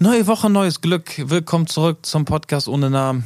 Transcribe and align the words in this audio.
Neue 0.00 0.26
Woche, 0.26 0.50
neues 0.50 0.80
Glück. 0.80 1.12
Willkommen 1.30 1.66
zurück 1.66 2.04
zum 2.04 2.24
Podcast 2.24 2.68
ohne 2.68 2.90
Namen. 2.90 3.24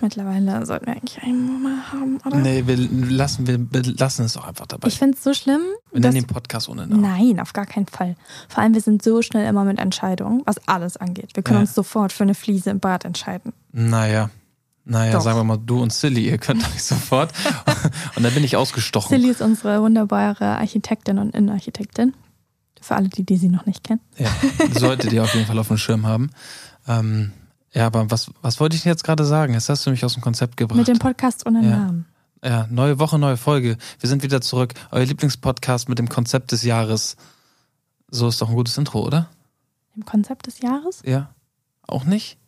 Mittlerweile 0.00 0.64
sollten 0.66 0.86
wir 0.86 0.94
eigentlich 0.96 1.22
einen 1.22 1.62
mal 1.62 1.92
haben, 1.92 2.18
oder? 2.24 2.36
Nee, 2.38 2.64
wir 2.66 2.76
lassen, 2.76 3.46
wir 3.46 3.58
lassen 3.96 4.24
es 4.24 4.36
auch 4.36 4.44
einfach 4.46 4.66
dabei. 4.66 4.88
Ich 4.88 4.98
finde 4.98 5.16
es 5.16 5.22
so 5.24 5.34
schlimm. 5.34 5.60
wir 5.92 6.00
nennen 6.00 6.14
den 6.14 6.26
Podcast 6.26 6.68
ohne 6.68 6.86
Namen. 6.86 7.00
Nein, 7.00 7.40
auf 7.40 7.52
gar 7.52 7.66
keinen 7.66 7.86
Fall. 7.86 8.16
Vor 8.48 8.62
allem, 8.62 8.74
wir 8.74 8.80
sind 8.80 9.02
so 9.02 9.22
schnell 9.22 9.46
immer 9.48 9.64
mit 9.64 9.78
Entscheidungen, 9.78 10.42
was 10.46 10.56
alles 10.66 10.96
angeht. 10.96 11.30
Wir 11.34 11.42
können 11.42 11.58
Ja. 11.58 11.60
uns 11.62 11.74
sofort 11.74 12.12
für 12.12 12.24
eine 12.24 12.34
Fliese 12.34 12.70
im 12.70 12.80
Bad 12.80 13.04
entscheiden. 13.04 13.52
Naja. 13.72 14.30
Naja, 14.84 15.12
Doch. 15.12 15.20
sagen 15.20 15.38
wir 15.38 15.44
mal, 15.44 15.58
du 15.58 15.82
und 15.82 15.92
Silly, 15.92 16.28
ihr 16.28 16.38
könnt 16.38 16.64
euch 16.74 16.82
sofort. 16.82 17.32
und 18.16 18.22
dann 18.24 18.32
bin 18.34 18.42
ich 18.42 18.56
ausgestochen. 18.56 19.16
Silly 19.16 19.30
ist 19.30 19.42
unsere 19.42 19.82
wunderbare 19.82 20.56
Architektin 20.58 21.18
und 21.18 21.34
Innenarchitektin. 21.34 22.14
Für 22.80 22.96
alle, 22.96 23.08
die, 23.08 23.24
die 23.24 23.36
sie 23.36 23.48
noch 23.48 23.66
nicht 23.66 23.84
kennen. 23.84 24.00
Ja, 24.18 24.30
solltet 24.78 25.12
ihr 25.12 25.22
auf 25.22 25.34
jeden 25.34 25.46
Fall 25.46 25.58
auf 25.58 25.68
dem 25.68 25.78
Schirm 25.78 26.06
haben. 26.06 26.30
Ähm, 26.86 27.32
ja, 27.72 27.86
aber 27.86 28.10
was, 28.10 28.30
was 28.42 28.60
wollte 28.60 28.76
ich 28.76 28.82
denn 28.82 28.92
jetzt 28.92 29.04
gerade 29.04 29.24
sagen? 29.24 29.52
Jetzt 29.54 29.68
hast 29.68 29.84
du 29.86 29.90
mich 29.90 30.04
aus 30.04 30.14
dem 30.14 30.22
Konzept 30.22 30.56
gebracht. 30.56 30.78
Mit 30.78 30.88
dem 30.88 30.98
Podcast 30.98 31.46
ohne 31.46 31.62
Ja. 31.62 31.76
Namen. 31.76 32.06
ja, 32.42 32.66
neue 32.70 32.98
Woche, 32.98 33.18
neue 33.18 33.36
Folge. 33.36 33.76
Wir 34.00 34.08
sind 34.08 34.22
wieder 34.22 34.40
zurück. 34.40 34.74
Euer 34.90 35.04
Lieblingspodcast 35.04 35.88
mit 35.88 35.98
dem 35.98 36.08
Konzept 36.08 36.52
des 36.52 36.62
Jahres. 36.62 37.16
So 38.10 38.28
ist 38.28 38.40
doch 38.40 38.48
ein 38.48 38.54
gutes 38.54 38.78
Intro, 38.78 39.04
oder? 39.06 39.28
Im 39.96 40.04
Konzept 40.04 40.46
des 40.46 40.60
Jahres? 40.60 41.02
Ja. 41.04 41.30
Auch 41.86 42.04
nicht? 42.04 42.38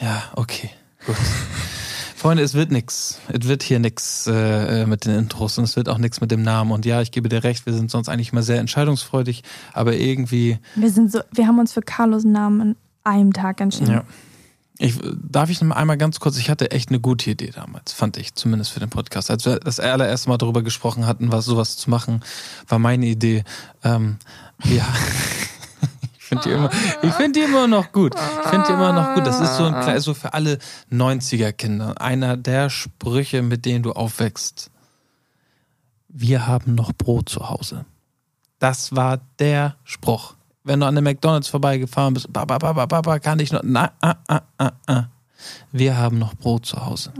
Ja, 0.00 0.22
okay. 0.34 0.70
Gut. 1.06 1.16
Freunde, 2.24 2.42
es 2.42 2.54
wird 2.54 2.72
nix. 2.72 3.18
Es 3.28 3.46
wird 3.46 3.62
hier 3.62 3.78
nix 3.78 4.26
äh, 4.26 4.86
mit 4.86 5.04
den 5.04 5.14
Intros 5.14 5.58
und 5.58 5.64
es 5.64 5.76
wird 5.76 5.90
auch 5.90 5.98
nix 5.98 6.22
mit 6.22 6.30
dem 6.30 6.40
Namen. 6.40 6.72
Und 6.72 6.86
ja, 6.86 7.02
ich 7.02 7.10
gebe 7.10 7.28
dir 7.28 7.44
recht, 7.44 7.66
wir 7.66 7.74
sind 7.74 7.90
sonst 7.90 8.08
eigentlich 8.08 8.32
immer 8.32 8.42
sehr 8.42 8.60
entscheidungsfreudig, 8.60 9.42
aber 9.74 9.92
irgendwie, 9.94 10.56
Wir 10.74 10.90
sind 10.90 11.12
so, 11.12 11.20
wir 11.32 11.46
haben 11.46 11.58
uns 11.58 11.74
für 11.74 11.82
Carlos 11.82 12.24
Namen 12.24 12.60
an 12.62 12.76
einem 13.04 13.34
Tag 13.34 13.60
entschieden. 13.60 13.90
ja. 13.90 14.04
Ich, 14.78 14.98
darf 15.22 15.50
ich 15.50 15.60
noch 15.60 15.68
mal 15.68 15.74
einmal 15.76 15.98
ganz 15.98 16.18
kurz, 16.18 16.38
ich 16.38 16.48
hatte 16.48 16.70
echt 16.70 16.88
eine 16.88 16.98
gute 16.98 17.30
Idee 17.30 17.50
damals, 17.54 17.92
fand 17.92 18.16
ich, 18.16 18.34
zumindest 18.34 18.72
für 18.72 18.80
den 18.80 18.88
Podcast. 18.88 19.30
Als 19.30 19.44
wir 19.44 19.60
das 19.60 19.78
allererste 19.78 20.30
Mal 20.30 20.38
darüber 20.38 20.62
gesprochen 20.62 21.06
hatten, 21.06 21.30
was 21.30 21.44
sowas 21.44 21.76
zu 21.76 21.90
machen, 21.90 22.22
war 22.68 22.78
meine 22.78 23.04
Idee. 23.04 23.44
Ähm, 23.82 24.16
ja. 24.64 24.86
Ich 26.24 26.28
finde 26.28 26.44
die, 26.44 26.50
immer, 26.52 26.70
find 27.12 27.36
die 27.36 27.40
immer 27.40 27.66
noch 27.66 27.92
gut. 27.92 28.14
Ich 28.14 28.48
finde 28.48 28.66
die 28.66 28.72
immer 28.72 28.94
noch 28.94 29.14
gut. 29.14 29.26
Das 29.26 29.42
ist 29.42 29.58
so 29.58 29.64
ein 29.64 29.78
klein, 29.82 30.00
so 30.00 30.14
für 30.14 30.32
alle 30.32 30.58
90er-Kinder. 30.90 32.00
Einer 32.00 32.38
der 32.38 32.70
Sprüche, 32.70 33.42
mit 33.42 33.66
denen 33.66 33.82
du 33.82 33.92
aufwächst. 33.92 34.70
Wir 36.08 36.46
haben 36.46 36.74
noch 36.76 36.94
Brot 36.94 37.28
zu 37.28 37.50
Hause. 37.50 37.84
Das 38.58 38.96
war 38.96 39.20
der 39.38 39.76
Spruch. 39.84 40.34
Wenn 40.62 40.80
du 40.80 40.86
an 40.86 40.94
der 40.94 41.02
McDonalds 41.02 41.48
vorbeigefahren 41.48 42.14
bist, 42.14 42.32
Baba, 42.32 42.56
Baba, 42.56 42.86
Baba, 42.86 43.18
kann 43.18 43.38
ich 43.38 43.52
noch. 43.52 43.60
Na, 43.62 43.92
ah, 44.00 44.14
ah, 44.26 44.40
ah, 44.56 44.72
ah. 44.86 45.04
Wir 45.72 45.98
haben 45.98 46.18
noch 46.18 46.34
Brot 46.36 46.64
zu 46.64 46.86
Hause. 46.86 47.12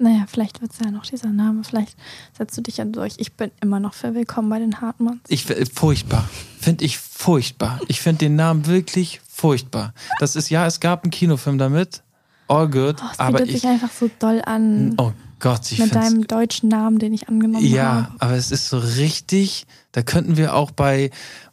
Naja, 0.00 0.24
vielleicht 0.26 0.62
wird 0.62 0.72
es 0.72 0.78
ja 0.78 0.90
noch 0.90 1.04
dieser 1.04 1.28
Name. 1.28 1.62
Vielleicht 1.62 1.94
setzt 2.36 2.56
du 2.56 2.62
dich 2.62 2.78
ja 2.78 2.86
durch. 2.86 3.14
Ich 3.18 3.34
bin 3.34 3.50
immer 3.60 3.80
noch 3.80 3.92
für 3.92 4.14
Willkommen 4.14 4.48
bei 4.48 4.58
den 4.58 4.80
Hartmanns. 4.80 5.20
Ich 5.28 5.48
äh, 5.50 5.66
furchtbar. 5.66 6.26
Finde 6.58 6.86
ich 6.86 6.98
furchtbar. 6.98 7.78
Ich 7.86 8.00
finde 8.00 8.20
den 8.20 8.34
Namen 8.34 8.66
wirklich 8.66 9.20
furchtbar. 9.28 9.92
Das 10.18 10.36
ist 10.36 10.48
ja, 10.48 10.66
es 10.66 10.80
gab 10.80 11.04
einen 11.04 11.10
Kinofilm 11.10 11.58
damit. 11.58 12.02
All 12.48 12.68
good. 12.68 12.96
Oh, 13.00 13.06
es 13.12 13.18
aber 13.18 13.38
bietet 13.38 13.56
ich. 13.56 13.60
sich 13.60 13.70
einfach 13.70 13.90
so 13.92 14.10
doll 14.18 14.40
an 14.44 14.94
Oh 14.96 15.12
Gott, 15.38 15.70
ich 15.70 15.78
mit 15.78 15.94
deinem 15.94 16.26
deutschen 16.26 16.70
Namen, 16.70 16.98
den 16.98 17.12
ich 17.12 17.28
angenommen 17.28 17.64
Ja, 17.64 18.08
habe. 18.10 18.14
aber 18.20 18.32
es 18.34 18.50
ist 18.50 18.68
so 18.68 18.78
richtig, 18.78 19.66
da 19.92 20.02
könnten 20.02 20.36
wir 20.36 20.54
auch 20.54 20.70
bei, 20.70 21.10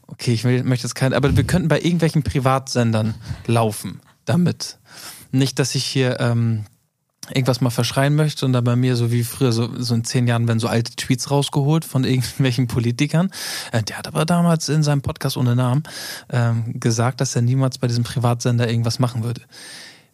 okay, 0.08 0.34
ich 0.34 0.44
möchte 0.44 0.88
jetzt 0.88 0.96
kein, 0.96 1.14
aber 1.14 1.36
wir 1.36 1.44
könnten 1.44 1.68
bei 1.68 1.80
irgendwelchen 1.80 2.24
Privatsendern 2.24 3.14
laufen 3.46 4.00
damit. 4.26 4.80
Nicht, 5.32 5.60
dass 5.60 5.76
ich 5.76 5.86
hier 5.86 6.20
ähm, 6.20 6.66
irgendwas 7.30 7.62
mal 7.62 7.70
verschreien 7.70 8.16
möchte 8.16 8.46
und 8.46 8.54
dann 8.54 8.64
bei 8.64 8.76
mir 8.76 8.96
so 8.96 9.12
wie 9.12 9.24
früher, 9.24 9.52
so, 9.52 9.70
so 9.82 9.94
in 9.96 10.04
zehn 10.04 10.28
Jahren 10.28 10.48
werden 10.48 10.60
so 10.60 10.68
alte 10.68 10.96
Tweets 10.96 11.30
rausgeholt 11.32 11.86
von 11.86 12.04
irgendwelchen 12.06 12.68
Politikern. 12.68 13.30
Äh, 13.72 13.84
der 13.84 13.98
hat 13.98 14.08
aber 14.08 14.26
damals 14.26 14.70
in 14.70 14.84
seinem 14.84 15.02
Podcast 15.02 15.38
ohne 15.38 15.56
Namen 15.56 15.84
ähm, 16.30 16.80
gesagt, 16.80 17.22
dass 17.22 17.36
er 17.36 17.42
niemals 17.42 17.78
bei 17.78 17.88
diesem 17.88 18.04
Privatsender 18.04 18.70
irgendwas 18.70 19.00
machen 19.00 19.24
würde. 19.24 19.42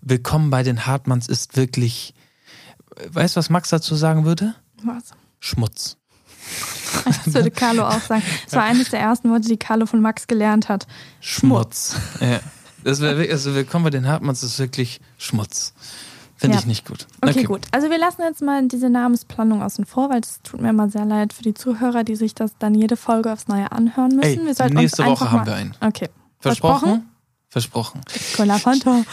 Willkommen 0.01 0.49
bei 0.49 0.63
den 0.63 0.85
Hartmanns 0.85 1.27
ist 1.29 1.55
wirklich, 1.55 2.13
weißt 3.09 3.35
du, 3.35 3.39
was 3.39 3.49
Max 3.49 3.69
dazu 3.69 3.95
sagen 3.95 4.25
würde? 4.25 4.55
Was? 4.83 5.11
Schmutz. 5.39 5.97
Das 7.25 7.33
würde 7.33 7.49
Carlo 7.49 7.87
auch 7.87 8.01
sagen. 8.01 8.21
Das 8.45 8.53
war 8.53 8.63
eines 8.63 8.89
der 8.89 8.99
ersten 8.99 9.29
Worte, 9.31 9.47
die 9.47 9.57
Carlo 9.57 9.85
von 9.87 9.99
Max 10.01 10.27
gelernt 10.27 10.69
hat. 10.69 10.85
Schmutz. 11.21 11.95
Ja. 12.19 12.39
Das 12.83 13.01
wär, 13.01 13.17
wirklich- 13.17 13.31
also 13.31 13.55
willkommen 13.55 13.85
bei 13.85 13.89
den 13.89 14.07
Hartmanns 14.07 14.43
ist 14.43 14.59
wirklich 14.59 14.99
Schmutz. 15.17 15.73
Finde 16.43 16.55
Ja. 16.57 16.59
ich 16.59 16.65
nicht 16.67 16.85
gut. 16.85 17.07
Okay, 17.21 17.43
gut. 17.43 17.61
Also 17.71 17.89
wir 17.89 17.97
lassen 17.97 18.21
jetzt 18.23 18.41
mal 18.41 18.67
diese 18.67 18.89
Namensplanung 18.89 19.63
außen 19.63 19.85
vor, 19.85 20.09
weil 20.09 20.19
es 20.19 20.41
tut 20.43 20.59
mir 20.59 20.71
immer 20.71 20.89
sehr 20.89 21.05
leid 21.05 21.31
für 21.31 21.41
die 21.41 21.53
Zuhörer, 21.53 22.03
die 22.03 22.17
sich 22.17 22.35
das 22.35 22.51
dann 22.59 22.75
jede 22.75 22.97
Folge 22.97 23.31
aufs 23.31 23.47
Neue 23.47 23.71
anhören 23.71 24.13
müssen. 24.17 24.41
Ey, 24.41 24.45
wir 24.47 24.53
sollten 24.53 24.73
nächste 24.75 25.05
Woche 25.05 25.31
haben 25.31 25.37
mal 25.37 25.45
wir 25.45 25.55
einen. 25.55 25.73
Okay. 25.79 26.09
Versprochen? 26.39 27.09
Versprochen. 27.47 28.01
Cola 28.35 28.57
Fanta. 28.59 29.03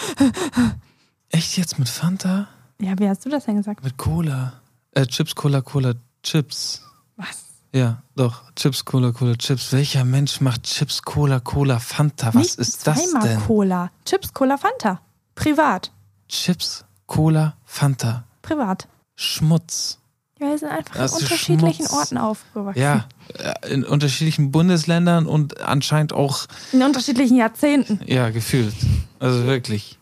Echt 1.29 1.57
jetzt 1.57 1.79
mit 1.79 1.89
Fanta? 1.89 2.49
Ja, 2.81 2.99
wie 2.99 3.09
hast 3.09 3.25
du 3.25 3.29
das 3.29 3.45
denn 3.45 3.59
gesagt? 3.59 3.85
Mit 3.85 3.97
Cola? 3.97 4.55
Äh, 4.91 5.07
Chips, 5.07 5.37
Cola, 5.37 5.61
Cola, 5.61 5.93
Chips. 6.25 6.83
Was? 7.17 7.45
Ja, 7.73 8.03
doch. 8.17 8.43
Chips, 8.57 8.85
Cola, 8.85 9.13
Cola, 9.13 9.37
Chips. 9.37 9.73
Welcher 9.73 10.05
Mensch 10.05 10.41
macht 10.41 10.65
Chips, 10.65 11.03
Cola, 11.03 11.39
Cola, 11.39 11.79
Fanta? 11.79 12.29
Was 12.35 12.35
Nicht 12.35 12.59
ist 12.59 12.87
das 12.89 13.13
denn? 13.13 13.39
Cola. 13.47 13.93
Chips, 14.05 14.33
Cola, 14.35 14.57
Fanta. 14.59 15.01
Privat. 15.37 15.93
Chips, 16.29 16.85
Cola, 17.11 17.57
Fanta. 17.65 18.23
Privat. 18.41 18.87
Schmutz. 19.17 19.99
Ja, 20.39 20.47
wir 20.51 20.59
sind 20.59 20.69
einfach 20.71 20.95
Das 20.95 21.11
in 21.19 21.25
unterschiedlichen 21.25 21.87
Schmutz. 21.87 21.93
Orten 21.93 22.19
aufgewachsen. 22.19 22.81
Ja, 22.81 23.09
äh, 23.37 23.73
in 23.75 23.85
unterschiedlichen 23.85 24.53
Bundesländern 24.53 25.27
und 25.27 25.61
anscheinend 25.61 26.13
auch 26.13 26.47
In 26.73 26.83
unterschiedlichen 26.83 27.37
Jahrzehnten. 27.37 28.01
Ja, 28.07 28.31
gefühlt. 28.31 28.75
Also 29.19 29.45
wirklich. 29.45 29.99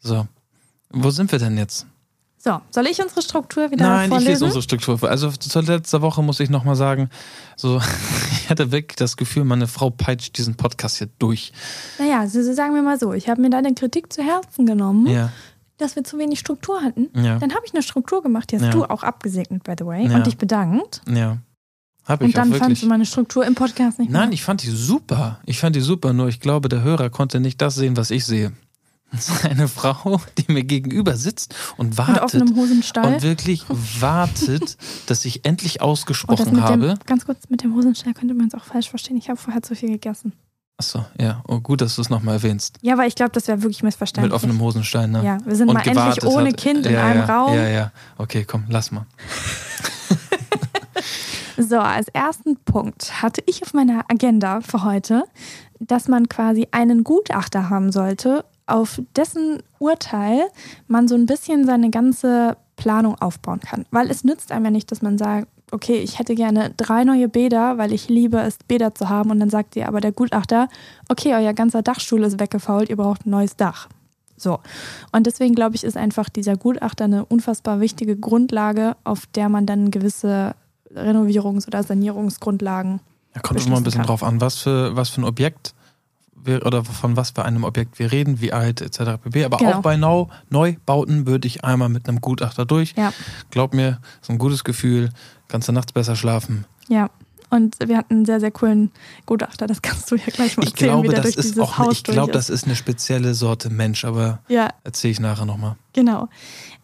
So. 0.00 0.26
Wo 0.88 1.10
sind 1.10 1.30
wir 1.32 1.38
denn 1.38 1.58
jetzt? 1.58 1.86
So, 2.38 2.60
soll 2.70 2.86
ich 2.86 2.98
unsere 3.02 3.20
Struktur 3.20 3.70
wieder 3.70 3.86
Nein, 3.86 4.04
ich 4.04 4.08
vorlesen? 4.08 4.30
lese 4.32 4.44
unsere 4.46 4.62
Struktur. 4.62 4.96
vor. 4.98 5.10
Also 5.10 5.30
zur 5.30 5.62
letzten 5.64 6.00
Woche 6.00 6.22
muss 6.22 6.40
ich 6.40 6.48
nochmal 6.48 6.76
sagen, 6.76 7.10
so, 7.56 7.78
ich 8.32 8.48
hatte 8.48 8.72
wirklich 8.72 8.96
das 8.96 9.18
Gefühl, 9.18 9.44
meine 9.44 9.66
Frau 9.68 9.90
peitscht 9.90 10.38
diesen 10.38 10.54
Podcast 10.54 10.96
hier 10.96 11.10
durch. 11.18 11.52
Naja, 11.98 12.26
so, 12.26 12.42
so 12.42 12.54
sagen 12.54 12.74
wir 12.74 12.80
mal 12.82 12.98
so. 12.98 13.12
Ich 13.12 13.28
habe 13.28 13.42
mir 13.42 13.50
deine 13.50 13.74
Kritik 13.74 14.10
zu 14.10 14.22
Herzen 14.22 14.64
genommen, 14.64 15.06
Ja, 15.08 15.30
dass 15.78 15.96
wir 15.96 16.04
zu 16.04 16.18
wenig 16.18 16.38
Struktur 16.38 16.82
hatten. 16.82 17.08
ja, 17.14 17.38
Dann 17.38 17.54
habe 17.54 17.62
ich 17.64 17.72
eine 17.72 17.82
Struktur 17.82 18.22
gemacht, 18.22 18.50
die 18.52 18.56
hast 18.56 18.64
Ja. 18.64 18.70
du 18.70 18.84
auch 18.84 19.02
abgesegnet, 19.02 19.62
by 19.64 19.74
the 19.78 19.86
way, 19.86 20.06
Ja. 20.06 20.16
und 20.16 20.26
dich 20.26 20.36
bedankt. 20.36 21.02
ja. 21.08 21.38
Hab 22.04 22.22
ich 22.22 22.28
Und 22.28 22.36
dann 22.38 22.54
fandst 22.54 22.82
du 22.82 22.86
meine 22.86 23.04
Struktur 23.04 23.44
im 23.44 23.54
Podcast 23.54 23.98
nicht 23.98 24.10
Nein, 24.10 24.30
mehr. 24.30 24.34
ich 24.34 24.42
fand 24.42 24.62
die 24.62 24.70
super. 24.70 25.40
Ich 25.44 25.58
fand 25.58 25.76
die 25.76 25.82
super, 25.82 26.14
nur 26.14 26.28
ich 26.28 26.40
glaube, 26.40 26.70
der 26.70 26.82
Hörer 26.82 27.10
konnte 27.10 27.38
nicht 27.38 27.60
das 27.60 27.74
sehen, 27.74 27.96
was 27.98 28.10
ich 28.10 28.24
sehe. 28.24 28.52
Das 29.12 29.28
ist 29.30 29.44
eine 29.46 29.68
Frau, 29.68 30.20
die 30.36 30.52
mir 30.52 30.64
gegenüber 30.64 31.16
sitzt 31.16 31.54
und 31.78 31.96
wartet. 31.96 32.42
Hosenstall. 32.54 33.14
und 33.14 33.22
wirklich 33.22 33.64
wartet, 34.00 34.76
dass 35.06 35.24
ich 35.24 35.44
endlich 35.46 35.80
Oh, 35.80 35.84
ausgesprochen 35.84 36.54
mit 36.54 36.62
habe. 36.62 36.88
dem, 36.88 36.98
ganz 37.06 37.24
kurz, 37.24 37.48
mit 37.48 37.62
dem 37.62 37.74
Hosenstall 37.74 38.14
könnte 38.14 38.34
man 38.34 38.48
es 38.48 38.54
auch 38.54 38.64
falsch 38.64 38.90
verstehen. 38.90 39.16
Ich 39.16 39.28
habe 39.30 39.38
vorher 39.38 39.62
zu 39.62 39.74
viel 39.74 39.88
gegessen. 39.90 40.32
Achso, 40.78 41.04
ja. 41.20 41.42
Oh, 41.48 41.58
gut, 41.58 41.80
dass 41.80 41.96
du 41.96 42.02
es 42.02 42.08
nochmal 42.08 42.36
erwähnst. 42.36 42.78
Ja, 42.82 42.96
weil 42.96 43.08
ich 43.08 43.16
glaube, 43.16 43.32
das 43.32 43.48
wäre 43.48 43.62
wirklich 43.62 43.82
missverständlich. 43.82 44.30
Mit 44.30 44.36
offenem 44.36 44.60
Hosenstein, 44.60 45.10
ne? 45.10 45.24
Ja, 45.24 45.38
wir 45.44 45.56
sind 45.56 45.68
Und 45.68 45.74
mal 45.74 45.86
endlich 45.86 46.24
ohne 46.24 46.50
hat. 46.50 46.56
Kind 46.56 46.86
in 46.86 46.92
ja, 46.92 47.04
einem 47.04 47.26
ja, 47.26 47.36
Raum. 47.36 47.54
Ja, 47.54 47.68
ja. 47.68 47.92
Okay, 48.16 48.44
komm, 48.44 48.64
lass 48.68 48.90
mal. 48.92 49.04
So, 51.60 51.80
als 51.80 52.06
ersten 52.10 52.56
Punkt 52.56 53.20
hatte 53.20 53.42
ich 53.46 53.64
auf 53.64 53.74
meiner 53.74 54.04
Agenda 54.08 54.60
für 54.60 54.84
heute, 54.84 55.24
dass 55.80 56.06
man 56.06 56.28
quasi 56.28 56.68
einen 56.70 57.02
Gutachter 57.02 57.68
haben 57.68 57.90
sollte, 57.90 58.44
auf 58.66 59.02
dessen 59.16 59.60
Urteil 59.80 60.48
man 60.86 61.08
so 61.08 61.16
ein 61.16 61.26
bisschen 61.26 61.66
seine 61.66 61.90
ganze 61.90 62.56
Planung 62.76 63.16
aufbauen 63.20 63.58
kann. 63.58 63.86
Weil 63.90 64.08
es 64.08 64.22
nützt 64.22 64.52
einem 64.52 64.66
ja 64.66 64.70
nicht, 64.70 64.92
dass 64.92 65.02
man 65.02 65.18
sagt, 65.18 65.48
okay, 65.72 65.98
ich 65.98 66.18
hätte 66.18 66.34
gerne 66.34 66.72
drei 66.76 67.04
neue 67.04 67.28
Bäder, 67.28 67.78
weil 67.78 67.92
ich 67.92 68.08
liebe 68.08 68.38
es, 68.38 68.58
Bäder 68.66 68.94
zu 68.94 69.08
haben. 69.08 69.30
Und 69.30 69.40
dann 69.40 69.50
sagt 69.50 69.74
dir 69.74 69.88
aber 69.88 70.00
der 70.00 70.12
Gutachter, 70.12 70.68
okay, 71.08 71.34
euer 71.34 71.52
ganzer 71.52 71.82
Dachstuhl 71.82 72.22
ist 72.24 72.40
weggefault, 72.40 72.88
ihr 72.88 72.96
braucht 72.96 73.26
ein 73.26 73.30
neues 73.30 73.56
Dach. 73.56 73.88
So. 74.36 74.60
Und 75.12 75.26
deswegen 75.26 75.54
glaube 75.54 75.76
ich, 75.76 75.84
ist 75.84 75.96
einfach 75.96 76.28
dieser 76.28 76.56
Gutachter 76.56 77.04
eine 77.04 77.24
unfassbar 77.24 77.80
wichtige 77.80 78.16
Grundlage, 78.16 78.96
auf 79.04 79.26
der 79.26 79.48
man 79.48 79.66
dann 79.66 79.90
gewisse 79.90 80.54
Renovierungs- 80.94 81.66
oder 81.66 81.82
Sanierungsgrundlagen. 81.82 83.00
Ja, 83.34 83.40
kommt 83.42 83.64
immer 83.66 83.76
ein 83.76 83.82
bisschen 83.84 84.00
kann. 84.02 84.06
drauf 84.08 84.22
an, 84.22 84.40
was 84.40 84.58
für, 84.58 84.96
was 84.96 85.10
für 85.10 85.20
ein 85.20 85.24
Objekt 85.24 85.74
wir, 86.44 86.64
oder 86.64 86.84
von 86.84 87.16
was 87.16 87.30
für 87.30 87.44
einem 87.44 87.64
Objekt 87.64 87.98
wir 87.98 88.12
reden, 88.12 88.40
wie 88.40 88.52
alt 88.52 88.80
etc. 88.80 89.20
pp. 89.22 89.44
Aber 89.44 89.56
Genau. 89.58 89.78
auch 89.78 89.82
bei 89.82 89.96
Neu 89.96 90.26
Neubauten 90.50 91.26
würde 91.26 91.46
ich 91.48 91.64
einmal 91.64 91.88
mit 91.88 92.08
einem 92.08 92.20
Gutachter 92.20 92.64
durch. 92.64 92.94
Ja. 92.96 93.12
Glaub 93.50 93.74
mir, 93.74 93.98
ist 94.22 94.30
ein 94.30 94.38
gutes 94.38 94.64
Gefühl, 94.64 95.10
kannst 95.48 95.68
du 95.68 95.72
nachts 95.72 95.92
besser 95.92 96.16
schlafen. 96.16 96.64
Ja. 96.88 97.10
Und 97.50 97.76
wir 97.82 97.96
hatten 97.96 98.12
einen 98.12 98.24
sehr, 98.26 98.40
sehr 98.40 98.50
coolen 98.50 98.90
Gutachter. 99.24 99.66
Das 99.66 99.80
kannst 99.80 100.10
du 100.10 100.16
ja 100.16 100.24
gleich 100.26 100.58
mal 100.58 100.64
Ich 100.64 100.72
erzählen, 100.72 100.90
glaube, 100.90 101.08
wie 101.08 101.14
der 101.14 101.22
das 101.22 101.34
durch 101.34 101.46
ist 101.46 101.58
auch, 101.58 101.78
Haus 101.78 101.92
ich 101.96 102.04
glaube, 102.04 102.30
das 102.30 102.50
ist 102.50 102.66
eine 102.66 102.76
spezielle 102.76 103.32
Sorte 103.32 103.70
Mensch, 103.70 104.04
aber 104.04 104.40
Ja, 104.48 104.68
erzähle 104.84 105.12
ich 105.12 105.20
nachher 105.20 105.46
nochmal. 105.46 105.76
genau. 105.94 106.28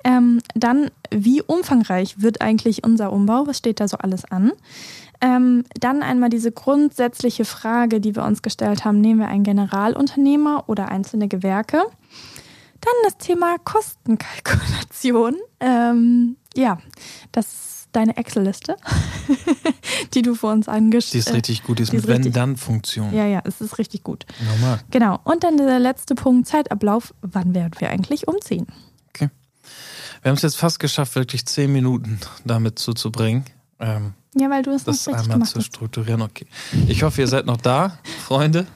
Ähm, 0.04 0.40
dann, 0.54 0.90
wie 1.10 1.42
umfangreich 1.42 2.20
wird 2.22 2.40
eigentlich 2.40 2.82
unser 2.84 3.12
Umbau? 3.12 3.46
Was 3.46 3.58
steht 3.58 3.78
da 3.80 3.88
so 3.88 3.98
alles 3.98 4.24
an? 4.24 4.52
Ähm, 5.20 5.64
dann 5.80 6.02
einmal 6.02 6.28
diese 6.30 6.50
grundsätzliche 6.52 7.44
Frage, 7.44 8.00
die 8.00 8.14
wir 8.16 8.24
uns 8.24 8.40
gestellt 8.42 8.84
haben, 8.86 9.00
nehmen 9.00 9.20
wir 9.20 9.28
einen 9.28 9.44
Generalunternehmer 9.44 10.64
oder 10.66 10.88
einzelne 10.88 11.28
Gewerke? 11.28 11.82
Dann 12.80 12.94
das 13.04 13.16
Thema 13.18 13.56
Kostenkalkulation. 13.64 15.36
Ähm, 15.60 16.36
ja, 16.54 16.78
das 17.32 17.46
ist 17.46 17.73
deine 17.96 18.16
Excel-Liste, 18.16 18.76
die 20.14 20.22
du 20.22 20.34
vor 20.34 20.52
uns 20.52 20.66
Die 20.66 20.72
angestellt 20.72 21.26
ist 21.26 21.32
richtig 21.34 21.62
gut, 21.62 21.78
die 21.78 21.84
ist 21.84 21.92
die 21.92 21.96
mit 21.96 22.04
ist 22.04 22.10
Wenn-Dann-Funktion. 22.10 23.14
Ja, 23.14 23.26
ja, 23.26 23.42
es 23.44 23.60
ist 23.60 23.78
richtig 23.78 24.02
gut. 24.02 24.26
Normal. 24.60 24.80
Genau. 24.90 25.20
Und 25.24 25.44
dann 25.44 25.56
der 25.56 25.78
letzte 25.78 26.14
Punkt, 26.14 26.46
Zeitablauf. 26.48 27.14
Wann 27.22 27.54
werden 27.54 27.72
wir 27.78 27.90
eigentlich 27.90 28.28
umziehen? 28.28 28.66
Wir 30.22 30.30
haben 30.30 30.36
es 30.36 30.42
jetzt 30.42 30.56
fast 30.56 30.78
geschafft, 30.80 31.16
wirklich 31.16 31.44
zehn 31.44 31.70
Minuten 31.70 32.18
damit 32.46 32.78
zuzubringen. 32.78 33.44
Ähm, 33.78 34.14
Ja, 34.34 34.48
weil 34.48 34.62
du 34.62 34.70
es 34.70 34.86
noch 34.86 34.94
das 34.94 35.06
richtig 35.06 35.30
einmal 35.30 35.46
zu 35.46 35.58
hast. 35.58 35.66
strukturieren. 35.66 36.22
Okay. 36.22 36.46
Ich 36.86 37.02
hoffe, 37.02 37.20
ihr 37.20 37.28
seid 37.28 37.44
noch 37.44 37.58
da, 37.58 37.98
Freunde. 38.24 38.66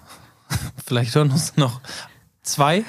Vielleicht 0.87 1.15
hören 1.15 1.31
uns 1.31 1.57
noch 1.57 1.81
zwei. 2.43 2.85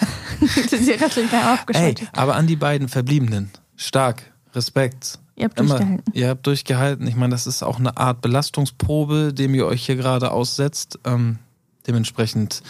Sie 0.70 0.92
restlich 0.92 1.32
gar 1.32 1.52
Ey, 1.52 1.54
aufgeschaltet. 1.54 2.10
aber 2.14 2.36
an 2.36 2.48
die 2.48 2.58
beiden 2.58 2.90
Verbliebenen. 2.90 3.50
Stark. 3.78 4.24
Respekt. 4.54 5.20
Ihr 5.40 5.46
habt 5.46 5.60
Immer, 5.60 5.70
durchgehalten. 5.78 6.14
ihr 6.14 6.30
habt 6.30 6.46
durchgehalten. 6.48 7.08
Ich 7.08 7.16
meine, 7.16 7.32
das 7.32 7.48
ist 7.48 7.64
auch 7.64 7.80
eine 7.80 7.98
Art 7.98 8.22
Belastungsprobe, 8.22 9.34
dem 9.34 9.56
ihr 9.56 9.66
euch 9.66 9.86
hier 9.86 9.96
gerade 9.96 10.32
aussetzt. 10.32 11.00
Ähm, 11.06 11.40
dementsprechend, 11.88 12.62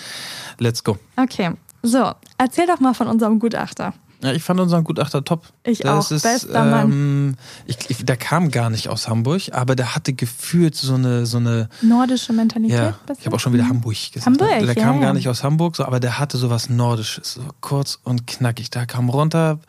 let's 0.59 0.83
go. 0.83 0.97
Okay. 1.17 1.51
So, 1.81 2.11
erzähl 2.37 2.67
doch 2.67 2.79
mal 2.79 2.93
von 2.93 3.07
unserem 3.07 3.39
Gutachter. 3.39 3.93
Ja, 4.21 4.33
ich 4.33 4.43
fand 4.43 4.59
unseren 4.59 4.83
Gutachter 4.83 5.23
top. 5.23 5.45
Ich 5.63 5.79
Das 5.79 6.07
auch. 6.07 6.11
ist, 6.11 6.23
Bester 6.23 6.65
Mann. 6.65 6.91
ähm, 6.91 7.35
Ich, 7.67 7.77
ich, 7.89 8.03
der 8.05 8.17
kam 8.17 8.51
gar 8.51 8.69
nicht 8.69 8.89
aus 8.89 9.07
Hamburg, 9.07 9.43
aber 9.53 9.77
der 9.77 9.95
hatte 9.95 10.11
gefühlt 10.11 10.75
so 10.75 10.95
eine, 10.95 11.25
so 11.25 11.37
eine 11.37 11.69
Nordische 11.81 12.33
Mentalität. 12.33 12.77
ja, 12.77 12.99
ich 13.17 13.25
habe 13.25 13.37
auch 13.37 13.39
schon 13.39 13.53
wieder 13.53 13.69
Hamburg 13.69 13.95
gesagt. 14.11 14.25
Hamburg, 14.25 14.49
der 14.49 14.63
ja, 14.65 14.73
kam 14.73 14.95
ja. 14.95 15.01
gar 15.03 15.13
nicht 15.13 15.29
aus 15.29 15.41
Hamburg, 15.45 15.77
so, 15.77 15.85
aber 15.85 16.01
der 16.01 16.19
hatte 16.19 16.37
sowas 16.37 16.69
Nordisches, 16.69 17.35
so 17.35 17.41
kurz 17.61 17.97
und 18.03 18.27
knackig. 18.27 18.69
Da 18.69 18.85
kam 18.85 19.07
runter. 19.09 19.59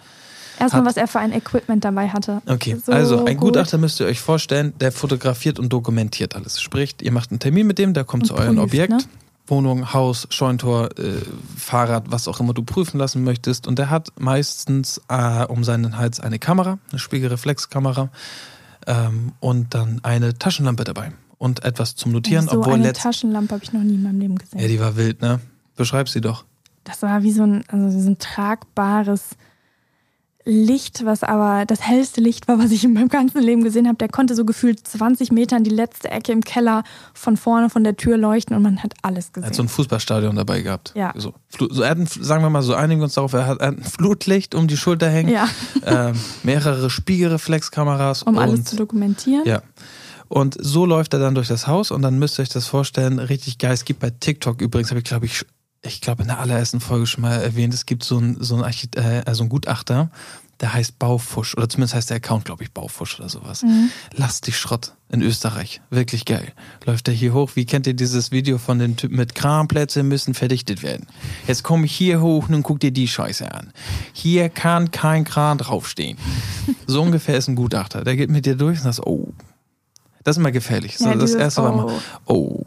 Erstmal, 0.60 0.84
was 0.84 0.96
er 0.96 1.08
für 1.08 1.18
ein 1.18 1.32
Equipment 1.32 1.84
dabei 1.84 2.08
hatte. 2.08 2.42
Okay, 2.46 2.76
So 2.84 2.92
also 2.92 3.24
ein 3.24 3.36
gut. 3.36 3.54
Gutachter 3.54 3.78
müsst 3.78 3.98
ihr 4.00 4.06
euch 4.06 4.20
vorstellen, 4.20 4.72
der 4.80 4.92
fotografiert 4.92 5.58
und 5.58 5.72
dokumentiert 5.72 6.36
alles. 6.36 6.60
Sprich, 6.60 6.96
ihr 7.02 7.12
macht 7.12 7.30
einen 7.30 7.40
Termin 7.40 7.66
mit 7.66 7.78
dem, 7.78 7.94
der 7.94 8.04
kommt 8.04 8.24
Und 8.24 8.26
zu 8.28 8.34
eurem 8.36 8.58
Objekt. 8.58 8.90
ne? 8.90 8.98
Wohnung, 9.46 9.92
Haus, 9.92 10.28
Scheuntor, 10.30 10.90
äh, 10.96 11.14
Fahrrad, 11.56 12.04
was 12.12 12.28
auch 12.28 12.38
immer 12.38 12.54
du 12.54 12.62
prüfen 12.62 12.98
lassen 12.98 13.24
möchtest. 13.24 13.66
Und 13.66 13.78
der 13.80 13.90
hat 13.90 14.10
meistens 14.18 15.00
äh, 15.08 15.44
um 15.46 15.64
seinen 15.64 15.96
Hals 15.98 16.20
eine 16.20 16.38
Kamera, 16.38 16.78
eine 16.90 16.98
Spiegelreflexkamera 17.00 18.10
ähm, 18.86 19.32
und 19.40 19.74
dann 19.74 20.00
eine 20.04 20.38
Taschenlampe 20.38 20.84
dabei 20.84 21.12
und 21.38 21.64
etwas 21.64 21.96
zum 21.96 22.12
Notieren, 22.12 22.46
so 22.48 22.58
obwohl 22.58 22.74
eine 22.74 22.92
Taschenlampe 22.92 23.54
habe 23.54 23.64
ich 23.64 23.72
noch 23.72 23.80
nie 23.82 23.94
in 23.94 24.02
meinem 24.04 24.20
Leben 24.20 24.36
gesehen. 24.38 24.60
ja, 24.60 24.68
die 24.68 24.78
war 24.78 24.96
wild, 24.96 25.20
ne? 25.20 25.40
Beschreib 25.74 26.08
sie 26.08 26.20
doch. 26.20 26.44
Das 26.84 27.02
war 27.02 27.22
wie 27.22 27.32
so 27.32 27.42
ein, 27.42 27.64
also 27.68 27.98
so 28.00 28.08
ein 28.10 28.18
tragbares 28.18 29.30
Licht, 30.44 31.04
was 31.04 31.22
aber 31.22 31.66
das 31.66 31.82
hellste 31.82 32.20
Licht 32.20 32.48
war, 32.48 32.58
was 32.58 32.70
ich 32.70 32.84
in 32.84 32.94
meinem 32.94 33.08
ganzen 33.08 33.42
Leben 33.42 33.62
gesehen 33.62 33.86
habe. 33.86 33.98
Der 33.98 34.08
konnte 34.08 34.34
so 34.34 34.44
gefühlt 34.44 34.86
20 34.86 35.32
Meter 35.32 35.56
in 35.56 35.64
die 35.64 35.70
letzte 35.70 36.10
Ecke 36.10 36.32
im 36.32 36.42
Keller 36.42 36.82
von 37.12 37.36
vorne 37.36 37.68
von 37.68 37.84
der 37.84 37.96
Tür 37.96 38.16
leuchten 38.16 38.56
und 38.56 38.62
man 38.62 38.82
hat 38.82 38.94
alles 39.02 39.26
Er 39.26 39.32
gesehen. 39.32 39.46
hat 39.48 39.54
so 39.54 39.62
ein 39.62 39.68
Fußballstadion 39.68 40.36
dabei 40.36 40.62
gehabt. 40.62 40.92
Ja. 40.96 41.12
So, 41.16 41.34
so, 41.50 41.82
er 41.82 41.90
hat 41.90 41.98
ein, 41.98 42.06
sagen 42.06 42.42
wir 42.42 42.50
mal 42.50 42.62
so, 42.62 42.74
einigen 42.74 43.02
uns 43.02 43.14
darauf, 43.14 43.32
er 43.34 43.46
hat 43.46 43.60
ein 43.60 43.82
Flutlicht 43.82 44.54
um 44.54 44.66
die 44.66 44.76
Schulter 44.78 45.10
hängen, 45.10 45.30
ja, 45.30 45.46
ähm, 45.84 46.14
mehrere 46.42 46.88
Spiegelreflexkameras 46.90 48.22
um 48.22 48.36
und 48.36 48.42
alles 48.42 48.64
zu 48.64 48.76
dokumentieren. 48.76 49.44
Ja. 49.46 49.62
Und 50.28 50.56
so 50.60 50.86
läuft 50.86 51.12
er 51.12 51.18
dann 51.20 51.34
durch 51.34 51.48
das 51.48 51.66
Haus 51.66 51.90
und 51.90 52.02
dann 52.02 52.18
müsst 52.18 52.38
ihr 52.38 52.42
euch 52.42 52.48
das 52.48 52.66
vorstellen, 52.66 53.18
richtig 53.18 53.58
geil. 53.58 53.72
Es 53.72 53.84
gibt 53.84 54.00
bei 54.00 54.10
TikTok 54.10 54.60
übrigens, 54.62 54.90
habe 54.90 55.00
ich 55.00 55.04
glaube 55.04 55.26
ich, 55.26 55.44
ich 55.82 56.00
glaube 56.00 56.22
in 56.22 56.28
der 56.28 56.40
allerersten 56.40 56.80
Folge 56.80 57.06
schon 57.06 57.22
mal 57.22 57.40
erwähnt, 57.40 57.74
es 57.74 57.86
gibt 57.86 58.04
so 58.04 58.18
einen 58.18 58.42
so 58.42 58.54
einen 58.54 58.64
Archit 58.64 58.96
äh, 58.96 59.22
also 59.26 59.42
einen 59.42 59.50
Gutachter, 59.50 60.10
der 60.60 60.74
heißt 60.74 60.98
Baufusch 60.98 61.56
oder 61.56 61.68
zumindest 61.68 61.94
heißt 61.94 62.10
der 62.10 62.18
Account, 62.18 62.44
glaube 62.44 62.62
ich, 62.62 62.72
Baufusch 62.72 63.18
oder 63.18 63.28
sowas. 63.28 63.62
Mhm. 63.62 63.90
Lass 64.14 64.42
dich 64.42 64.58
Schrott 64.58 64.92
in 65.08 65.22
Österreich. 65.22 65.80
Wirklich 65.88 66.26
geil. 66.26 66.52
Läuft 66.84 67.08
er 67.08 67.14
hier 67.14 67.32
hoch. 67.32 67.52
Wie 67.54 67.64
kennt 67.64 67.86
ihr 67.86 67.94
dieses 67.94 68.30
Video 68.30 68.58
von 68.58 68.78
den 68.78 68.96
Typen 68.96 69.16
mit 69.16 69.34
Kranplätze 69.34 70.02
müssen 70.02 70.34
verdichtet 70.34 70.82
werden? 70.82 71.06
Jetzt 71.46 71.62
komme 71.62 71.86
ich 71.86 71.92
hier 71.96 72.20
hoch 72.20 72.48
und 72.48 72.62
guck 72.62 72.78
dir 72.80 72.90
die 72.90 73.08
Scheiße 73.08 73.50
an. 73.52 73.72
Hier 74.12 74.50
kann 74.50 74.90
kein 74.90 75.24
Kran 75.24 75.58
draufstehen. 75.58 76.18
So 76.86 77.00
ungefähr 77.02 77.38
ist 77.38 77.48
ein 77.48 77.56
Gutachter. 77.56 78.04
Der 78.04 78.16
geht 78.16 78.30
mit 78.30 78.44
dir 78.44 78.54
durch 78.54 78.84
und 78.84 78.92
sagt, 78.92 79.06
oh, 79.06 79.32
das 80.24 80.36
ist 80.36 80.40
immer 80.40 80.52
gefährlich. 80.52 80.98
So, 80.98 81.06
Ja, 81.06 81.14
das 81.14 81.34
erste 81.34 81.62
war 81.62 81.72
immer, 81.72 81.92
oh. 82.26 82.62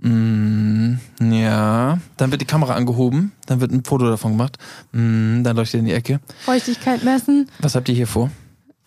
Mm, 0.00 0.94
ja, 1.20 1.98
dann 2.16 2.30
wird 2.30 2.40
die 2.40 2.46
Kamera 2.46 2.74
angehoben, 2.74 3.32
dann 3.46 3.60
wird 3.60 3.72
ein 3.72 3.84
Foto 3.84 4.08
davon 4.08 4.32
gemacht, 4.32 4.58
mm, 4.92 5.42
dann 5.42 5.56
leuchtet 5.56 5.80
in 5.80 5.86
die 5.86 5.92
Ecke. 5.92 6.20
Feuchtigkeit 6.44 7.02
messen. 7.04 7.50
Was 7.58 7.74
habt 7.74 7.88
ihr 7.88 7.94
hier 7.94 8.06
vor? 8.06 8.30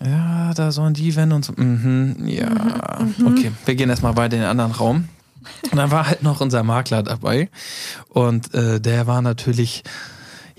Ja, 0.04 0.54
da 0.54 0.72
sollen 0.72 0.94
die 0.94 1.16
Wände 1.16 1.36
und 1.36 1.46
so. 1.46 1.54
Mhm, 1.56 2.28
ja, 2.28 2.50
Mhm, 3.18 3.28
okay. 3.28 3.52
Wir 3.66 3.76
gehen 3.76 3.90
erstmal 3.90 4.16
weiter 4.18 4.36
in 4.36 4.42
den 4.42 4.50
anderen 4.50 4.72
Raum. 4.72 5.08
Und 5.72 5.78
dann 5.78 5.92
war 5.92 6.08
halt 6.08 6.24
noch 6.24 6.40
unser 6.42 6.64
Makler 6.64 7.04
dabei. 7.04 7.50
Und 8.10 8.54
äh, 8.54 8.80
der 8.80 9.06
war 9.08 9.22
natürlich, 9.22 9.84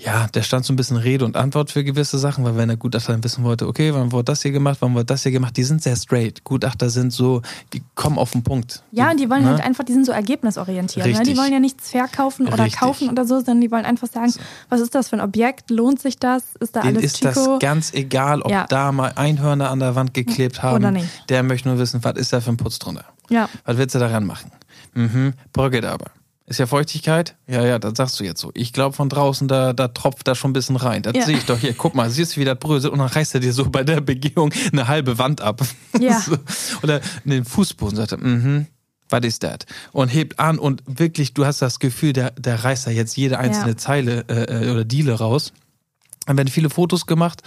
ja, 0.05 0.27
der 0.27 0.41
stand 0.41 0.65
so 0.65 0.73
ein 0.73 0.75
bisschen 0.75 0.97
Rede 0.97 1.23
und 1.23 1.37
Antwort 1.37 1.71
für 1.71 1.83
gewisse 1.83 2.17
Sachen, 2.17 2.43
weil 2.43 2.57
wenn 2.57 2.67
der 2.67 2.77
Gutachter 2.77 3.13
dann 3.13 3.23
wissen 3.23 3.43
wollte, 3.43 3.67
okay, 3.67 3.93
wann 3.93 4.11
wurde 4.11 4.25
das 4.25 4.41
hier 4.41 4.51
gemacht, 4.51 4.77
wann 4.81 4.93
wurde 4.93 5.05
das 5.05 5.23
hier 5.23 5.31
gemacht, 5.31 5.55
die 5.55 5.63
sind 5.63 5.81
sehr 5.81 5.95
straight. 5.95 6.43
Gutachter 6.43 6.89
sind 6.89 7.13
so, 7.13 7.41
die 7.73 7.81
kommen 7.95 8.17
auf 8.17 8.31
den 8.31 8.43
Punkt. 8.43 8.83
Ja, 8.91 9.11
und 9.11 9.19
die 9.19 9.29
wollen 9.29 9.43
ne? 9.43 9.49
halt 9.51 9.61
einfach, 9.63 9.83
die 9.83 9.93
sind 9.93 10.05
so 10.05 10.11
ergebnisorientiert. 10.11 11.05
Ne? 11.07 11.23
Die 11.23 11.37
wollen 11.37 11.53
ja 11.53 11.59
nichts 11.59 11.91
verkaufen 11.91 12.47
oder 12.47 12.65
Richtig. 12.65 12.79
kaufen 12.79 13.09
oder 13.09 13.25
so, 13.25 13.35
sondern 13.37 13.61
die 13.61 13.71
wollen 13.71 13.85
einfach 13.85 14.07
sagen, 14.09 14.33
was 14.69 14.81
ist 14.81 14.93
das 14.93 15.09
für 15.09 15.15
ein 15.15 15.21
Objekt? 15.21 15.69
Lohnt 15.69 15.99
sich 16.01 16.17
das? 16.17 16.55
Ist 16.59 16.75
da 16.75 16.81
Denen 16.81 16.97
alles 16.97 17.13
ist 17.13 17.23
das 17.25 17.35
Chico? 17.35 17.59
ganz 17.59 17.93
egal, 17.93 18.41
ob 18.41 18.51
Ja. 18.51 18.65
da 18.67 18.91
mal 18.91 19.13
Einhörner 19.15 19.69
an 19.69 19.79
der 19.79 19.95
Wand 19.95 20.13
geklebt 20.13 20.61
haben. 20.63 20.77
Oder 20.77 20.91
nicht. 20.91 21.07
Der 21.29 21.43
möchte 21.43 21.69
nur 21.69 21.77
wissen, 21.79 22.03
was 22.03 22.15
ist 22.17 22.33
da 22.33 22.41
für 22.41 22.49
ein 22.49 22.57
Putz 22.57 22.79
drunter. 22.79 23.05
Ja, 23.29 23.47
Was 23.65 23.77
willst 23.77 23.95
du 23.95 23.99
daran 23.99 24.25
machen? 24.25 24.51
Mhm, 24.93 25.33
bröckelt 25.53 25.85
aber. 25.85 26.07
Ist 26.45 26.59
ja 26.59 26.65
Feuchtigkeit? 26.67 27.35
Ja, 27.47 27.63
ja, 27.65 27.79
das 27.79 27.93
sagst 27.95 28.19
du 28.19 28.23
jetzt 28.25 28.41
so. 28.41 28.51
Ich 28.53 28.73
glaube 28.73 28.93
von 28.95 29.07
draußen, 29.07 29.47
da, 29.47 29.71
da 29.71 29.87
tropft 29.87 30.27
da 30.27 30.35
schon 30.35 30.49
ein 30.51 30.53
bisschen 30.53 30.75
rein. 30.75 31.01
Das 31.01 31.15
Ja. 31.15 31.25
sehe 31.25 31.37
ich 31.37 31.45
doch 31.45 31.57
hier. 31.57 31.73
Guck 31.73 31.95
mal, 31.95 32.09
siehst 32.09 32.35
du, 32.35 32.41
wie 32.41 32.45
das 32.45 32.59
bröselt 32.59 32.91
und 32.91 32.99
dann 32.99 33.07
reißt 33.07 33.33
er 33.35 33.39
dir 33.39 33.53
so 33.53 33.69
bei 33.69 33.83
der 33.83 34.01
Begehung 34.01 34.53
eine 34.71 34.87
halbe 34.89 35.17
Wand 35.17 35.39
ab. 35.41 35.61
Ja. 35.99 36.19
so. 36.25 36.35
Oder 36.83 36.99
den 37.23 37.45
Fußboden 37.45 37.95
sagt 37.95 38.11
er, 38.11 38.17
mhm, 38.17 38.67
was 39.09 39.21
ist 39.23 39.43
das? 39.43 39.59
Und 39.93 40.09
hebt 40.09 40.39
an 40.39 40.59
und 40.59 40.83
wirklich, 40.85 41.33
du 41.33 41.45
hast 41.45 41.61
das 41.61 41.79
Gefühl, 41.79 42.11
der, 42.11 42.31
der 42.31 42.61
reißt 42.63 42.87
da 42.87 42.91
jetzt 42.91 43.15
jede 43.15 43.39
einzelne 43.39 43.71
Ja. 43.71 43.77
Zeile 43.77 44.25
äh, 44.27 44.65
äh, 44.67 44.71
oder 44.71 44.83
Diele 44.83 45.13
raus. 45.13 45.53
Dann 46.25 46.37
werden 46.37 46.49
viele 46.49 46.69
Fotos 46.69 47.05
gemacht. 47.05 47.41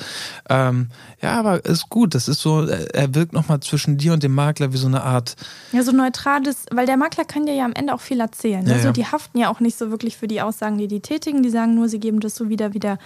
Ähm, 0.51 0.89
ja, 1.23 1.39
aber 1.39 1.65
ist 1.65 1.89
gut. 1.89 2.15
Das 2.15 2.29
ist 2.29 2.41
so, 2.41 2.67
äh, 2.67 2.87
er 2.93 3.15
wirkt 3.15 3.33
nochmal 3.33 3.61
zwischen 3.61 3.97
dir 3.97 4.13
und 4.13 4.23
dem 4.23 4.35
Makler 4.35 4.73
wie 4.73 4.77
so 4.77 4.87
eine 4.87 5.03
Art 5.03 5.37
ja, 5.73 5.83
so 5.83 5.93
neutrales, 5.93 6.67
weil 6.71 6.87
der 6.87 6.97
Makler 6.97 7.25
kann 7.25 7.47
dir 7.47 7.55
ja 7.55 7.65
am 7.65 7.73
Ende 7.73 7.95
auch 7.95 8.01
viel 8.01 8.21
erzählen. 8.21 8.65
Ne? 8.65 8.73
Ja, 8.73 8.79
so, 8.79 8.87
ja. 8.89 8.93
die 8.93 9.07
haften 9.07 9.39
ja 9.39 9.49
auch 9.49 9.61
nicht 9.61 9.79
so 9.79 9.91
wirklich 9.91 10.17
für 10.17 10.29
die 10.29 10.43
Aussagen, 10.43 10.79
die 10.79 10.89
die 10.89 11.01
tätigen. 11.01 11.43
Die 11.43 11.51
sagen 11.51 11.75
nur, 11.75 11.89
sie 11.89 12.01
geben 12.01 12.21
das 12.21 12.35
so 12.35 12.49
wieder, 12.49 12.75
wie 12.75 12.81
der 12.81 12.99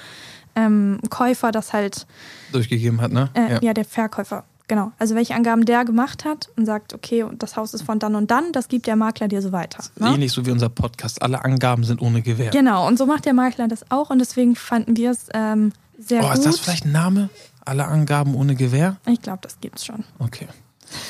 ähm, 0.57 0.99
Käufer 1.09 1.53
das 1.53 1.73
halt, 1.73 2.07
durchgegeben 2.53 3.01
hat, 3.01 3.13
ne? 3.13 3.31
äh, 3.35 3.65
ja. 3.65 3.75
der 3.75 3.85
Verkäufer. 3.85 4.45
Genau. 4.71 4.93
Also 5.01 5.17
welche 5.17 5.35
Angaben 5.35 5.65
der 5.65 5.85
gemacht 5.85 6.25
hat 6.25 6.49
und 6.57 6.65
sagt, 6.65 6.95
okay, 6.95 7.25
das 7.37 7.57
Haus 7.57 7.75
ist 7.75 7.83
von 7.83 7.99
dann 7.99 8.15
und 8.15 8.31
dann, 8.31 8.53
das 8.53 8.69
gibt 8.69 8.87
der 8.87 8.95
Makler 8.95 9.27
dir 9.27 9.43
so 9.43 9.51
weiter. 9.51 9.83
Ne? 9.99 10.11
Ähnlich 10.11 10.31
so 10.31 10.47
wie 10.47 10.53
unser 10.53 10.69
Podcast. 10.69 11.23
Alle 11.23 11.45
Angaben 11.45 11.83
sind 11.83 12.01
ohne 12.01 12.23
Gewähr. 12.23 12.51
Genau, 12.53 12.87
und 12.87 12.97
so 12.97 13.05
macht 13.05 13.25
der 13.25 13.35
Makler 13.35 13.67
das 13.67 13.91
auch 13.91 14.11
und 14.11 14.21
deswegen 14.21 14.55
fanden 14.55 14.97
wir 14.97 15.11
es 15.11 15.27
ähm, 15.35 15.73
sehr 15.99 16.23
oh, 16.23 16.29
gut. 16.29 16.35
ist 16.35 16.47
das 16.47 16.61
vielleicht 16.61 16.85
ein 16.85 16.93
Name? 16.93 17.31
Alle 17.65 17.85
Angaben 17.87 18.37
ohne 18.37 18.55
Gewähr? 18.55 18.99
Ich 19.07 19.21
glaube, 19.21 19.41
das 19.43 19.59
gibt's 19.61 19.85
schon. 19.85 20.05
Okay. 20.21 20.47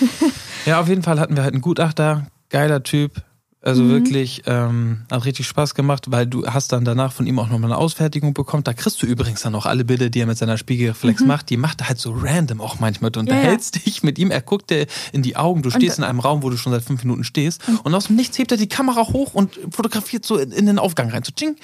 ja, 0.64 0.80
auf 0.80 0.88
jeden 0.88 1.02
Fall 1.02 1.20
hatten 1.20 1.36
wir 1.36 1.42
halt 1.42 1.52
einen 1.52 1.60
Gutachter, 1.60 2.28
geiler 2.48 2.82
Typ. 2.82 3.22
Also 3.62 3.82
Mhm. 3.82 3.90
wirklich, 3.90 4.42
ähm, 4.46 5.02
hat 5.10 5.26
richtig 5.26 5.46
Spaß 5.46 5.74
gemacht, 5.74 6.06
weil 6.10 6.26
du 6.26 6.46
hast 6.46 6.72
dann 6.72 6.84
danach 6.86 7.12
von 7.12 7.26
ihm 7.26 7.38
auch 7.38 7.50
nochmal 7.50 7.70
eine 7.70 7.76
Ausfertigung 7.78 8.32
bekommen. 8.32 8.64
Da 8.64 8.72
kriegst 8.72 9.02
du 9.02 9.06
übrigens 9.06 9.42
dann 9.42 9.54
auch 9.54 9.66
alle 9.66 9.84
Bilder, 9.84 10.08
die 10.08 10.20
er 10.20 10.26
mit 10.26 10.38
seiner 10.38 10.56
Spiegelreflex 10.56 11.22
macht. 11.24 11.50
Die 11.50 11.58
macht 11.58 11.82
er 11.82 11.88
halt 11.88 11.98
so 11.98 12.12
random 12.18 12.62
auch 12.62 12.80
manchmal. 12.80 13.10
Du 13.10 13.20
Mhm. 13.20 13.26
Ja, 13.26 13.34
ja. 13.34 13.38
unterhältst 13.40 13.84
dich 13.84 14.02
mit 14.02 14.18
ihm, 14.18 14.30
er 14.30 14.40
guckt 14.40 14.70
dir 14.70 14.86
in 15.12 15.20
die 15.22 15.36
Augen. 15.36 15.60
Du 15.62 15.70
stehst 15.70 15.98
in 15.98 16.04
einem 16.04 16.20
Raum, 16.20 16.42
wo 16.42 16.48
du 16.48 16.56
schon 16.56 16.72
seit 16.72 16.82
fünf 16.82 17.04
Minuten 17.04 17.22
stehst. 17.24 17.60
Und 17.84 17.94
aus 17.94 18.06
dem 18.06 18.16
Nichts 18.16 18.38
hebt 18.38 18.50
er 18.50 18.56
die 18.56 18.66
Kamera 18.68 19.02
hoch 19.08 19.34
und 19.34 19.58
fotografiert 19.70 20.24
so 20.24 20.38
in, 20.38 20.52
in 20.52 20.64
den 20.64 20.78
Aufgang 20.78 21.10
rein. 21.10 21.22
So, 21.22 21.32
tsching. 21.32 21.56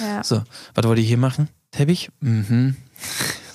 Ja. 0.00 0.22
So, 0.22 0.42
was 0.74 0.84
wollt 0.84 0.98
ihr 0.98 1.04
hier 1.06 1.16
machen? 1.16 1.48
Teppich? 1.70 2.10
Mhm. 2.20 2.76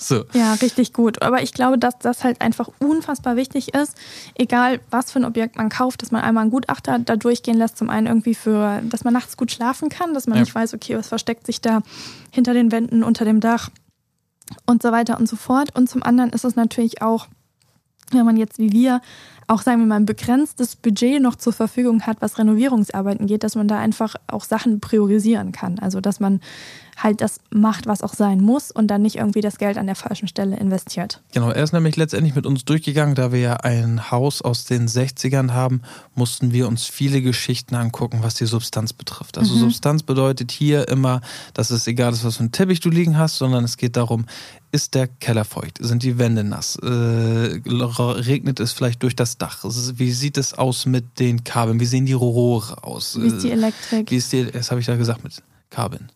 So. 0.06 0.24
Ja, 0.32 0.54
richtig 0.54 0.92
gut. 0.92 1.22
Aber 1.22 1.42
ich 1.42 1.52
glaube, 1.52 1.78
dass 1.78 1.98
das 1.98 2.24
halt 2.24 2.40
einfach 2.40 2.68
unfassbar 2.78 3.36
wichtig 3.36 3.74
ist, 3.74 3.96
egal 4.34 4.80
was 4.90 5.10
für 5.10 5.18
ein 5.18 5.24
Objekt 5.24 5.56
man 5.56 5.68
kauft, 5.68 6.02
dass 6.02 6.10
man 6.10 6.22
einmal 6.22 6.42
einen 6.42 6.50
Gutachter 6.50 6.98
da 6.98 7.16
durchgehen 7.16 7.58
lässt. 7.58 7.76
Zum 7.78 7.90
einen 7.90 8.06
irgendwie 8.06 8.34
für, 8.34 8.80
dass 8.82 9.04
man 9.04 9.12
nachts 9.12 9.36
gut 9.36 9.50
schlafen 9.50 9.88
kann, 9.88 10.14
dass 10.14 10.26
man 10.26 10.36
Ja. 10.36 10.42
nicht 10.42 10.54
weiß, 10.54 10.74
okay, 10.74 10.96
was 10.96 11.08
versteckt 11.08 11.46
sich 11.46 11.60
da 11.60 11.82
hinter 12.30 12.54
den 12.54 12.70
Wänden, 12.72 13.02
unter 13.02 13.24
dem 13.24 13.40
Dach 13.40 13.70
und 14.64 14.82
so 14.82 14.92
weiter 14.92 15.18
und 15.18 15.28
so 15.28 15.36
fort. 15.36 15.74
Und 15.74 15.88
zum 15.88 16.02
anderen 16.02 16.30
ist 16.30 16.44
es 16.44 16.56
natürlich 16.56 17.02
auch, 17.02 17.26
wenn 18.12 18.24
man 18.24 18.36
jetzt 18.36 18.58
wie 18.58 18.70
wir 18.70 19.00
auch, 19.48 19.62
sagen 19.62 19.80
wir 19.80 19.86
mal, 19.86 19.96
ein 19.96 20.06
begrenztes 20.06 20.76
Budget 20.76 21.20
noch 21.22 21.36
zur 21.36 21.52
Verfügung 21.52 22.02
hat, 22.02 22.18
was 22.20 22.38
Renovierungsarbeiten 22.38 23.26
geht, 23.26 23.44
dass 23.44 23.54
man 23.54 23.68
da 23.68 23.78
einfach 23.78 24.14
auch 24.26 24.44
Sachen 24.44 24.80
priorisieren 24.80 25.52
kann. 25.52 25.78
Also, 25.78 26.00
dass 26.00 26.20
man 26.20 26.40
halt 26.96 27.20
das 27.20 27.40
macht, 27.50 27.86
was 27.86 28.02
auch 28.02 28.14
sein 28.14 28.40
muss 28.40 28.70
und 28.70 28.88
dann 28.88 29.02
nicht 29.02 29.16
irgendwie 29.16 29.40
das 29.42 29.58
Geld 29.58 29.76
an 29.78 29.86
der 29.86 29.94
falschen 29.96 30.28
Stelle 30.28 30.56
investiert. 30.56 31.22
Genau, 31.32 31.50
er 31.50 31.62
ist 31.62 31.72
nämlich 31.72 31.96
letztendlich 31.96 32.34
mit 32.34 32.46
uns 32.46 32.64
durchgegangen, 32.64 33.14
da 33.14 33.32
wir 33.32 33.40
ja 33.40 33.54
ein 33.58 34.10
Haus 34.10 34.40
aus 34.42 34.64
den 34.64 34.88
60ern 34.88 35.52
haben, 35.52 35.82
mussten 36.14 36.52
wir 36.52 36.66
uns 36.68 36.86
viele 36.86 37.20
Geschichten 37.20 37.74
angucken, 37.74 38.20
was 38.22 38.34
die 38.34 38.46
Substanz 38.46 38.92
betrifft. 38.92 39.36
Also 39.38 39.54
Substanz 39.54 40.02
bedeutet 40.02 40.52
hier 40.52 40.88
immer, 40.88 41.20
dass 41.54 41.70
es 41.70 41.86
egal 41.86 42.12
ist, 42.12 42.24
was 42.24 42.36
für 42.36 42.40
einen 42.40 42.52
Teppich 42.52 42.80
du 42.80 42.88
liegen 42.90 43.18
hast, 43.18 43.36
sondern 43.36 43.64
es 43.64 43.76
geht 43.76 43.96
darum, 43.96 44.26
ist 44.72 44.94
der 44.94 45.06
Keller 45.06 45.44
feucht? 45.44 45.78
Sind 45.80 46.02
die 46.02 46.18
Wände 46.18 46.44
nass? 46.44 46.76
Äh, 46.76 46.86
regnet 46.86 48.60
es 48.60 48.72
vielleicht 48.72 49.02
durch 49.02 49.16
das 49.16 49.38
Dach? 49.38 49.64
Wie 49.64 50.12
sieht 50.12 50.38
es 50.38 50.54
aus 50.54 50.86
mit 50.86 51.18
den 51.18 51.44
Kabeln? 51.44 51.80
Wie 51.80 51.86
sehen 51.86 52.06
die 52.06 52.12
Rohre 52.12 52.82
aus? 52.84 53.18
Wie 53.20 53.26
ist 53.26 53.42
die 53.42 53.50
Äh, 53.50 53.54
Elektrik? 53.54 54.10
Wie 54.10 54.16
ist 54.16 54.32
die, 54.32 54.50
das 54.50 54.70
habe 54.70 54.80
ich 54.80 54.86
da 54.86 54.96
gesagt, 54.96 55.24
mit 55.24 55.42
Kabeln. 55.70 56.10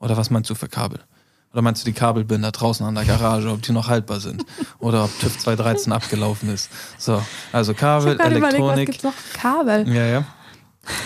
Oder 0.00 0.16
was 0.16 0.30
meinst 0.30 0.48
du 0.50 0.54
für 0.54 0.68
Kabel? 0.68 1.00
Oder 1.52 1.62
meinst 1.62 1.82
du 1.82 1.86
die 1.86 1.94
Kabelbinder 1.94 2.52
draußen 2.52 2.84
an 2.84 2.94
der 2.94 3.04
Garage, 3.04 3.48
ob 3.50 3.62
die 3.62 3.72
noch 3.72 3.88
haltbar 3.88 4.20
sind? 4.20 4.44
Oder 4.78 5.04
ob 5.04 5.18
TÜV 5.18 5.38
213 5.38 5.92
abgelaufen 5.92 6.50
ist? 6.50 6.68
So, 6.98 7.22
also 7.52 7.72
Ich 7.72 7.78
Kabel, 7.78 8.10
habe 8.10 8.16
gerade 8.18 8.36
überlegt, 8.36 8.44
was 8.62 8.72
Elektronik. 8.72 8.86
gibt's 8.86 9.02
noch? 9.04 9.14
Kabel. 9.32 9.88
Ja, 9.88 10.04
ja. 10.06 10.24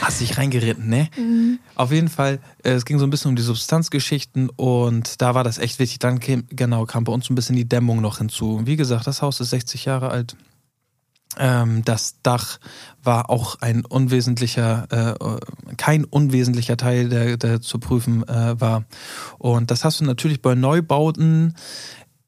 Hast 0.01 0.21
dich 0.21 0.39
reingeritten, 0.39 0.89
ne? 0.89 1.09
Mhm. 1.17 1.59
Auf 1.75 1.91
jeden 1.91 2.09
Fall, 2.09 2.39
äh, 2.63 2.71
es 2.73 2.85
ging 2.85 2.99
so 3.01 3.07
ein 3.07 3.11
bisschen 3.11 3.31
um 3.31 3.37
die 3.37 3.43
Substanzgeschichten 3.43 4.49
und 4.51 5.21
da 5.21 5.35
war 5.35 5.43
das 5.43 5.59
echt 5.59 5.79
wichtig. 5.79 5.99
Dann 5.99 6.21
kam, 6.21 6.45
genau, 6.51 6.87
kam 6.87 7.03
bei 7.05 7.13
uns 7.13 7.27
so 7.27 7.33
ein 7.33 7.37
bisschen 7.37 7.57
die 7.57 7.69
Dämmung 7.69 8.01
noch 8.01 8.19
hinzu. 8.19 8.61
Wie 8.65 8.77
gesagt, 8.77 9.07
das 9.09 9.23
Haus 9.23 9.41
ist 9.41 9.51
60 9.51 9.85
Jahre 9.87 10.11
alt. 10.11 10.37
Ähm, 11.39 11.83
das 11.85 12.17
Dach 12.23 12.59
war 13.03 13.31
auch 13.31 13.57
ein 13.61 13.85
unwesentlicher, 13.85 14.87
äh, 14.91 15.75
kein 15.77 16.05
unwesentlicher 16.05 16.77
Teil, 16.77 17.09
der, 17.09 17.37
der 17.37 17.61
zu 17.61 17.79
prüfen 17.79 18.27
äh, 18.29 18.61
war. 18.61 18.85
Und 19.39 19.71
das 19.71 19.85
hast 19.85 20.01
du 20.01 20.05
natürlich 20.05 20.43
bei 20.43 20.55
Neubauten 20.55 21.55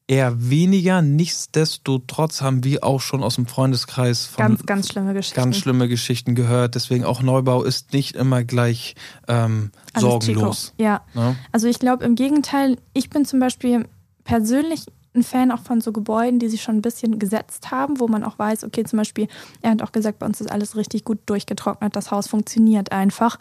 eher 0.07 0.49
weniger. 0.49 1.01
Nichtsdestotrotz 1.01 2.41
haben 2.41 2.63
wir 2.63 2.83
auch 2.83 3.01
schon 3.01 3.23
aus 3.23 3.35
dem 3.35 3.47
Freundeskreis 3.47 4.25
von 4.25 4.45
Ganz, 4.45 4.65
ganz 4.65 4.89
schlimme 4.89 5.13
Geschichten. 5.13 5.35
ganz 5.35 5.57
schlimme 5.57 5.87
Geschichten 5.87 6.35
gehört. 6.35 6.75
Deswegen 6.75 7.05
auch 7.05 7.21
Neubau 7.21 7.63
ist 7.63 7.93
nicht 7.93 8.15
immer 8.15 8.43
gleich 8.43 8.95
ähm, 9.27 9.71
sorgenlos. 9.97 10.73
Chico. 10.77 10.83
Ja. 10.83 11.01
Ne? 11.13 11.35
Also 11.51 11.67
ich 11.67 11.79
glaube 11.79 12.05
im 12.05 12.15
Gegenteil, 12.15 12.77
ich 12.93 13.09
bin 13.09 13.25
zum 13.25 13.39
Beispiel 13.39 13.85
persönlich 14.23 14.85
ein 15.15 15.23
Fan 15.23 15.51
auch 15.51 15.59
von 15.59 15.81
so 15.81 15.91
Gebäuden, 15.91 16.39
die 16.39 16.49
sich 16.49 16.61
schon 16.61 16.75
ein 16.77 16.81
bisschen 16.81 17.19
gesetzt 17.19 17.71
haben, 17.71 17.99
wo 17.99 18.07
man 18.07 18.23
auch 18.23 18.37
weiß, 18.37 18.63
okay, 18.63 18.83
zum 18.83 18.97
Beispiel, 18.97 19.27
er 19.61 19.71
hat 19.71 19.81
auch 19.81 19.91
gesagt, 19.91 20.19
bei 20.19 20.25
uns 20.25 20.41
ist 20.41 20.51
alles 20.51 20.75
richtig 20.75 21.03
gut 21.05 21.19
durchgetrocknet, 21.25 21.95
das 21.95 22.11
Haus 22.11 22.27
funktioniert 22.27 22.91
einfach. 22.91 23.37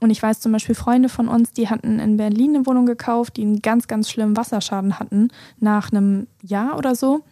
Und 0.00 0.10
ich 0.10 0.22
weiß 0.22 0.40
zum 0.40 0.52
Beispiel, 0.52 0.74
Freunde 0.74 1.08
von 1.08 1.28
uns, 1.28 1.52
die 1.52 1.70
hatten 1.70 1.98
in 1.98 2.16
Berlin 2.16 2.54
eine 2.54 2.66
Wohnung 2.66 2.86
gekauft, 2.86 3.36
die 3.36 3.42
einen 3.42 3.62
ganz, 3.62 3.88
ganz 3.88 4.10
schlimmen 4.10 4.36
Wasserschaden 4.36 4.98
hatten, 4.98 5.28
nach 5.58 5.90
einem 5.90 6.26
Jahr 6.42 6.76
oder 6.76 6.94
so. 6.94 7.22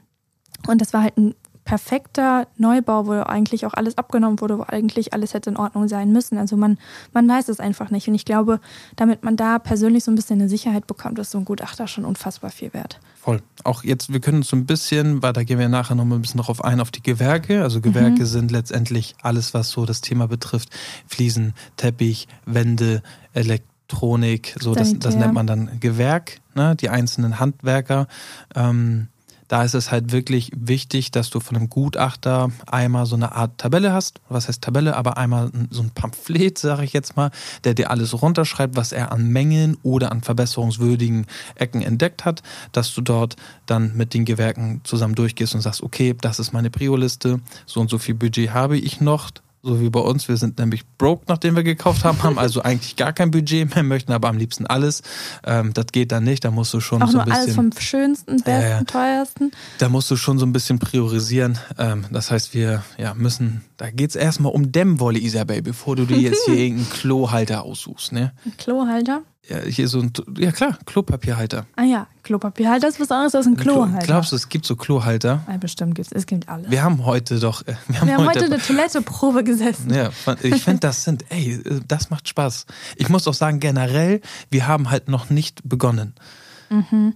Und 0.67 0.81
das 0.81 0.95
war 0.95 1.03
halt 1.03 1.19
ein 1.19 1.35
perfekter 1.65 2.47
Neubau, 2.57 3.07
wo 3.07 3.13
eigentlich 3.13 3.67
auch 3.67 3.75
alles 3.75 3.99
abgenommen 3.99 4.41
wurde, 4.41 4.59
wo 4.59 4.65
eigentlich 4.67 5.13
alles 5.13 5.35
hätte 5.35 5.51
in 5.51 5.57
Ordnung 5.57 5.89
sein 5.89 6.13
müssen. 6.13 6.39
Also 6.39 6.57
man, 6.57 6.79
man 7.13 7.29
weiß 7.29 7.49
es 7.49 7.61
einfach 7.61 7.91
nicht. 7.91 8.07
Und 8.09 8.15
ich 8.15 8.25
glaube, 8.25 8.61
damit 8.97 9.25
man 9.25 9.37
da 9.37 9.59
persönlich 9.59 10.05
so 10.05 10.11
ein 10.11 10.15
bisschen 10.15 10.41
eine 10.41 10.49
Sicherheit 10.49 10.87
bekommt, 10.87 11.19
ist 11.19 11.31
so 11.31 11.39
ein 11.39 11.45
Gutachter 11.45 11.87
schon 11.87 12.05
unfassbar 12.05 12.51
viel 12.51 12.73
wert. 12.75 13.01
Voll. 13.25 13.41
Auch 13.65 13.85
jetzt, 13.85 14.13
wir 14.13 14.21
können 14.21 14.39
uns 14.39 14.49
so 14.49 14.57
ein 14.57 14.67
bisschen, 14.67 15.23
weil 15.23 15.33
da 15.33 15.45
gehen 15.45 15.59
wir 15.59 15.71
nachher 15.71 15.95
noch 15.95 16.05
mal 16.05 16.17
ein 16.17 16.21
bisschen 16.21 16.43
darauf 16.43 16.63
ein, 16.63 16.79
auf 16.79 16.91
die 16.91 17.03
Gewerke. 17.03 17.63
Also 17.63 17.81
Gewerke 17.81 18.27
sind 18.27 18.51
letztendlich 18.51 19.15
alles, 19.23 19.55
was 19.55 19.71
so 19.71 19.87
das 19.87 20.03
Thema 20.03 20.29
betrifft. 20.29 20.69
Fliesen, 21.07 21.55
Teppich, 21.79 22.29
Wände, 22.45 23.03
Elektronik, 23.33 24.55
so 24.61 24.75
das, 24.75 24.99
das 24.99 25.17
nennt 25.17 25.33
man 25.33 25.47
dann 25.47 25.81
Gewerk, 25.81 26.43
ne? 26.55 26.77
die 26.77 26.91
einzelnen 26.91 27.41
Handwerker. 27.41 28.09
Ähm, 28.55 29.09
da 29.49 29.63
ist 29.63 29.75
es 29.75 29.91
halt 29.91 30.13
wirklich 30.13 30.51
wichtig, 30.57 31.11
dass 31.11 31.31
du 31.31 31.41
von 31.41 31.57
einem 31.57 31.69
Gutachter 31.69 32.51
einmal 32.67 33.07
so 33.07 33.17
eine 33.17 33.33
Art 33.33 33.59
Tabelle 33.59 33.93
hast. 33.93 34.21
Was 34.29 34.49
heißt 34.49 34.63
Tabelle? 34.63 34.97
Aber 34.97 35.17
einmal 35.17 35.51
so 35.71 35.83
ein 35.83 35.91
Pamphlet, 35.91 36.59
sage 36.59 36.85
ich 36.85 36.93
jetzt 36.93 37.17
mal, 37.17 37.31
der 37.65 37.75
dir 37.75 37.91
alles 37.91 38.21
runterschreibt, 38.21 38.77
was 38.77 38.93
er 38.93 39.13
an 39.13 39.29
Mängeln 39.29 39.77
oder 39.83 40.13
an 40.13 40.23
verbesserungswürdigen 40.23 41.27
Ecken 41.55 41.83
entdeckt 41.83 42.25
hat, 42.25 42.43
dass 42.73 42.95
du 42.95 43.01
dort 43.01 43.37
dann 43.67 43.97
mit 43.97 44.15
den 44.15 44.25
Gewerken 44.25 44.81
zusammen 44.85 45.15
durchgehst 45.15 45.55
und 45.55 45.61
sagst, 45.61 45.83
okay, 45.83 46.15
das 46.21 46.39
ist 46.39 46.53
meine 46.53 46.71
Prio-Liste, 46.71 47.41
so 47.67 47.81
und 47.81 47.91
so 47.91 47.99
viel 47.99 48.15
Budget 48.15 48.53
habe 48.53 48.79
ich 48.79 49.01
noch. 49.01 49.31
So 49.67 49.81
wie 49.81 49.89
bei 49.89 50.01
uns. 50.01 50.29
Wir 50.29 50.37
sind 50.37 50.59
nämlich 50.59 50.87
broke, 50.99 51.25
nachdem 51.27 51.57
wir 51.57 51.63
gekauft 51.63 52.05
haben, 52.05 52.23
haben 52.23 52.39
also 52.39 52.63
eigentlich 52.63 52.97
gar 52.97 53.15
kein 53.15 53.31
Budget 53.31 53.75
mehr, 53.75 53.83
möchten 53.83 54.13
aber 54.13 54.29
am 54.29 54.37
liebsten 54.37 54.67
alles. 54.67 55.01
Ähm, 55.43 55.73
das 55.73 55.87
geht 55.87 56.13
dann 56.13 56.25
nicht. 56.25 56.45
Da 56.45 56.51
musst 56.51 56.75
du 56.75 56.81
schon 56.81 57.03
Auch 57.03 57.09
so 57.09 57.19
ein 57.19 57.25
bisschen. 57.25 57.41
alles 57.41 57.55
vom 57.55 57.71
schönsten, 57.79 58.43
besten, 58.43 58.71
ja. 58.71 58.85
teuersten. 58.85 59.53
Da 59.79 59.89
musst 59.89 60.11
du 60.11 60.17
schon 60.17 60.39
so 60.39 60.45
ein 60.45 60.53
bisschen 60.53 60.79
priorisieren. 60.79 61.59
Ähm, 61.79 62.05
das 62.11 62.31
heißt, 62.31 62.53
wir 62.53 62.85
ja, 62.99 63.15
müssen, 63.15 63.65
da 63.79 63.91
geht's 63.91 64.17
erstmal 64.17 64.53
um 64.53 64.71
Dämmwolle, 64.71 65.19
Isabel, 65.19 65.63
bevor 65.63 65.97
du 65.97 66.05
dir 66.05 66.19
jetzt 66.19 66.45
hier 66.45 66.57
irgendeinen 66.59 66.91
Klohalter 66.91 67.63
aussuchst. 67.63 68.13
Ne? 68.13 68.33
Ein 68.45 68.57
Klohalter. 68.59 69.23
Ja, 69.49 69.59
hier 69.59 69.89
so 69.89 70.01
ein, 70.01 70.11
ja 70.39 70.53
klar, 70.53 70.79
Klopapierhalter. 70.87 71.67
Ah 71.77 71.83
ja, 71.83 72.07
Klopapierhalter 72.23 72.89
ist 72.89 72.99
was 72.99 73.11
anderes 73.11 73.35
als 73.35 73.47
ein 73.47 73.57
Klohalter. 73.57 74.07
Glaubst 74.07 74.33
du, 74.33 74.37
es 74.37 74.49
gibt 74.49 74.65
so 74.65 74.75
Klohalter? 74.75 75.43
Ja, 75.47 75.57
bestimmt 75.59 75.95
gibt 75.95 76.07
es, 76.07 76.13
es 76.13 76.27
gibt 76.27 76.49
alles. 76.49 76.71
Wir 76.71 76.83
haben 76.83 77.05
heute 77.05 77.39
doch, 77.39 77.61
äh, 77.67 77.75
wir 77.89 78.01
haben, 78.01 78.09
Wir 78.09 78.15
haben 78.15 78.27
heute 78.27 78.41
heute, 78.41 78.55
eine 78.55 78.63
Toiletteprobe 78.63 79.45
gesessen. 79.45 79.93
ja, 79.93 80.11
ich 80.43 80.63
finde, 80.63 80.81
das 80.81 81.05
sind, 81.05 81.27
ey, 81.29 81.55
äh, 81.55 81.81
das 81.87 82.09
macht 82.09 82.29
Spaß. 82.29 82.65
Ich 82.97 83.11
muss 83.11 83.29
auch 83.29 83.35
sagen, 83.35 83.61
generell, 83.61 84.23
wir 84.51 84.67
haben 84.67 84.91
halt 84.91 85.09
noch 85.09 85.29
nicht 85.31 85.61
begonnen. 85.69 86.15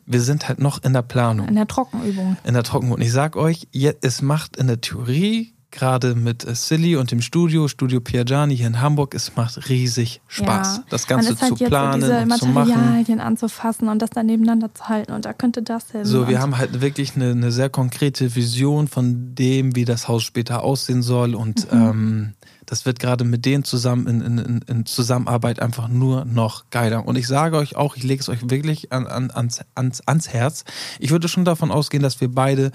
Wir 0.06 0.20
sind 0.20 0.46
halt 0.48 0.60
noch 0.60 0.84
in 0.84 0.92
der 0.92 1.02
Planung. 1.02 1.48
In 1.48 1.56
der 1.56 1.66
Trockenübung. 1.66 2.36
in 2.44 2.54
der 2.54 2.62
Trockenwohnung. 2.62 3.04
Ich 3.04 3.10
sag 3.10 3.34
euch, 3.34 3.66
es 3.72 4.22
macht 4.22 4.56
in 4.56 4.68
der 4.68 4.80
Theorie, 4.80 5.54
gerade 5.70 6.14
mit 6.14 6.44
äh, 6.46 6.54
Silly 6.54 6.96
und 6.96 7.10
dem 7.10 7.20
Studio, 7.20 7.68
Studio 7.68 8.00
Piagiani 8.00 8.56
hier 8.56 8.66
in 8.66 8.80
Hamburg, 8.80 9.14
es 9.14 9.36
macht 9.36 9.68
riesig 9.68 10.20
Spaß. 10.28 10.78
Ja. 10.78 10.84
Das 10.90 11.06
Ganze 11.06 11.38
halt 11.38 11.38
zu 11.38 11.56
jetzt 11.56 11.68
planen 11.68 12.00
diese 12.00 12.18
und 12.20 12.38
zu 12.38 12.46
machen. 12.46 12.68
Materialien 12.70 13.20
anzufassen 13.20 13.88
und 13.88 14.00
das 14.00 14.10
dann 14.10 14.26
nebeneinander 14.26 14.74
zu 14.74 14.88
halten 14.88 15.12
und 15.12 15.24
da 15.24 15.32
könnte 15.32 15.62
das 15.62 15.90
hin. 15.90 16.04
So, 16.04 16.28
wir 16.28 16.40
haben 16.40 16.56
halt 16.58 16.80
wirklich 16.80 17.16
eine, 17.16 17.30
eine 17.30 17.52
sehr 17.52 17.68
konkrete 17.68 18.34
Vision 18.34 18.88
von 18.88 19.34
dem, 19.34 19.76
wie 19.76 19.84
das 19.84 20.08
Haus 20.08 20.22
später 20.22 20.62
aussehen 20.64 21.02
soll. 21.02 21.34
Und 21.34 21.70
Mhm. 21.72 21.78
ähm, 21.78 22.34
das 22.66 22.84
wird 22.84 22.98
gerade 22.98 23.24
mit 23.24 23.46
denen 23.46 23.64
zusammen 23.64 24.06
in, 24.06 24.20
in, 24.20 24.38
in, 24.38 24.60
in 24.66 24.86
Zusammenarbeit 24.86 25.60
einfach 25.60 25.88
nur 25.88 26.26
noch 26.26 26.68
geiler. 26.70 27.06
Und 27.06 27.16
ich 27.16 27.26
sage 27.26 27.56
euch 27.56 27.76
auch, 27.76 27.96
ich 27.96 28.02
lege 28.02 28.20
es 28.20 28.28
euch 28.28 28.50
wirklich 28.50 28.92
an, 28.92 29.06
an, 29.06 29.30
ans, 29.30 29.60
ans, 29.74 30.02
ans 30.06 30.28
Herz. 30.28 30.64
Ich 30.98 31.10
würde 31.10 31.28
schon 31.28 31.46
davon 31.46 31.70
ausgehen, 31.70 32.02
dass 32.02 32.20
wir 32.20 32.28
beide 32.30 32.70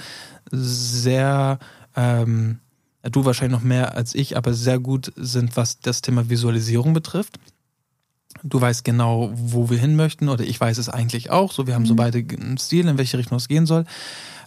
sehr, 0.52 1.60
ähm, 1.96 2.60
du 3.03 3.25
wahrscheinlich 3.25 3.60
noch 3.60 3.65
mehr 3.65 3.95
als 3.95 4.15
ich, 4.15 4.38
aber 4.38 4.53
sehr 4.53 4.79
gut 4.79 5.12
sind, 5.15 5.55
was 5.57 5.79
das 5.79 6.01
Thema 6.01 6.29
Visualisierung 6.29 6.93
betrifft. 6.93 7.39
Du 8.43 8.60
weißt 8.60 8.83
genau, 8.83 9.31
wo 9.33 9.69
wir 9.69 9.77
hin 9.77 9.95
möchten, 9.95 10.27
oder 10.29 10.43
ich 10.43 10.60
weiß 10.60 10.77
es 10.77 10.89
eigentlich 10.89 11.29
auch. 11.29 11.51
So, 11.51 11.67
wir 11.67 11.75
haben 11.75 11.86
so 11.86 11.95
beide 11.95 12.19
einen 12.19 12.57
Stil, 12.57 12.88
in 12.88 12.98
welche 12.98 13.17
Richtung 13.17 13.38
es 13.38 13.48
gehen 13.48 13.65
soll. 13.65 13.86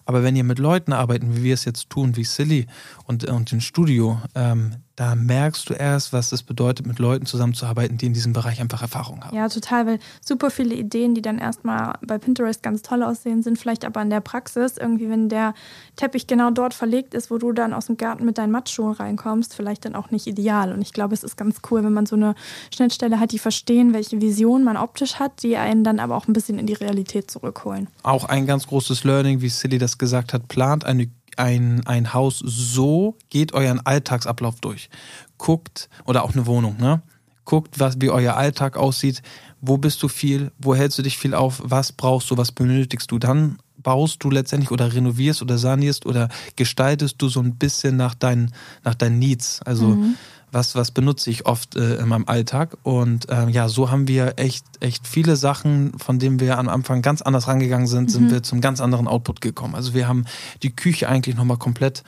Aber 0.04 0.22
wenn 0.22 0.36
ihr 0.36 0.44
mit 0.44 0.58
Leuten 0.58 0.92
arbeiten, 0.92 1.36
wie 1.36 1.44
wir 1.44 1.54
es 1.54 1.64
jetzt 1.64 1.90
tun, 1.90 2.16
wie 2.16 2.24
Silly 2.24 2.66
und, 3.04 3.24
und 3.24 3.52
im 3.52 3.60
Studio, 3.60 4.20
ähm, 4.34 4.76
da 4.96 5.14
merkst 5.14 5.68
du 5.68 5.74
erst, 5.74 6.14
was 6.14 6.32
es 6.32 6.42
bedeutet, 6.42 6.86
mit 6.86 6.98
Leuten 6.98 7.26
zusammenzuarbeiten, 7.26 7.98
die 7.98 8.06
in 8.06 8.14
diesem 8.14 8.32
Bereich 8.32 8.62
einfach 8.62 8.80
Erfahrung 8.80 9.22
haben. 9.22 9.36
Ja, 9.36 9.48
total, 9.48 9.86
weil 9.86 9.98
super 10.24 10.50
viele 10.50 10.74
Ideen, 10.74 11.14
die 11.14 11.20
dann 11.20 11.38
erstmal 11.38 11.98
bei 12.00 12.16
Pinterest 12.16 12.62
ganz 12.62 12.80
toll 12.80 13.02
aussehen, 13.02 13.42
sind 13.42 13.58
vielleicht 13.58 13.84
aber 13.84 14.00
in 14.00 14.08
der 14.08 14.20
Praxis 14.20 14.78
irgendwie, 14.78 15.10
wenn 15.10 15.28
der 15.28 15.52
Teppich 15.96 16.26
genau 16.26 16.50
dort 16.50 16.72
verlegt 16.72 17.12
ist, 17.12 17.30
wo 17.30 17.36
du 17.36 17.52
dann 17.52 17.74
aus 17.74 17.86
dem 17.86 17.98
Garten 17.98 18.24
mit 18.24 18.38
deinen 18.38 18.50
Matschschuhen 18.50 18.92
reinkommst, 18.92 19.54
vielleicht 19.54 19.84
dann 19.84 19.94
auch 19.94 20.10
nicht 20.10 20.26
ideal. 20.26 20.72
Und 20.72 20.80
ich 20.80 20.94
glaube, 20.94 21.12
es 21.12 21.22
ist 21.22 21.36
ganz 21.36 21.58
cool, 21.70 21.84
wenn 21.84 21.92
man 21.92 22.06
so 22.06 22.16
eine 22.16 22.34
Schnittstelle 22.74 23.20
hat, 23.20 23.32
die 23.32 23.38
verstehen, 23.38 23.92
welche 23.92 24.22
Vision 24.22 24.64
man 24.64 24.78
optisch 24.78 25.16
hat, 25.16 25.42
die 25.42 25.58
einen 25.58 25.84
dann 25.84 26.00
aber 26.00 26.16
auch 26.16 26.26
ein 26.26 26.32
bisschen 26.32 26.58
in 26.58 26.66
die 26.66 26.72
Realität 26.72 27.30
zurückholen. 27.30 27.88
Auch 28.02 28.24
ein 28.24 28.46
ganz 28.46 28.66
großes 28.66 29.04
Learning, 29.04 29.42
wie 29.42 29.50
Silly 29.50 29.76
das 29.76 29.98
gesagt 29.98 30.32
hat, 30.32 30.48
plant 30.48 30.86
eine, 30.86 31.10
ein, 31.36 31.86
ein 31.86 32.14
Haus 32.14 32.38
so, 32.38 33.16
geht 33.30 33.52
euren 33.52 33.84
Alltagsablauf 33.84 34.60
durch. 34.60 34.90
Guckt, 35.38 35.88
oder 36.04 36.24
auch 36.24 36.34
eine 36.34 36.46
Wohnung, 36.46 36.76
ne? 36.78 37.02
Guckt, 37.44 37.78
was, 37.78 38.00
wie 38.00 38.10
euer 38.10 38.34
Alltag 38.36 38.76
aussieht. 38.76 39.22
Wo 39.60 39.78
bist 39.78 40.02
du 40.02 40.08
viel? 40.08 40.50
Wo 40.58 40.74
hältst 40.74 40.98
du 40.98 41.02
dich 41.02 41.16
viel 41.16 41.34
auf? 41.34 41.62
Was 41.64 41.92
brauchst 41.92 42.30
du? 42.30 42.36
Was 42.36 42.50
benötigst 42.50 43.10
du? 43.10 43.18
Dann 43.18 43.58
baust 43.76 44.24
du 44.24 44.30
letztendlich 44.30 44.72
oder 44.72 44.92
renovierst 44.92 45.42
oder 45.42 45.58
sanierst 45.58 46.06
oder 46.06 46.28
gestaltest 46.56 47.22
du 47.22 47.28
so 47.28 47.40
ein 47.40 47.54
bisschen 47.54 47.96
nach 47.96 48.14
deinen, 48.14 48.52
nach 48.82 48.94
deinen 48.94 49.20
Needs. 49.20 49.62
Also 49.62 49.88
mhm. 49.88 50.16
Was, 50.56 50.74
was 50.74 50.90
benutze 50.90 51.30
ich 51.30 51.46
oft 51.46 51.76
äh, 51.76 51.96
in 51.96 52.08
meinem 52.08 52.24
Alltag. 52.26 52.78
Und 52.82 53.28
äh, 53.28 53.48
ja, 53.50 53.68
so 53.68 53.90
haben 53.90 54.08
wir 54.08 54.34
echt, 54.38 54.64
echt 54.80 55.06
viele 55.06 55.36
Sachen, 55.36 55.92
von 55.98 56.18
denen 56.18 56.40
wir 56.40 56.58
am 56.58 56.68
Anfang 56.68 57.02
ganz 57.02 57.20
anders 57.20 57.46
rangegangen 57.46 57.86
sind, 57.86 58.04
mhm. 58.04 58.08
sind 58.08 58.30
wir 58.30 58.42
zum 58.42 58.60
ganz 58.62 58.80
anderen 58.80 59.06
Output 59.06 59.42
gekommen. 59.42 59.74
Also 59.74 59.92
wir 59.92 60.08
haben 60.08 60.24
die 60.62 60.74
Küche 60.74 61.08
eigentlich 61.08 61.36
nochmal 61.36 61.58
komplett 61.58 62.02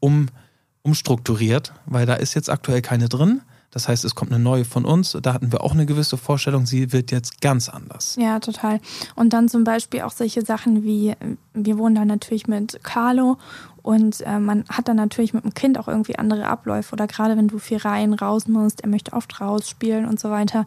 um, 0.00 0.28
umstrukturiert, 0.82 1.72
weil 1.86 2.04
da 2.04 2.14
ist 2.14 2.34
jetzt 2.34 2.50
aktuell 2.50 2.82
keine 2.82 3.08
drin. 3.08 3.42
Das 3.70 3.88
heißt, 3.88 4.04
es 4.04 4.14
kommt 4.14 4.32
eine 4.32 4.42
neue 4.42 4.66
von 4.66 4.84
uns. 4.84 5.16
Da 5.22 5.32
hatten 5.32 5.50
wir 5.50 5.62
auch 5.62 5.72
eine 5.72 5.86
gewisse 5.86 6.18
Vorstellung. 6.18 6.66
Sie 6.66 6.92
wird 6.92 7.10
jetzt 7.10 7.40
ganz 7.40 7.70
anders. 7.70 8.16
Ja, 8.20 8.38
total. 8.38 8.80
Und 9.14 9.32
dann 9.32 9.48
zum 9.48 9.64
Beispiel 9.64 10.02
auch 10.02 10.10
solche 10.10 10.42
Sachen 10.42 10.82
wie, 10.84 11.14
wir 11.54 11.78
wohnen 11.78 11.94
da 11.94 12.04
natürlich 12.04 12.46
mit 12.48 12.82
Carlo 12.82 13.38
und 13.82 14.20
äh, 14.20 14.38
man 14.38 14.64
hat 14.68 14.86
dann 14.86 14.96
natürlich 14.96 15.34
mit 15.34 15.42
dem 15.42 15.54
Kind 15.54 15.78
auch 15.78 15.88
irgendwie 15.88 16.16
andere 16.16 16.46
Abläufe. 16.46 16.92
Oder 16.92 17.08
gerade 17.08 17.36
wenn 17.36 17.48
du 17.48 17.58
viel 17.58 17.78
rein, 17.78 18.14
raus 18.14 18.46
musst, 18.46 18.82
er 18.82 18.88
möchte 18.88 19.12
oft 19.12 19.40
rausspielen 19.40 20.06
und 20.06 20.20
so 20.20 20.30
weiter. 20.30 20.66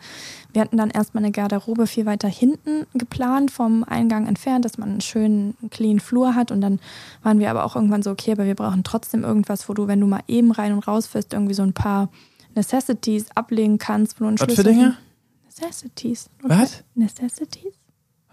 Wir 0.51 0.61
hatten 0.61 0.77
dann 0.77 0.89
erstmal 0.89 1.23
eine 1.23 1.31
Garderobe 1.31 1.87
viel 1.87 2.05
weiter 2.05 2.27
hinten 2.27 2.85
geplant, 2.93 3.51
vom 3.51 3.85
Eingang 3.85 4.27
entfernt, 4.27 4.65
dass 4.65 4.77
man 4.77 4.89
einen 4.89 5.01
schönen, 5.01 5.55
clean 5.71 6.01
Flur 6.01 6.35
hat. 6.35 6.51
Und 6.51 6.59
dann 6.59 6.79
waren 7.23 7.39
wir 7.39 7.49
aber 7.49 7.63
auch 7.63 7.75
irgendwann 7.75 8.03
so, 8.03 8.11
okay, 8.11 8.33
aber 8.33 8.45
wir 8.45 8.55
brauchen 8.55 8.83
trotzdem 8.83 9.23
irgendwas, 9.23 9.69
wo 9.69 9.73
du, 9.73 9.87
wenn 9.87 10.01
du 10.01 10.07
mal 10.07 10.23
eben 10.27 10.51
rein 10.51 10.73
und 10.73 10.85
raus 10.85 11.07
fährst, 11.07 11.31
irgendwie 11.31 11.53
so 11.53 11.63
ein 11.63 11.73
paar 11.73 12.09
Necessities 12.53 13.27
ablegen 13.33 13.77
kannst, 13.77 14.19
wo 14.19 14.25
du 14.25 14.27
einen 14.27 14.39
Was 14.39 14.53
für 14.53 14.63
Dinge? 14.63 14.97
Necessities. 15.45 16.29
Was? 16.41 16.83
Necessities? 16.95 17.73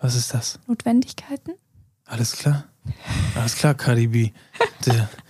Was 0.01 0.17
ist 0.17 0.35
das? 0.35 0.59
Notwendigkeiten? 0.67 1.53
Alles 2.07 2.33
klar. 2.33 2.65
Alles 3.35 3.57
klar, 3.57 3.75
Cardi 3.75 4.07
B. 4.07 4.33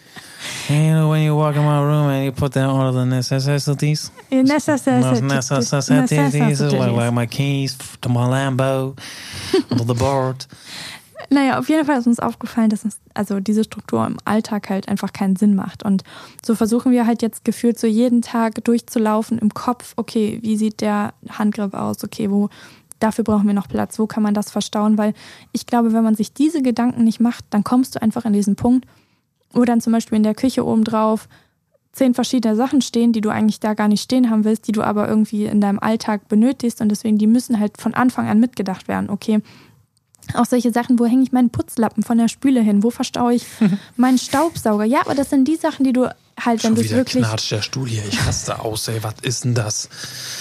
You 0.68 0.92
know 0.92 1.08
when 1.10 1.22
you 1.22 1.36
walk 1.36 1.56
in 1.56 1.62
my 1.62 1.80
room 1.80 2.08
and 2.08 2.24
you 2.24 2.32
put 2.32 2.52
down 2.52 2.70
all 2.70 2.92
the 2.92 3.04
necessities? 3.04 4.10
Necessities. 4.30 5.20
Necessities, 5.20 6.60
like, 6.72 6.92
like 6.92 7.12
my 7.12 7.26
keys 7.26 7.76
to 8.00 8.08
my 8.08 8.26
Lambo, 8.26 8.96
under 9.70 9.84
the 9.84 9.94
board. 9.94 10.46
Naja, 11.30 11.58
auf 11.58 11.68
jeden 11.68 11.86
Fall 11.86 11.98
ist 11.98 12.06
uns 12.06 12.20
aufgefallen, 12.20 12.68
dass 12.68 12.84
uns 12.84 12.98
also 13.14 13.40
diese 13.40 13.64
Struktur 13.64 14.06
im 14.06 14.18
Alltag 14.24 14.68
halt 14.68 14.88
einfach 14.88 15.14
keinen 15.14 15.36
Sinn 15.36 15.54
macht. 15.54 15.82
Und 15.82 16.02
so 16.44 16.54
versuchen 16.54 16.92
wir 16.92 17.06
halt 17.06 17.22
jetzt 17.22 17.44
gefühlt 17.44 17.78
so 17.78 17.86
jeden 17.86 18.20
Tag 18.20 18.62
durchzulaufen 18.64 19.38
im 19.38 19.54
Kopf, 19.54 19.94
okay, 19.96 20.38
wie 20.42 20.56
sieht 20.56 20.82
der 20.82 21.14
Handgriff 21.30 21.72
aus? 21.72 22.04
Okay, 22.04 22.30
wo 22.30 22.50
dafür 23.02 23.24
brauchen 23.24 23.46
wir 23.46 23.54
noch 23.54 23.68
Platz, 23.68 23.98
wo 23.98 24.06
kann 24.06 24.22
man 24.22 24.34
das 24.34 24.50
verstauen? 24.50 24.98
Weil 24.98 25.14
ich 25.52 25.66
glaube, 25.66 25.92
wenn 25.92 26.04
man 26.04 26.14
sich 26.14 26.32
diese 26.32 26.62
Gedanken 26.62 27.04
nicht 27.04 27.20
macht, 27.20 27.44
dann 27.50 27.64
kommst 27.64 27.94
du 27.94 28.02
einfach 28.02 28.24
in 28.24 28.32
diesen 28.32 28.56
Punkt, 28.56 28.86
wo 29.52 29.64
dann 29.64 29.80
zum 29.80 29.92
Beispiel 29.92 30.16
in 30.16 30.22
der 30.22 30.34
Küche 30.34 30.64
oben 30.64 30.84
drauf 30.84 31.28
zehn 31.92 32.14
verschiedene 32.14 32.56
Sachen 32.56 32.80
stehen, 32.80 33.12
die 33.12 33.20
du 33.20 33.28
eigentlich 33.28 33.60
da 33.60 33.74
gar 33.74 33.88
nicht 33.88 34.02
stehen 34.02 34.30
haben 34.30 34.44
willst, 34.44 34.66
die 34.66 34.72
du 34.72 34.82
aber 34.82 35.08
irgendwie 35.08 35.44
in 35.44 35.60
deinem 35.60 35.78
Alltag 35.78 36.26
benötigst 36.28 36.80
und 36.80 36.88
deswegen 36.88 37.18
die 37.18 37.26
müssen 37.26 37.60
halt 37.60 37.80
von 37.80 37.92
Anfang 37.94 38.28
an 38.28 38.40
mitgedacht 38.40 38.88
werden. 38.88 39.10
Okay, 39.10 39.42
auch 40.34 40.46
solche 40.46 40.72
Sachen, 40.72 40.98
wo 40.98 41.04
hänge 41.04 41.22
ich 41.22 41.32
meinen 41.32 41.50
Putzlappen 41.50 42.02
von 42.02 42.16
der 42.16 42.28
Spüle 42.28 42.60
hin? 42.60 42.82
Wo 42.82 42.90
verstaue 42.90 43.34
ich 43.34 43.46
meinen 43.96 44.18
Staubsauger? 44.18 44.84
Ja, 44.84 45.00
aber 45.00 45.14
das 45.14 45.30
sind 45.30 45.46
die 45.46 45.56
Sachen, 45.56 45.84
die 45.84 45.92
du 45.92 46.14
halt, 46.38 46.64
wenn 46.64 46.74
du 46.74 46.88
wirklich. 46.90 47.24
Knatscht 47.24 47.50
der 47.50 47.62
Stuhl 47.62 47.88
hier, 47.88 48.04
ich 48.06 48.26
raste 48.26 48.60
aus, 48.60 48.88
ey, 48.88 49.02
was 49.02 49.14
ist 49.22 49.44
denn 49.44 49.54
das? 49.54 49.88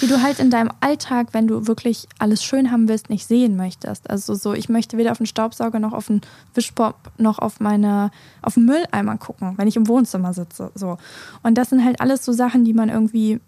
Die 0.00 0.06
du 0.06 0.22
halt 0.22 0.38
in 0.38 0.50
deinem 0.50 0.70
Alltag, 0.80 1.28
wenn 1.32 1.46
du 1.46 1.66
wirklich 1.66 2.08
alles 2.18 2.42
schön 2.42 2.70
haben 2.70 2.88
willst, 2.88 3.10
nicht 3.10 3.26
sehen 3.26 3.56
möchtest. 3.56 4.10
Also 4.10 4.34
so, 4.34 4.52
ich 4.54 4.68
möchte 4.68 4.96
weder 4.96 5.12
auf 5.12 5.18
den 5.18 5.26
Staubsauger 5.26 5.78
noch 5.78 5.92
auf 5.92 6.06
den 6.06 6.20
Wischpop 6.54 6.96
noch 7.18 7.38
auf 7.38 7.60
meine, 7.60 8.10
auf 8.42 8.54
den 8.54 8.64
Mülleimer 8.64 9.16
gucken, 9.18 9.54
wenn 9.56 9.68
ich 9.68 9.76
im 9.76 9.88
Wohnzimmer 9.88 10.34
sitze. 10.34 10.70
So. 10.74 10.98
Und 11.42 11.56
das 11.56 11.70
sind 11.70 11.84
halt 11.84 12.00
alles 12.00 12.24
so 12.24 12.32
Sachen, 12.32 12.64
die 12.64 12.74
man 12.74 12.88
irgendwie 12.88 13.40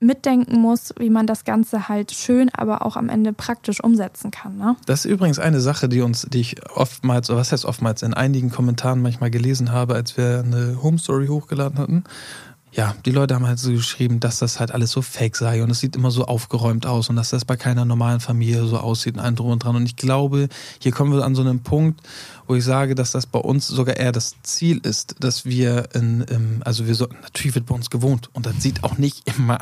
mitdenken 0.00 0.60
muss, 0.60 0.92
wie 0.98 1.10
man 1.10 1.26
das 1.26 1.44
Ganze 1.44 1.88
halt 1.88 2.12
schön, 2.12 2.50
aber 2.52 2.84
auch 2.84 2.96
am 2.96 3.08
Ende 3.08 3.32
praktisch 3.32 3.82
umsetzen 3.82 4.30
kann. 4.30 4.56
Ne? 4.56 4.76
Das 4.86 5.04
ist 5.04 5.10
übrigens 5.10 5.38
eine 5.38 5.60
Sache, 5.60 5.88
die 5.88 6.00
uns, 6.00 6.26
die 6.30 6.40
ich 6.40 6.56
oftmals, 6.74 7.30
oder 7.30 7.38
was 7.38 7.52
heißt 7.52 7.64
oftmals, 7.64 8.02
in 8.02 8.14
einigen 8.14 8.50
Kommentaren 8.50 9.00
manchmal 9.00 9.30
gelesen 9.30 9.72
habe, 9.72 9.94
als 9.94 10.16
wir 10.16 10.42
eine 10.44 10.82
Home 10.82 10.98
Story 10.98 11.28
hochgeladen 11.28 11.78
hatten. 11.78 12.04
Ja, 12.76 12.96
die 13.06 13.12
Leute 13.12 13.36
haben 13.36 13.46
halt 13.46 13.60
so 13.60 13.70
geschrieben, 13.70 14.18
dass 14.18 14.40
das 14.40 14.58
halt 14.58 14.72
alles 14.72 14.90
so 14.90 15.00
fake 15.00 15.36
sei 15.36 15.62
und 15.62 15.70
es 15.70 15.78
sieht 15.78 15.94
immer 15.94 16.10
so 16.10 16.24
aufgeräumt 16.24 16.86
aus 16.86 17.08
und 17.08 17.14
dass 17.14 17.30
das 17.30 17.44
bei 17.44 17.56
keiner 17.56 17.84
normalen 17.84 18.18
Familie 18.18 18.64
so 18.66 18.78
aussieht 18.78 19.14
und 19.14 19.20
ein 19.20 19.36
drum 19.36 19.52
und 19.52 19.62
dran. 19.62 19.76
Und 19.76 19.86
ich 19.86 19.94
glaube, 19.94 20.48
hier 20.80 20.90
kommen 20.90 21.12
wir 21.12 21.24
an 21.24 21.36
so 21.36 21.42
einen 21.42 21.62
Punkt, 21.62 22.00
wo 22.48 22.56
ich 22.56 22.64
sage, 22.64 22.96
dass 22.96 23.12
das 23.12 23.26
bei 23.26 23.38
uns 23.38 23.68
sogar 23.68 23.96
eher 23.96 24.10
das 24.10 24.34
Ziel 24.42 24.78
ist, 24.78 25.14
dass 25.20 25.44
wir 25.44 25.88
in, 25.94 26.62
also 26.64 26.88
wir 26.88 26.96
so, 26.96 27.06
natürlich 27.22 27.54
wird 27.54 27.66
bei 27.66 27.76
uns 27.76 27.90
gewohnt 27.90 28.28
und 28.32 28.44
das 28.44 28.60
sieht 28.60 28.82
auch 28.82 28.98
nicht 28.98 29.22
immer 29.38 29.58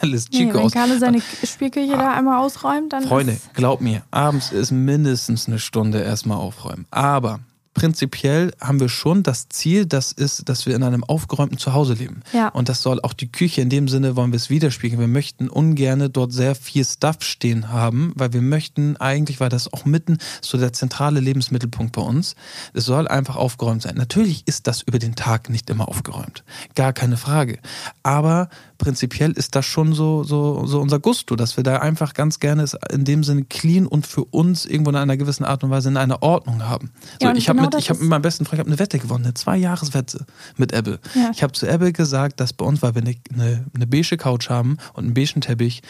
alles 0.00 0.26
chico 0.30 0.44
nee, 0.44 0.54
wenn 0.54 0.60
aus. 0.60 0.74
Wenn 0.74 0.80
Carlo 0.82 0.98
seine 1.00 1.22
Spielküche 1.44 1.94
ah, 1.94 1.98
da 1.98 2.12
einmal 2.12 2.38
ausräumt, 2.38 2.92
dann 2.92 3.02
Freunde, 3.04 3.38
glaub 3.54 3.80
mir, 3.80 4.02
abends 4.12 4.52
ist 4.52 4.70
mindestens 4.70 5.48
eine 5.48 5.58
Stunde 5.58 6.00
erstmal 6.00 6.38
aufräumen. 6.38 6.86
Aber 6.92 7.40
prinzipiell 7.76 8.52
haben 8.58 8.80
wir 8.80 8.88
schon 8.88 9.22
das 9.22 9.50
Ziel, 9.50 9.84
das 9.84 10.10
ist, 10.10 10.48
dass 10.48 10.64
wir 10.64 10.74
in 10.74 10.82
einem 10.82 11.04
aufgeräumten 11.04 11.58
Zuhause 11.58 11.92
leben. 11.92 12.22
Ja. 12.32 12.48
Und 12.48 12.70
das 12.70 12.80
soll 12.80 13.00
auch 13.02 13.12
die 13.12 13.30
Küche, 13.30 13.60
in 13.60 13.68
dem 13.68 13.86
Sinne 13.86 14.16
wollen 14.16 14.32
wir 14.32 14.38
es 14.38 14.48
widerspiegeln. 14.48 14.98
Wir 14.98 15.08
möchten 15.08 15.50
ungern 15.50 16.10
dort 16.10 16.32
sehr 16.32 16.54
viel 16.54 16.86
Stuff 16.86 17.18
stehen 17.20 17.70
haben, 17.70 18.12
weil 18.16 18.32
wir 18.32 18.40
möchten 18.40 18.96
eigentlich, 18.96 19.40
weil 19.40 19.50
das 19.50 19.70
auch 19.74 19.84
mitten 19.84 20.16
so 20.40 20.56
der 20.56 20.72
zentrale 20.72 21.20
Lebensmittelpunkt 21.20 21.92
bei 21.92 22.00
uns, 22.00 22.34
es 22.72 22.86
soll 22.86 23.06
einfach 23.08 23.36
aufgeräumt 23.36 23.82
sein. 23.82 23.96
Natürlich 23.96 24.46
ist 24.46 24.66
das 24.66 24.80
über 24.80 24.98
den 24.98 25.14
Tag 25.14 25.50
nicht 25.50 25.68
immer 25.68 25.86
aufgeräumt. 25.86 26.44
Gar 26.74 26.94
keine 26.94 27.18
Frage. 27.18 27.58
Aber 28.02 28.48
prinzipiell 28.78 29.32
ist 29.32 29.54
das 29.54 29.66
schon 29.66 29.92
so, 29.92 30.24
so, 30.24 30.66
so 30.66 30.80
unser 30.80 30.98
Gusto, 30.98 31.36
dass 31.36 31.56
wir 31.56 31.64
da 31.64 31.78
einfach 31.78 32.14
ganz 32.14 32.40
gerne 32.40 32.62
es 32.62 32.76
in 32.92 33.04
dem 33.04 33.24
Sinne 33.24 33.44
clean 33.44 33.86
und 33.86 34.06
für 34.06 34.24
uns 34.24 34.66
irgendwo 34.66 34.90
in 34.90 34.96
einer 34.96 35.16
gewissen 35.16 35.44
Art 35.44 35.64
und 35.64 35.70
Weise 35.70 35.88
in 35.88 35.96
einer 35.96 36.22
Ordnung 36.22 36.62
haben. 36.62 36.90
So, 37.20 37.28
ja, 37.28 37.34
ich 37.34 37.46
genau 37.46 37.62
mit, 37.62 37.74
ich 37.76 37.90
habe 37.90 38.00
mit 38.00 38.08
meinem 38.08 38.22
besten 38.22 38.44
Freund 38.44 38.66
eine 38.66 38.78
Wette 38.78 38.98
gewonnen, 38.98 39.24
eine 39.24 39.34
Zwei-Jahres-Wette 39.34 40.26
mit 40.56 40.72
Ebbe. 40.72 40.98
Ja. 41.14 41.30
Ich 41.32 41.42
habe 41.42 41.52
zu 41.52 41.66
Ebbe 41.66 41.92
gesagt, 41.92 42.40
dass 42.40 42.52
bei 42.52 42.64
uns, 42.64 42.82
weil 42.82 42.94
wir 42.94 43.02
eine, 43.02 43.14
eine, 43.32 43.64
eine 43.74 43.86
beige 43.86 44.16
Couch 44.16 44.50
haben 44.50 44.78
und 44.94 45.04
einen 45.04 45.14
beigen 45.14 45.40
Teppich, 45.40 45.82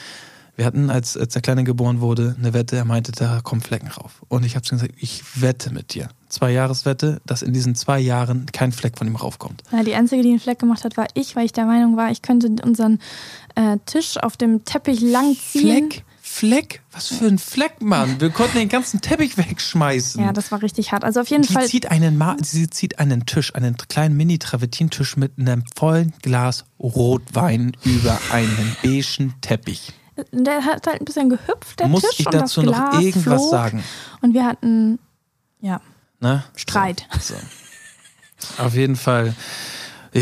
wir 0.57 0.65
hatten, 0.65 0.89
als, 0.89 1.17
als 1.17 1.35
der 1.35 1.43
Kleine 1.43 1.65
geboren 1.65 2.01
wurde, 2.01 2.35
eine 2.39 2.55
Wette, 2.55 2.77
er 2.77 2.87
meinte, 2.87 3.13
da 3.13 3.41
kommen 3.43 3.61
Flecken 3.61 3.89
rauf. 3.89 4.23
Und 4.29 4.45
ich 4.45 4.57
habe 4.57 4.67
gesagt, 4.67 4.95
ich 4.97 5.23
wette 5.41 5.71
mit 5.71 5.95
dir. 5.95 6.09
Zwei-Jahres-Wette, 6.29 7.21
dass 7.27 7.43
in 7.43 7.53
diesen 7.53 7.75
zwei 7.75 7.99
Jahren 7.99 8.47
kein 8.47 8.73
Fleck 8.73 8.99
von 8.99 9.07
ihm 9.07 9.17
raufkommt. 9.17 9.63
Ja, 9.73 9.83
die 9.83 9.95
einzige, 9.95 10.23
die 10.23 10.31
einen 10.31 10.41
Fleck 10.41 10.59
gemacht 10.59 10.85
hat, 10.85 10.97
war 10.97 11.07
ich, 11.15 11.37
weil 11.37 11.47
ich 11.47 11.53
der 11.53 11.67
Meinung 11.67 11.97
war, 11.97 12.11
ich 12.11 12.23
könnte 12.23 12.49
unseren 12.63 12.99
äh, 13.55 13.79
Tisch 13.87 14.17
auf 14.19 14.37
dem 14.37 14.65
Teppich 14.65 15.01
langziehen. 15.01 15.91
Fleck? 15.91 16.05
Fleck? 16.29 16.83
Was 16.93 17.07
für 17.07 17.27
ein 17.27 17.39
Fleck, 17.39 17.81
Mann. 17.81 18.21
Wir 18.21 18.31
konnten 18.31 18.59
den 18.59 18.69
ganzen 18.69 19.01
Teppich 19.01 19.39
wegschmeißen. 19.39 20.23
Ja, 20.23 20.33
das 20.33 20.53
war 20.53 20.61
richtig 20.61 20.93
hart. 20.93 21.05
Also 21.05 21.21
auf 21.21 21.29
jeden 21.29 21.45
die 21.45 21.53
Fall. 21.53 21.67
Zieht 21.67 21.91
einen 21.91 22.19
Ma 22.19 22.37
sie 22.43 22.69
zieht 22.69 22.99
einen 22.99 23.25
Tisch, 23.25 23.55
einen 23.55 23.77
kleinen 23.77 24.17
Mini-Travertin-Tisch 24.17 25.17
mit 25.17 25.39
einem 25.39 25.63
vollen 25.75 26.13
Glas 26.23 26.65
Rotwein 26.79 27.77
über 27.85 28.19
einen 28.33 28.77
beigen 28.83 29.35
Teppich. 29.41 29.93
Der 30.33 30.65
hat 30.65 30.87
halt 30.87 31.01
ein 31.01 31.05
bisschen 31.05 31.31
gehüpft, 31.31 31.79
der 31.79 31.89
Muss 31.89 32.03
Tisch. 32.03 32.21
ich 32.21 32.27
dazu 32.27 32.61
und 32.61 32.67
das 32.67 32.77
Glas 32.77 32.95
noch 32.95 33.01
irgendwas 33.01 33.51
sagen? 33.51 33.85
Und 34.21 34.35
wir 34.35 34.45
hatten, 34.45 34.99
ja, 35.61 35.81
Ne? 36.21 36.45
Streit. 36.55 37.07
So. 37.21 37.35
so. 37.35 38.63
Auf 38.63 38.75
jeden 38.75 38.97
Fall 38.97 39.35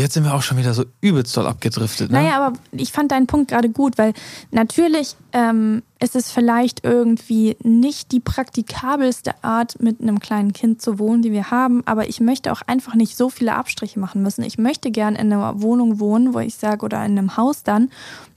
Jetzt 0.01 0.13
sind 0.13 0.25
wir 0.25 0.33
auch 0.33 0.41
schon 0.41 0.57
wieder 0.57 0.73
so 0.73 0.83
übelst 0.99 1.35
doll 1.37 1.47
abgedriftet. 1.47 2.11
Ne? 2.11 2.21
Naja, 2.21 2.37
aber 2.37 2.57
ich 2.71 2.91
fand 2.91 3.11
deinen 3.11 3.27
Punkt 3.27 3.49
gerade 3.49 3.69
gut, 3.69 3.97
weil 3.97 4.13
natürlich 4.51 5.15
ähm, 5.31 5.83
ist 5.99 6.15
es 6.15 6.31
vielleicht 6.31 6.83
irgendwie 6.83 7.55
nicht 7.63 8.11
die 8.11 8.19
praktikabelste 8.19 9.31
Art, 9.41 9.81
mit 9.81 10.01
einem 10.01 10.19
kleinen 10.19 10.51
Kind 10.51 10.81
zu 10.81 10.99
wohnen, 10.99 11.21
die 11.21 11.31
wir 11.31 11.49
haben, 11.49 11.81
aber 11.85 12.09
ich 12.09 12.19
möchte 12.19 12.51
auch 12.51 12.61
einfach 12.63 12.95
nicht 12.95 13.15
so 13.15 13.29
viele 13.29 13.55
Abstriche 13.55 13.99
machen 13.99 14.21
müssen. 14.21 14.43
Ich 14.43 14.57
möchte 14.57 14.91
gern 14.91 15.15
in 15.15 15.31
einer 15.31 15.61
Wohnung 15.61 15.99
wohnen, 15.99 16.33
wo 16.33 16.39
ich 16.39 16.55
sage, 16.55 16.83
oder 16.83 16.97
in 17.05 17.17
einem 17.17 17.37
Haus 17.37 17.63
dann, 17.63 17.89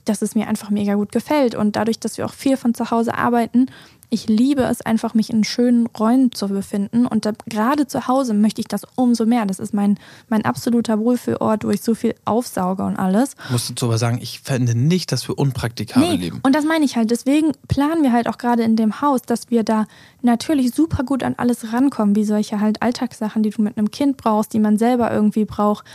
dass 0.05 0.21
es 0.21 0.35
mir 0.35 0.47
einfach 0.47 0.69
mega 0.69 0.95
gut 0.95 1.11
gefällt. 1.11 1.55
Und 1.55 1.75
dadurch, 1.75 1.99
dass 1.99 2.17
wir 2.17 2.25
auch 2.25 2.33
viel 2.33 2.55
von 2.55 2.73
zu 2.73 2.89
Hause 2.89 3.15
arbeiten, 3.15 3.67
ich 4.11 4.27
liebe 4.27 4.63
es 4.63 4.81
einfach, 4.81 5.13
mich 5.13 5.29
in 5.29 5.43
schönen 5.43 5.85
Räumen 5.87 6.31
zu 6.31 6.47
befinden. 6.47 7.05
Und 7.05 7.25
da, 7.25 7.33
gerade 7.47 7.85
zu 7.85 8.07
Hause 8.07 8.33
möchte 8.33 8.59
ich 8.59 8.67
das 8.67 8.81
umso 8.95 9.25
mehr. 9.25 9.45
Das 9.45 9.59
ist 9.59 9.73
mein, 9.73 9.99
mein 10.29 10.45
absoluter 10.45 10.99
Wohlfühlort, 10.99 11.63
wo 11.63 11.69
ich 11.69 11.81
so 11.81 11.93
viel 11.93 12.15
aufsauge 12.25 12.83
und 12.83 12.97
alles. 12.97 13.35
Musst 13.51 13.79
du 13.79 13.85
aber 13.85 13.99
sagen, 13.99 14.19
ich 14.21 14.39
fände 14.39 14.75
nicht, 14.75 15.11
dass 15.11 15.27
wir 15.27 15.37
unpraktikabel 15.37 16.09
nee, 16.09 16.15
leben. 16.15 16.39
Und 16.41 16.55
das 16.55 16.65
meine 16.65 16.85
ich 16.85 16.95
halt. 16.95 17.11
Deswegen 17.11 17.51
planen 17.67 18.01
wir 18.01 18.11
halt 18.11 18.27
auch 18.27 18.39
gerade 18.39 18.63
in 18.63 18.75
dem 18.75 19.01
Haus, 19.01 19.21
dass 19.21 19.51
wir 19.51 19.63
da 19.63 19.85
natürlich 20.23 20.73
super 20.73 21.03
gut 21.03 21.23
an 21.23 21.35
alles 21.37 21.71
rankommen, 21.71 22.15
wie 22.15 22.25
solche 22.25 22.59
halt 22.59 22.81
Alltagssachen, 22.81 23.43
die 23.43 23.51
du 23.51 23.61
mit 23.61 23.77
einem 23.77 23.91
Kind 23.91 24.17
brauchst, 24.17 24.53
die 24.53 24.59
man 24.59 24.77
selber 24.77 25.11
irgendwie 25.11 25.45
braucht 25.45 25.85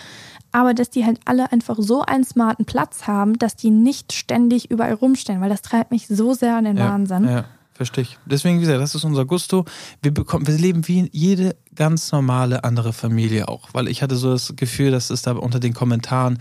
aber 0.55 0.73
dass 0.73 0.89
die 0.89 1.05
halt 1.05 1.19
alle 1.25 1.51
einfach 1.51 1.77
so 1.81 2.03
einen 2.03 2.23
smarten 2.23 2.65
Platz 2.65 3.09
haben, 3.09 3.37
dass 3.41 3.57
die 3.57 3.71
nicht 3.71 4.13
ständig 4.13 4.71
überall 4.71 4.95
rumstehen, 4.95 5.41
weil 5.41 5.49
das 5.49 5.63
treibt 5.63 5.91
mich 5.91 6.07
so 6.07 6.33
sehr 6.33 6.55
an 6.55 6.65
den 6.65 6.77
ja, 6.77 6.91
Wahnsinn. 6.91 7.25
Ja. 7.25 7.45
Verstehe 7.75 8.03
ich. 8.03 8.19
Deswegen, 8.25 8.57
wie 8.57 8.61
gesagt, 8.61 8.81
das 8.81 8.95
ist 8.95 9.05
unser 9.05 9.25
Gusto. 9.25 9.65
Wir 10.01 10.15
bekommen, 10.15 10.47
wir 10.47 10.57
leben 10.57 10.87
wie 10.89 11.09
jede 11.13 11.57
ganz 11.75 12.13
normale 12.13 12.65
andere 12.65 12.93
Familie 12.93 13.49
auch. 13.49 13.69
Weil 13.73 13.89
ich 13.89 14.03
hatte 14.03 14.17
so 14.17 14.33
das 14.33 14.55
Gefühl, 14.57 14.93
dass 14.93 15.11
es 15.11 15.23
da 15.23 15.33
unter 15.33 15.61
den 15.61 15.75
Kommentaren, 15.75 16.39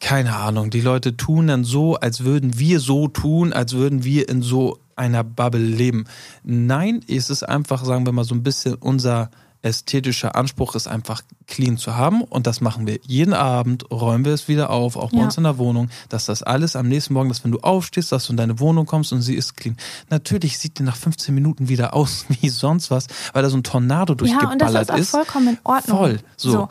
keine 0.00 0.36
Ahnung, 0.36 0.70
die 0.70 0.80
Leute 0.80 1.16
tun 1.16 1.48
dann 1.48 1.64
so, 1.64 1.96
als 1.96 2.24
würden 2.24 2.58
wir 2.58 2.80
so 2.80 3.08
tun, 3.08 3.52
als 3.52 3.72
würden 3.72 4.04
wir 4.04 4.28
in 4.28 4.42
so 4.42 4.78
einer 4.96 5.24
Bubble 5.24 5.60
leben. 5.60 6.04
Nein, 6.44 7.00
es 7.08 7.30
ist 7.30 7.42
einfach, 7.42 7.84
sagen 7.84 8.06
wir 8.06 8.12
mal, 8.12 8.24
so 8.24 8.34
ein 8.34 8.42
bisschen 8.42 8.74
unser 8.74 9.30
ästhetischer 9.62 10.36
Anspruch 10.36 10.74
ist 10.74 10.86
einfach 10.88 11.22
clean 11.46 11.76
zu 11.76 11.96
haben 11.96 12.22
und 12.22 12.46
das 12.46 12.60
machen 12.60 12.86
wir 12.86 12.98
jeden 13.06 13.34
Abend, 13.34 13.90
räumen 13.90 14.24
wir 14.24 14.32
es 14.32 14.48
wieder 14.48 14.70
auf, 14.70 14.96
auch 14.96 15.10
bei 15.10 15.18
Ja. 15.18 15.24
uns 15.24 15.36
in 15.36 15.44
der 15.44 15.58
Wohnung, 15.58 15.90
dass 16.08 16.26
das 16.26 16.42
alles 16.42 16.76
am 16.76 16.88
nächsten 16.88 17.14
Morgen, 17.14 17.28
dass 17.28 17.44
wenn 17.44 17.50
du 17.52 17.60
aufstehst, 17.60 18.12
dass 18.12 18.26
du 18.26 18.32
in 18.32 18.36
deine 18.36 18.58
Wohnung 18.60 18.86
kommst 18.86 19.12
und 19.12 19.22
sie 19.22 19.34
ist 19.34 19.56
clean. 19.56 19.76
Natürlich 20.08 20.58
sieht 20.58 20.78
die 20.78 20.82
nach 20.82 20.96
15 20.96 21.34
Minuten 21.34 21.68
wieder 21.68 21.94
aus 21.94 22.24
wie 22.40 22.48
sonst 22.48 22.90
was, 22.90 23.06
weil 23.32 23.42
da 23.42 23.50
so 23.50 23.56
ein 23.56 23.62
Tornado 23.62 24.14
Ja, 24.24 24.50
und 24.50 24.60
das 24.60 24.72
durchgeballert 24.72 24.98
ist 25.00 25.14
auch 25.14 25.18
vollkommen 25.18 25.48
in 25.48 25.58
Ordnung. 25.64 25.98
Voll, 25.98 26.20
so. 26.36 26.68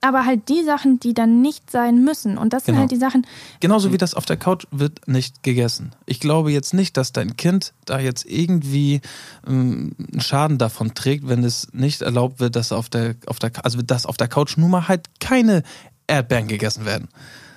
Aber 0.00 0.24
halt 0.24 0.48
die 0.48 0.62
Sachen, 0.62 1.00
die 1.00 1.12
dann 1.12 1.40
nicht 1.42 1.70
sein 1.72 2.04
müssen. 2.04 2.38
Und 2.38 2.52
das 2.52 2.64
sind 2.64 2.74
Genau. 2.74 2.82
halt 2.82 2.92
die 2.92 2.96
Sachen, 2.96 3.26
Genauso 3.58 3.92
wie 3.92 3.98
das 3.98 4.14
auf 4.14 4.24
der 4.26 4.36
Couch 4.36 4.64
wird 4.70 5.08
nicht 5.08 5.42
gegessen. 5.42 5.92
Ich 6.06 6.20
glaube 6.20 6.52
jetzt 6.52 6.72
nicht, 6.72 6.96
dass 6.96 7.10
dein 7.12 7.36
Kind 7.36 7.72
da 7.84 7.98
jetzt 7.98 8.24
irgendwie 8.24 9.00
ähm, 9.46 9.92
einen 10.12 10.20
Schaden 10.20 10.56
davon 10.58 10.94
trägt, 10.94 11.28
wenn 11.28 11.42
es 11.42 11.72
nicht 11.72 12.02
erlaubt 12.02 12.38
wird, 12.38 12.54
dass 12.54 12.70
auf 12.70 12.88
der, 12.88 13.16
auf 13.26 13.38
der, 13.40 13.50
also 13.64 13.82
dass 13.82 14.06
auf 14.06 14.16
der 14.16 14.28
Couch 14.28 14.56
nun 14.56 14.70
mal 14.70 14.86
halt 14.86 15.06
keine 15.20 15.64
Erdbeeren 16.06 16.46
gegessen 16.48 16.84
werden. 16.86 17.08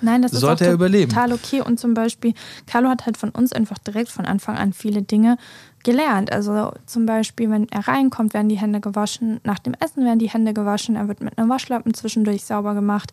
Nein, 0.02 0.20
das 0.20 0.32
ist 0.32 0.40
Sollte 0.40 0.64
auch 0.64 0.68
er 0.68 0.74
überleben. 0.74 1.10
total 1.12 1.32
okay. 1.32 1.60
Und 1.60 1.78
zum 1.78 1.94
Beispiel, 1.94 2.34
Carlo 2.66 2.88
hat 2.88 3.06
halt 3.06 3.16
von 3.16 3.30
uns 3.30 3.52
einfach 3.52 3.78
direkt 3.78 4.10
von 4.10 4.26
Anfang 4.26 4.56
an 4.56 4.72
viele 4.72 5.02
Dinge 5.02 5.38
gelernt. 5.84 6.32
Also 6.32 6.72
zum 6.86 7.06
Beispiel, 7.06 7.50
wenn 7.50 7.68
er 7.70 7.86
reinkommt, 7.88 8.34
werden 8.34 8.48
die 8.48 8.58
Hände 8.58 8.80
gewaschen. 8.80 9.40
Nach 9.44 9.58
dem 9.58 9.74
Essen 9.80 10.04
werden 10.04 10.18
die 10.18 10.30
Hände 10.30 10.52
gewaschen. 10.54 10.96
Er 10.96 11.08
wird 11.08 11.20
mit 11.20 11.38
einem 11.38 11.48
Waschlappen 11.48 11.94
zwischendurch 11.94 12.44
sauber 12.44 12.74
gemacht. 12.74 13.12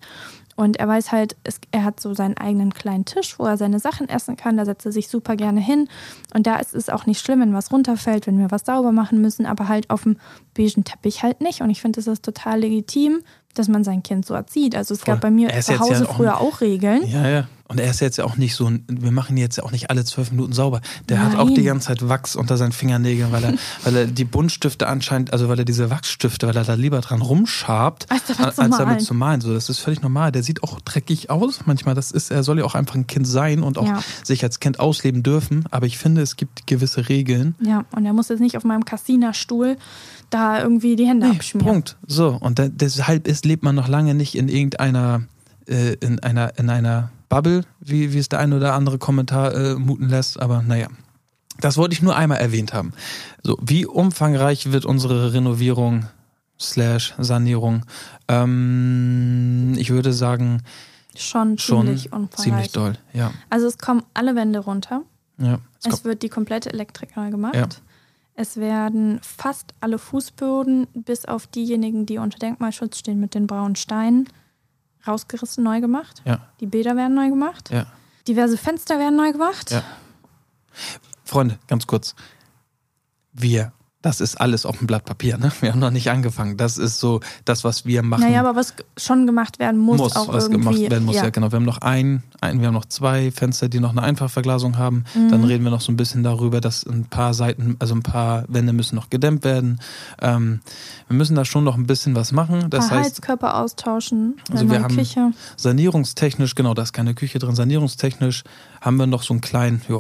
Und 0.56 0.78
er 0.78 0.90
weiß 0.90 1.14
halt, 1.14 1.38
es, 1.46 1.60
er 1.72 1.86
hat 1.86 2.02
so 2.02 2.14
seinen 2.14 2.36
eigenen 2.38 2.74
kleinen 2.74 3.06
Tisch, 3.06 3.40
wo 3.40 3.46
er 3.46 3.56
seine 3.56 3.80
Sachen 3.80 4.10
essen 4.10 4.36
kann. 4.36 4.58
Da 4.58 4.66
setzt 4.66 4.86
er 4.86 4.92
sich 4.92 5.08
super 5.08 5.38
gerne 5.38 5.62
hin. 5.62 5.88
Und 6.34 6.48
da 6.48 6.58
ist 6.58 6.76
es 6.76 6.90
auch 6.90 7.06
nicht 7.06 7.22
schlimm, 7.22 7.40
wenn 7.40 7.54
was 7.54 7.72
runterfällt, 7.72 8.28
wenn 8.28 8.38
wir 8.40 8.52
was 8.52 8.66
sauber 8.66 8.92
machen 8.92 9.22
müssen, 9.22 9.46
aber 9.46 9.70
halt 9.70 9.90
auf 9.90 10.04
dem 10.04 10.18
beigen 10.58 10.84
Teppich 10.84 11.24
halt 11.24 11.40
nicht. 11.40 11.62
Und 11.62 11.70
ich 11.70 11.82
finde, 11.82 11.98
das 12.02 12.08
ist 12.08 12.26
total 12.26 12.60
legitim, 12.60 13.22
dass 13.54 13.70
man 13.70 13.86
sein 13.86 14.04
Kind 14.04 14.26
so 14.26 14.34
erzieht. 14.34 14.76
Also 14.76 14.94
es 14.94 15.00
Voll. 15.02 15.14
gab 15.14 15.22
bei 15.22 15.32
mir 15.32 15.48
zu 15.62 15.80
Hause 15.80 16.04
ja 16.04 16.10
auch- 16.10 16.16
früher 16.18 16.38
auch 16.42 16.60
Regeln. 16.62 17.08
Ja, 17.08 17.28
ja. 17.30 17.48
Und 17.72 17.80
er 17.80 17.90
ist 17.92 18.00
jetzt 18.02 18.18
ja 18.18 18.26
auch 18.26 18.36
nicht 18.36 18.56
so, 18.56 18.66
ein- 18.68 18.84
wir 18.90 19.12
machen 19.12 19.38
ihn 19.38 19.42
jetzt 19.42 19.58
ja 19.58 19.64
auch 19.64 19.72
nicht 19.72 19.92
alle 19.92 20.04
zwölf 20.04 20.32
Minuten 20.32 20.54
sauber. 20.54 20.82
Der 21.08 21.24
hat 21.24 21.36
auch 21.38 21.46
Nein. 21.46 21.54
die 21.54 21.64
ganze 21.64 21.88
Zeit 21.90 22.10
Wachs 22.10 22.36
unter 22.36 22.58
seinen 22.58 22.72
Fingernägeln, 22.72 23.32
weil 23.32 23.44
er, 23.44 23.54
weil 23.84 23.96
er 23.96 24.08
die 24.08 24.26
Buntstifte 24.26 24.88
anscheinend, 24.88 25.34
also 25.34 25.50
weil 25.50 25.60
er 25.60 25.66
diese 25.66 25.92
Wachsstifte, 25.92 26.48
weil 26.48 26.58
er 26.58 26.64
da 26.64 26.74
lieber 26.74 27.00
dran 27.02 27.22
rumschabt, 27.22 28.08
Als 28.12 28.24
damit 28.26 28.42
als 28.44 28.56
zu 28.56 28.62
malen. 28.64 28.72
damit 28.80 29.02
zu 29.04 29.14
malen. 29.14 29.42
So, 29.42 29.54
das 29.54 29.70
ist 29.70 29.78
völlig 29.80 30.02
normal. 30.02 30.32
Der 30.32 30.42
sieht 30.42 30.64
auch 30.64 30.82
dreckig 30.82 31.30
aus. 31.30 31.60
Manchmal, 31.68 31.94
das 31.94 32.10
ist, 32.12 32.32
er 32.32 32.42
soll 32.42 32.58
ja 32.58 32.66
auch 32.66 32.74
einfach 32.74 32.96
ein 32.96 33.06
Kind 33.06 33.28
sein 33.28 33.62
und 33.62 33.78
auch 33.78 33.86
Ja. 33.88 34.04
sich 34.24 34.44
als 34.44 34.60
Kind 34.60 34.80
ausleben 34.80 35.22
dürfen. 35.22 35.66
Aber 35.70 35.86
ich 35.86 36.00
finde, 36.00 36.22
es 36.24 36.38
gibt 36.38 36.66
gewisse 36.66 37.08
Regeln. 37.08 37.54
Ja, 37.62 37.86
und 37.92 38.04
er 38.04 38.14
muss 38.14 38.30
jetzt 38.30 38.40
nicht 38.40 38.58
auf 38.58 38.64
meinem 38.64 38.84
Cassina-Stuhl 38.84 39.78
da 40.32 40.60
irgendwie 40.60 40.96
die 40.96 41.06
Hände 41.06 41.28
Nee, 41.28 41.36
abschmieren. 41.36 41.72
Punkt. 41.72 41.98
So. 42.08 42.30
Und 42.42 42.58
da, 42.58 42.68
deshalb 42.68 43.28
ist, 43.28 43.46
lebt 43.46 43.62
man 43.64 43.76
noch 43.76 43.88
lange 43.88 44.16
nicht 44.16 44.34
in 44.36 44.50
irgendeiner, 44.50 45.22
äh, 45.68 45.94
in 46.00 46.20
einer, 46.20 46.58
in 46.58 46.70
einer 46.72 47.12
Bubble, 47.30 47.64
wie, 47.80 48.12
wie 48.14 48.18
es 48.18 48.28
der 48.30 48.40
ein 48.40 48.54
oder 48.54 48.74
andere 48.74 48.98
Kommentar 48.98 49.54
äh, 49.56 49.76
muten 49.76 50.10
lässt. 50.10 50.40
Aber 50.40 50.62
naja. 50.62 50.88
Das 51.62 51.76
wollte 51.78 51.94
ich 51.94 52.02
nur 52.02 52.16
einmal 52.16 52.38
erwähnt 52.40 52.74
haben. 52.74 52.94
So, 53.44 53.58
wie 53.62 53.86
umfangreich 53.86 54.72
wird 54.72 54.86
unsere 54.86 55.34
Renovierung 55.34 56.06
slash 56.60 57.14
Sanierung? 57.18 57.86
Ähm, 58.30 59.74
ich 59.78 59.90
würde 59.90 60.14
sagen, 60.14 60.64
Schon 61.18 61.58
schon 61.58 61.86
ziemlich 61.88 62.14
umfangreich. 62.14 62.44
ziemlich 62.44 62.72
doll. 62.72 62.94
Ja. 63.14 63.32
Also 63.50 63.68
es 63.68 63.78
kommen 63.78 64.04
alle 64.14 64.36
Wände 64.36 64.60
runter. 64.60 65.02
ja. 65.38 65.60
Es 65.84 65.94
Es 65.94 66.04
wird 66.06 66.24
die 66.24 66.30
komplette 66.30 66.72
Elektrik 66.72 67.16
neu 67.16 67.30
gemacht. 67.30 67.56
Ja. 67.56 67.68
Es 68.36 68.56
werden 68.58 69.20
fast 69.22 69.74
alle 69.82 69.98
Fußböden, 69.98 70.88
bis 70.94 71.26
auf 71.26 71.48
diejenigen, 71.48 72.06
die 72.06 72.18
unter 72.20 72.38
Denkmalschutz 72.40 72.98
stehen 73.00 73.20
mit 73.20 73.34
den 73.34 73.48
braunen 73.48 73.76
Steinen, 73.76 74.28
rausgerissen, 75.08 75.64
neu 75.64 75.82
gemacht. 75.82 76.22
ja, 76.26 76.48
Die 76.60 76.66
Bäder 76.68 76.96
werden 76.96 77.16
neu 77.16 77.30
gemacht. 77.30 77.70
ja. 77.72 77.86
Diverse 78.28 78.58
Fenster 78.58 79.00
werden 79.00 79.16
neu 79.16 79.32
gemacht. 79.32 79.72
Ja. 79.72 79.84
Freunde, 81.24 81.58
ganz 81.68 81.88
kurz. 81.88 82.14
Wir, 83.34 83.72
das 84.02 84.22
ist 84.22 84.40
alles 84.40 84.66
auf 84.66 84.78
dem 84.78 84.88
Blatt 84.88 85.04
Papier, 85.04 85.38
ne? 85.38 85.52
Wir 85.60 85.72
haben 85.74 85.80
noch 85.80 85.92
nicht 85.92 86.10
angefangen. 86.10 86.56
Das 86.56 86.78
ist 86.78 87.02
so 87.02 87.20
das, 87.44 87.66
was 87.66 87.86
wir 87.86 88.02
machen. 88.02 88.22
Naja, 88.24 88.40
aber 88.40 88.56
was 88.56 88.74
schon 88.96 89.26
gemacht 89.26 89.60
werden 89.60 89.78
muss, 89.78 89.98
muss, 89.98 90.16
auch 90.16 90.30
was 90.30 90.46
irgendwie. 90.46 90.62
gemacht 90.64 90.92
werden 90.92 91.06
muss. 91.06 91.16
Ja. 91.18 91.24
ja. 91.26 91.30
genau. 91.32 91.52
Wir 91.52 91.58
haben 91.58 91.66
noch 91.66 91.80
ein, 91.80 92.24
ein, 92.40 92.62
wir 92.62 92.68
haben 92.68 92.74
noch 92.76 92.86
zwei 92.86 93.30
Fenster, 93.32 93.68
die 93.68 93.82
noch 93.82 93.92
eine 93.92 94.02
Einfachverglasung 94.02 94.78
haben. 94.78 95.04
Mhm. 95.14 95.30
Dann 95.32 95.44
reden 95.44 95.66
wir 95.66 95.72
noch 95.72 95.82
so 95.82 95.92
ein 95.92 95.98
bisschen 95.98 96.24
darüber, 96.24 96.62
dass 96.62 96.86
ein 96.86 97.06
paar 97.06 97.34
Seiten, 97.34 97.76
also 97.80 97.94
ein 97.94 98.02
paar 98.04 98.46
Wände 98.48 98.72
müssen 98.72 98.96
noch 98.96 99.10
gedämmt 99.10 99.44
werden. 99.44 99.82
Ähm, 100.22 100.62
wir 101.10 101.18
müssen 101.18 101.36
da 101.36 101.44
schon 101.44 101.66
noch 101.66 101.76
ein 101.76 101.86
bisschen 101.86 102.16
was 102.16 102.32
machen. 102.32 102.70
Das 102.70 102.86
Ein 102.86 103.00
heißt, 103.00 103.06
Heizkörper 103.18 103.58
austauschen, 103.58 104.36
Also 104.50 104.70
wir 104.70 104.82
haben- 104.82 104.96
Küche. 104.96 105.32
sanierungstechnisch, 105.58 106.56
genau, 106.56 106.74
da 106.74 106.84
ist 106.84 106.94
keine 106.94 107.14
Küche 107.16 107.40
drin. 107.40 107.54
Sanierungstechnisch 107.56 108.44
haben 108.80 108.96
wir 108.96 109.08
noch 109.08 109.24
so 109.24 109.34
einen 109.34 109.42
kleinen, 109.42 109.82
ja, 109.90 109.96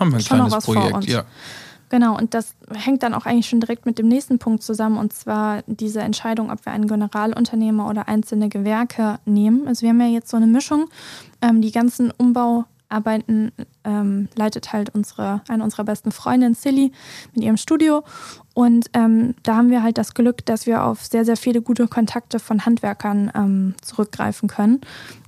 haben 0.00 0.10
wir 0.10 0.16
ein 0.16 0.22
Schon 0.22 0.38
kleines 0.38 0.64
Projekt. 0.64 0.92
uns. 0.94 1.06
Ja. 1.06 1.24
Genau, 1.88 2.16
und 2.16 2.34
das 2.34 2.54
hängt 2.74 3.02
dann 3.02 3.14
auch 3.14 3.24
eigentlich 3.24 3.48
schon 3.48 3.60
direkt 3.60 3.86
mit 3.86 3.98
dem 3.98 4.08
nächsten 4.08 4.38
Punkt 4.38 4.62
zusammen, 4.62 4.98
und 4.98 5.12
zwar 5.12 5.62
diese 5.66 6.00
Entscheidung, 6.00 6.50
ob 6.50 6.64
wir 6.66 6.72
einen 6.72 6.86
Generalunternehmer 6.86 7.88
oder 7.88 8.08
einzelne 8.08 8.48
Gewerke 8.48 9.18
nehmen. 9.24 9.66
Also 9.66 9.82
wir 9.82 9.90
haben 9.90 10.00
ja 10.00 10.06
jetzt 10.06 10.28
so 10.28 10.36
eine 10.36 10.46
Mischung. 10.46 10.88
Ähm, 11.40 11.62
die 11.62 11.72
ganzen 11.72 12.10
Umbauarbeiten 12.10 13.52
ähm, 13.84 14.28
leitet 14.34 14.72
halt 14.72 14.94
unsere, 14.94 15.40
eine 15.48 15.64
unserer 15.64 15.84
besten 15.84 16.12
Freundinnen, 16.12 16.54
Silly, 16.54 16.92
mit 17.34 17.44
ihrem 17.44 17.56
Studio. 17.56 18.04
Und 18.58 18.90
ähm, 18.92 19.34
da 19.44 19.54
haben 19.54 19.70
wir 19.70 19.84
halt 19.84 19.98
das 19.98 20.14
Glück, 20.14 20.44
dass 20.44 20.66
wir 20.66 20.82
auf 20.82 21.04
sehr, 21.06 21.24
sehr 21.24 21.36
viele 21.36 21.62
gute 21.62 21.86
Kontakte 21.86 22.40
von 22.40 22.66
Handwerkern 22.66 23.30
ähm, 23.36 23.74
zurückgreifen 23.82 24.48
können. 24.48 24.80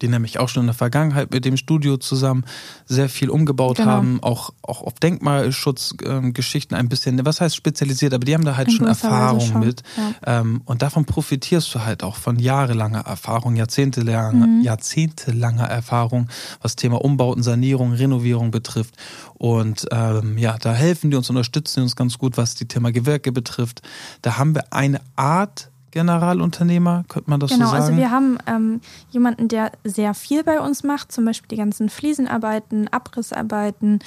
die 0.03 0.09
nämlich 0.09 0.41
auch 0.41 0.49
schon 0.49 0.63
in 0.63 0.67
der 0.67 0.75
Vergangenheit 0.75 1.31
mit 1.31 1.45
dem 1.45 1.57
Studio 1.57 1.97
zusammen 1.97 2.45
sehr 2.87 3.09
viel 3.09 3.31
umgebaut 3.31 3.77
Genau. 3.77 3.89
haben, 3.91 4.19
auch, 4.21 4.51
auch 4.63 4.83
auf 4.83 4.95
Denkmalschutzgeschichten 4.95 6.77
ein 6.77 6.89
bisschen, 6.89 7.25
was 7.25 7.41
heißt 7.41 7.55
spezialisiert, 7.55 8.15
aber 8.15 8.25
die 8.25 8.35
haben 8.35 8.45
da 8.45 8.57
halt 8.57 8.67
In 8.69 8.75
schon 8.75 8.87
Erfahrung 8.89 9.41
schon, 9.41 9.61
mit. 9.61 9.83
ja. 10.27 10.41
Ähm, 10.41 10.63
und 10.65 10.83
davon 10.83 11.05
profitierst 11.05 11.73
du 11.75 11.85
halt 11.85 12.03
auch 12.03 12.17
von 12.17 12.37
jahrelanger 12.39 13.01
Erfahrung, 13.07 13.55
jahrzehntelanger, 13.55 14.47
Mhm. 14.47 14.63
jahrzehntelanger 14.63 15.65
Erfahrung, 15.67 16.29
was 16.63 16.75
Thema 16.75 17.01
Umbauten, 17.05 17.43
Sanierung, 17.45 17.93
Renovierung 17.93 18.51
betrifft. 18.51 18.97
Und 19.41 19.87
ähm, 19.91 20.37
ja, 20.37 20.59
da 20.59 20.75
helfen 20.75 21.11
die 21.11 21.17
uns, 21.17 21.31
unterstützen 21.31 21.81
die 21.81 21.85
uns 21.85 21.97
ganz 21.97 22.19
gut, 22.19 22.37
was 22.37 22.57
die 22.57 22.69
Thema 22.69 22.93
Gewerke 22.93 23.33
betrifft. 23.33 23.81
Da 24.21 24.37
haben 24.37 24.55
wir 24.55 24.71
eine 24.71 25.01
Art 25.17 25.71
Generalunternehmer, 25.93 27.05
könnte 27.09 27.31
man 27.31 27.41
das 27.41 27.51
Genau, 27.51 27.65
so 27.65 27.71
sagen? 27.71 27.85
also 27.85 27.97
wir 27.97 28.11
haben 28.11 28.37
ähm, 28.47 28.81
jemanden, 29.11 29.49
der 29.49 29.73
sehr 29.83 30.13
viel 30.13 30.45
bei 30.45 30.61
uns 30.61 30.83
macht, 30.83 31.11
zum 31.11 31.25
Beispiel 31.25 31.49
die 31.49 31.57
ganzen 31.57 31.89
Fliesenarbeiten, 31.89 32.89
Abrissarbeiten, 32.89 34.01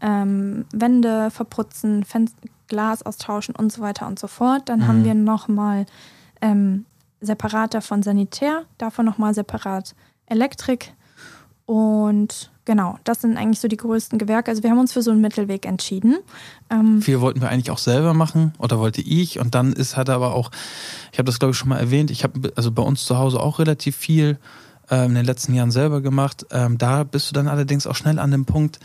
ähm, 0.00 0.64
Wände 0.72 1.30
verputzen, 1.30 2.02
Fen 2.04 2.28
Glas 2.66 3.04
austauschen 3.06 3.54
und 3.54 3.72
so 3.72 3.82
weiter 3.82 4.08
und 4.08 4.18
so 4.18 4.26
fort. 4.26 4.68
Dann 4.68 4.80
Mhm. 4.80 4.88
haben 4.88 5.04
wir 5.04 5.14
nochmal 5.14 5.86
ähm, 6.40 6.84
separat 7.20 7.74
davon 7.74 8.02
Sanitär, 8.02 8.64
davon 8.76 9.04
nochmal 9.06 9.34
separat 9.34 9.94
Elektrik 10.26 10.92
und 11.66 12.50
genau, 12.70 13.00
das 13.02 13.20
sind 13.20 13.36
eigentlich 13.36 13.58
so 13.58 13.66
die 13.66 13.76
größten 13.76 14.16
Gewerke. 14.16 14.48
Also 14.48 14.62
wir 14.62 14.70
haben 14.70 14.78
uns 14.78 14.92
für 14.92 15.02
so 15.02 15.10
einen 15.10 15.20
Mittelweg 15.20 15.66
entschieden. 15.66 16.18
Ähm, 16.70 17.02
Viel 17.02 17.20
wollten 17.20 17.40
wir 17.40 17.48
eigentlich 17.48 17.72
auch 17.72 17.78
selber 17.78 18.14
machen 18.14 18.52
oder 18.58 18.78
wollte 18.78 19.00
ich 19.00 19.40
und 19.40 19.56
dann 19.56 19.72
ist 19.72 19.96
hat 19.96 20.08
aber 20.08 20.36
auch, 20.36 20.52
ich 21.10 21.18
habe 21.18 21.26
das 21.26 21.40
glaube 21.40 21.50
ich 21.50 21.58
schon 21.58 21.68
mal 21.68 21.80
erwähnt, 21.80 22.12
ich 22.12 22.22
habe 22.22 22.52
also 22.54 22.70
bei 22.70 22.82
uns 22.82 23.04
zu 23.04 23.18
Hause 23.18 23.40
auch 23.40 23.58
relativ 23.58 23.96
viel 23.96 24.38
ähm, 24.88 25.10
in 25.10 25.14
den 25.16 25.24
letzten 25.24 25.52
Jahren 25.52 25.72
selber 25.72 26.00
gemacht. 26.00 26.46
Ähm, 26.52 26.78
da 26.78 27.02
bist 27.02 27.28
du 27.28 27.34
dann 27.34 27.48
allerdings 27.48 27.88
auch 27.88 27.96
schnell 27.96 28.20
an 28.20 28.30
dem 28.30 28.44
Punkt, 28.44 28.78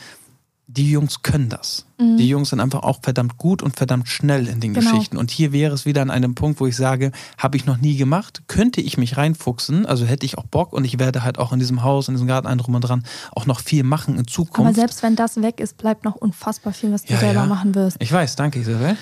die 0.67 0.89
Jungs 0.91 1.21
können 1.21 1.47
das. 1.49 1.85
Mhm. 1.99 2.17
Die 2.17 2.27
Jungs 2.27 2.49
sind 2.49 2.59
einfach 2.59 2.81
auch 2.83 2.99
verdammt 3.03 3.37
gut 3.37 3.61
und 3.61 3.75
verdammt 3.77 4.09
schnell 4.09 4.47
in 4.47 4.59
den 4.59 4.73
Genau. 4.73 4.89
Geschichten. 4.91 5.15
Und 5.15 5.29
hier 5.29 5.51
wäre 5.53 5.73
es 5.73 5.85
wieder 5.85 6.01
an 6.01 6.09
einem 6.09 6.33
Punkt, 6.33 6.59
wo 6.59 6.65
ich 6.65 6.75
sage, 6.75 7.11
habe 7.37 7.55
ich 7.55 7.65
noch 7.67 7.77
nie 7.77 7.95
gemacht, 7.97 8.41
könnte 8.47 8.81
ich 8.81 8.97
mich 8.97 9.15
reinfuchsen, 9.15 9.85
also 9.85 10.05
hätte 10.05 10.25
ich 10.25 10.37
auch 10.39 10.43
Bock 10.45 10.73
und 10.73 10.83
ich 10.83 10.97
werde 10.99 11.23
halt 11.23 11.37
auch 11.37 11.53
in 11.53 11.59
diesem 11.59 11.83
Haus, 11.83 12.07
in 12.07 12.15
diesem 12.15 12.27
Garten 12.27 12.47
ein 12.47 12.57
drum 12.57 12.73
und 12.75 12.81
dran 12.81 13.05
auch 13.33 13.45
noch 13.45 13.59
viel 13.59 13.83
machen 13.83 14.17
in 14.17 14.25
Zukunft. 14.27 14.59
aber 14.59 14.73
selbst 14.73 15.03
wenn 15.03 15.15
das 15.15 15.39
weg 15.41 15.59
ist, 15.59 15.77
bleibt 15.77 16.03
noch 16.03 16.15
unfassbar 16.15 16.73
viel, 16.73 16.91
was 16.91 17.03
du 17.03 17.13
Ja, 17.13 17.19
selber 17.19 17.41
ja. 17.41 17.45
machen 17.45 17.75
wirst. 17.75 17.97
Ich 17.99 18.11
weiß, 18.11 18.35
danke 18.35 18.59
Isabel. 18.59 18.97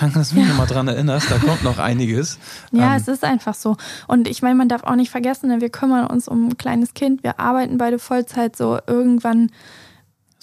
Danke, 0.00 0.18
dass 0.18 0.30
du 0.30 0.34
mich 0.36 0.48
nochmal 0.48 0.66
dran 0.66 0.88
erinnerst. 0.88 1.30
Da 1.30 1.38
kommt 1.38 1.62
noch 1.62 1.78
einiges. 1.78 2.38
Ja, 2.72 2.96
Ähm, 2.96 3.00
es 3.00 3.06
ist 3.08 3.22
einfach 3.24 3.54
so. 3.54 3.76
Und 4.08 4.26
ich 4.26 4.42
meine, 4.42 4.56
man 4.56 4.68
darf 4.68 4.82
auch 4.82 4.96
nicht 4.96 5.10
vergessen, 5.10 5.48
ne, 5.48 5.60
wir 5.60 5.70
kümmern 5.70 6.08
uns 6.08 6.26
um 6.26 6.48
ein 6.48 6.58
kleines 6.58 6.92
Kind, 6.94 7.22
wir 7.22 7.38
arbeiten 7.38 7.78
beide 7.78 8.00
Vollzeit 8.00 8.56
so 8.56 8.78
irgendwann. 8.88 9.50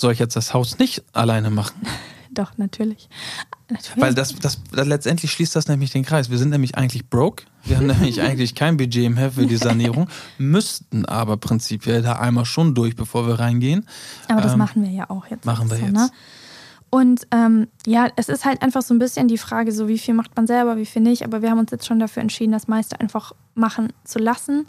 Soll 0.01 0.13
ich 0.13 0.19
jetzt 0.19 0.35
das 0.35 0.53
Haus 0.53 0.77
nicht 0.79 1.03
alleine 1.13 1.49
machen? 1.49 1.75
Doch, 2.33 2.57
natürlich. 2.57 3.09
natürlich. 3.69 4.01
Weil 4.01 4.13
das, 4.13 4.33
das, 4.35 4.59
das 4.71 4.87
letztendlich 4.87 5.31
schließt 5.33 5.53
das 5.53 5.67
nämlich 5.67 5.91
den 5.91 6.05
Kreis. 6.05 6.29
Wir 6.29 6.37
sind 6.37 6.49
nämlich 6.49 6.75
eigentlich 6.75 7.09
broke. 7.09 7.43
Wir 7.65 7.77
haben 7.77 7.87
nämlich 7.87 8.21
eigentlich 8.21 8.55
kein 8.55 8.77
Budget 8.77 9.13
mehr 9.13 9.31
für 9.31 9.45
die 9.45 9.57
Sanierung, 9.57 10.07
müssten 10.37 11.05
aber 11.05 11.35
prinzipiell 11.35 12.01
da 12.01 12.13
einmal 12.13 12.45
schon 12.45 12.73
durch, 12.73 12.95
bevor 12.95 13.27
wir 13.27 13.39
reingehen. 13.39 13.85
Aber 14.29 14.41
das 14.41 14.53
ähm, 14.53 14.59
machen 14.59 14.83
wir 14.83 14.91
ja 14.91 15.09
auch 15.09 15.25
jetzt. 15.27 15.45
Machen 15.45 15.69
wir 15.69 15.77
so, 15.77 15.83
jetzt. 15.83 15.93
Ne? 15.93 16.09
Und 16.89 17.25
ähm, 17.31 17.67
ja, 17.85 18.09
es 18.17 18.27
ist 18.27 18.43
halt 18.43 18.61
einfach 18.61 18.81
so 18.81 18.93
ein 18.93 18.99
bisschen 18.99 19.29
die 19.29 19.37
Frage, 19.37 19.71
so 19.71 19.87
wie 19.87 19.97
viel 19.97 20.13
macht 20.13 20.35
man 20.35 20.45
selber, 20.45 20.75
wie 20.77 20.85
viel 20.85 21.01
nicht. 21.01 21.23
Aber 21.23 21.41
wir 21.41 21.49
haben 21.49 21.59
uns 21.59 21.71
jetzt 21.71 21.85
schon 21.85 21.99
dafür 21.99 22.21
entschieden, 22.21 22.51
das 22.51 22.67
meiste 22.67 22.99
einfach 22.99 23.31
machen 23.55 23.93
zu 24.03 24.19
lassen, 24.19 24.65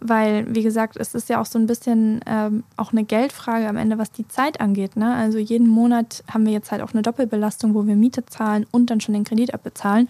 weil, 0.00 0.46
wie 0.54 0.62
gesagt, 0.62 0.96
es 0.96 1.14
ist 1.14 1.28
ja 1.28 1.40
auch 1.40 1.46
so 1.46 1.58
ein 1.58 1.66
bisschen 1.66 2.20
ähm, 2.26 2.64
auch 2.76 2.92
eine 2.92 3.04
Geldfrage 3.04 3.68
am 3.68 3.76
Ende, 3.76 3.98
was 3.98 4.12
die 4.12 4.28
Zeit 4.28 4.60
angeht. 4.60 4.96
Ne? 4.96 5.14
Also 5.14 5.38
jeden 5.38 5.68
Monat 5.68 6.22
haben 6.30 6.44
wir 6.44 6.52
jetzt 6.52 6.70
halt 6.70 6.82
auch 6.82 6.92
eine 6.92 7.02
Doppelbelastung, 7.02 7.74
wo 7.74 7.86
wir 7.86 7.96
Miete 7.96 8.24
zahlen 8.26 8.66
und 8.70 8.90
dann 8.90 9.00
schon 9.00 9.14
den 9.14 9.24
Kredit 9.24 9.54
abbezahlen. 9.54 10.08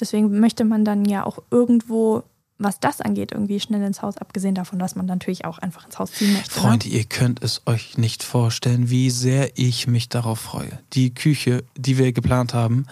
Deswegen 0.00 0.40
möchte 0.40 0.64
man 0.64 0.84
dann 0.84 1.04
ja 1.04 1.24
auch 1.24 1.38
irgendwo 1.50 2.24
was 2.58 2.80
das 2.80 3.00
angeht, 3.00 3.32
irgendwie 3.32 3.60
schnell 3.60 3.82
ins 3.82 4.02
Haus, 4.02 4.18
abgesehen 4.18 4.56
davon, 4.56 4.80
dass 4.80 4.96
man 4.96 5.06
natürlich 5.06 5.44
auch 5.44 5.58
einfach 5.58 5.86
ins 5.86 5.98
Haus 5.98 6.10
ziehen 6.10 6.32
möchte. 6.32 6.56
Ne? 6.56 6.60
Freunde, 6.60 6.88
ihr 6.88 7.04
könnt 7.04 7.42
es 7.42 7.62
euch 7.66 7.96
nicht 7.98 8.24
vorstellen, 8.24 8.90
wie 8.90 9.10
sehr 9.10 9.56
ich 9.56 9.86
mich 9.86 10.08
darauf 10.08 10.40
freue. 10.40 10.80
Die 10.92 11.14
Küche, 11.14 11.62
die 11.76 11.98
wir 11.98 12.12
geplant 12.12 12.54
haben, 12.54 12.86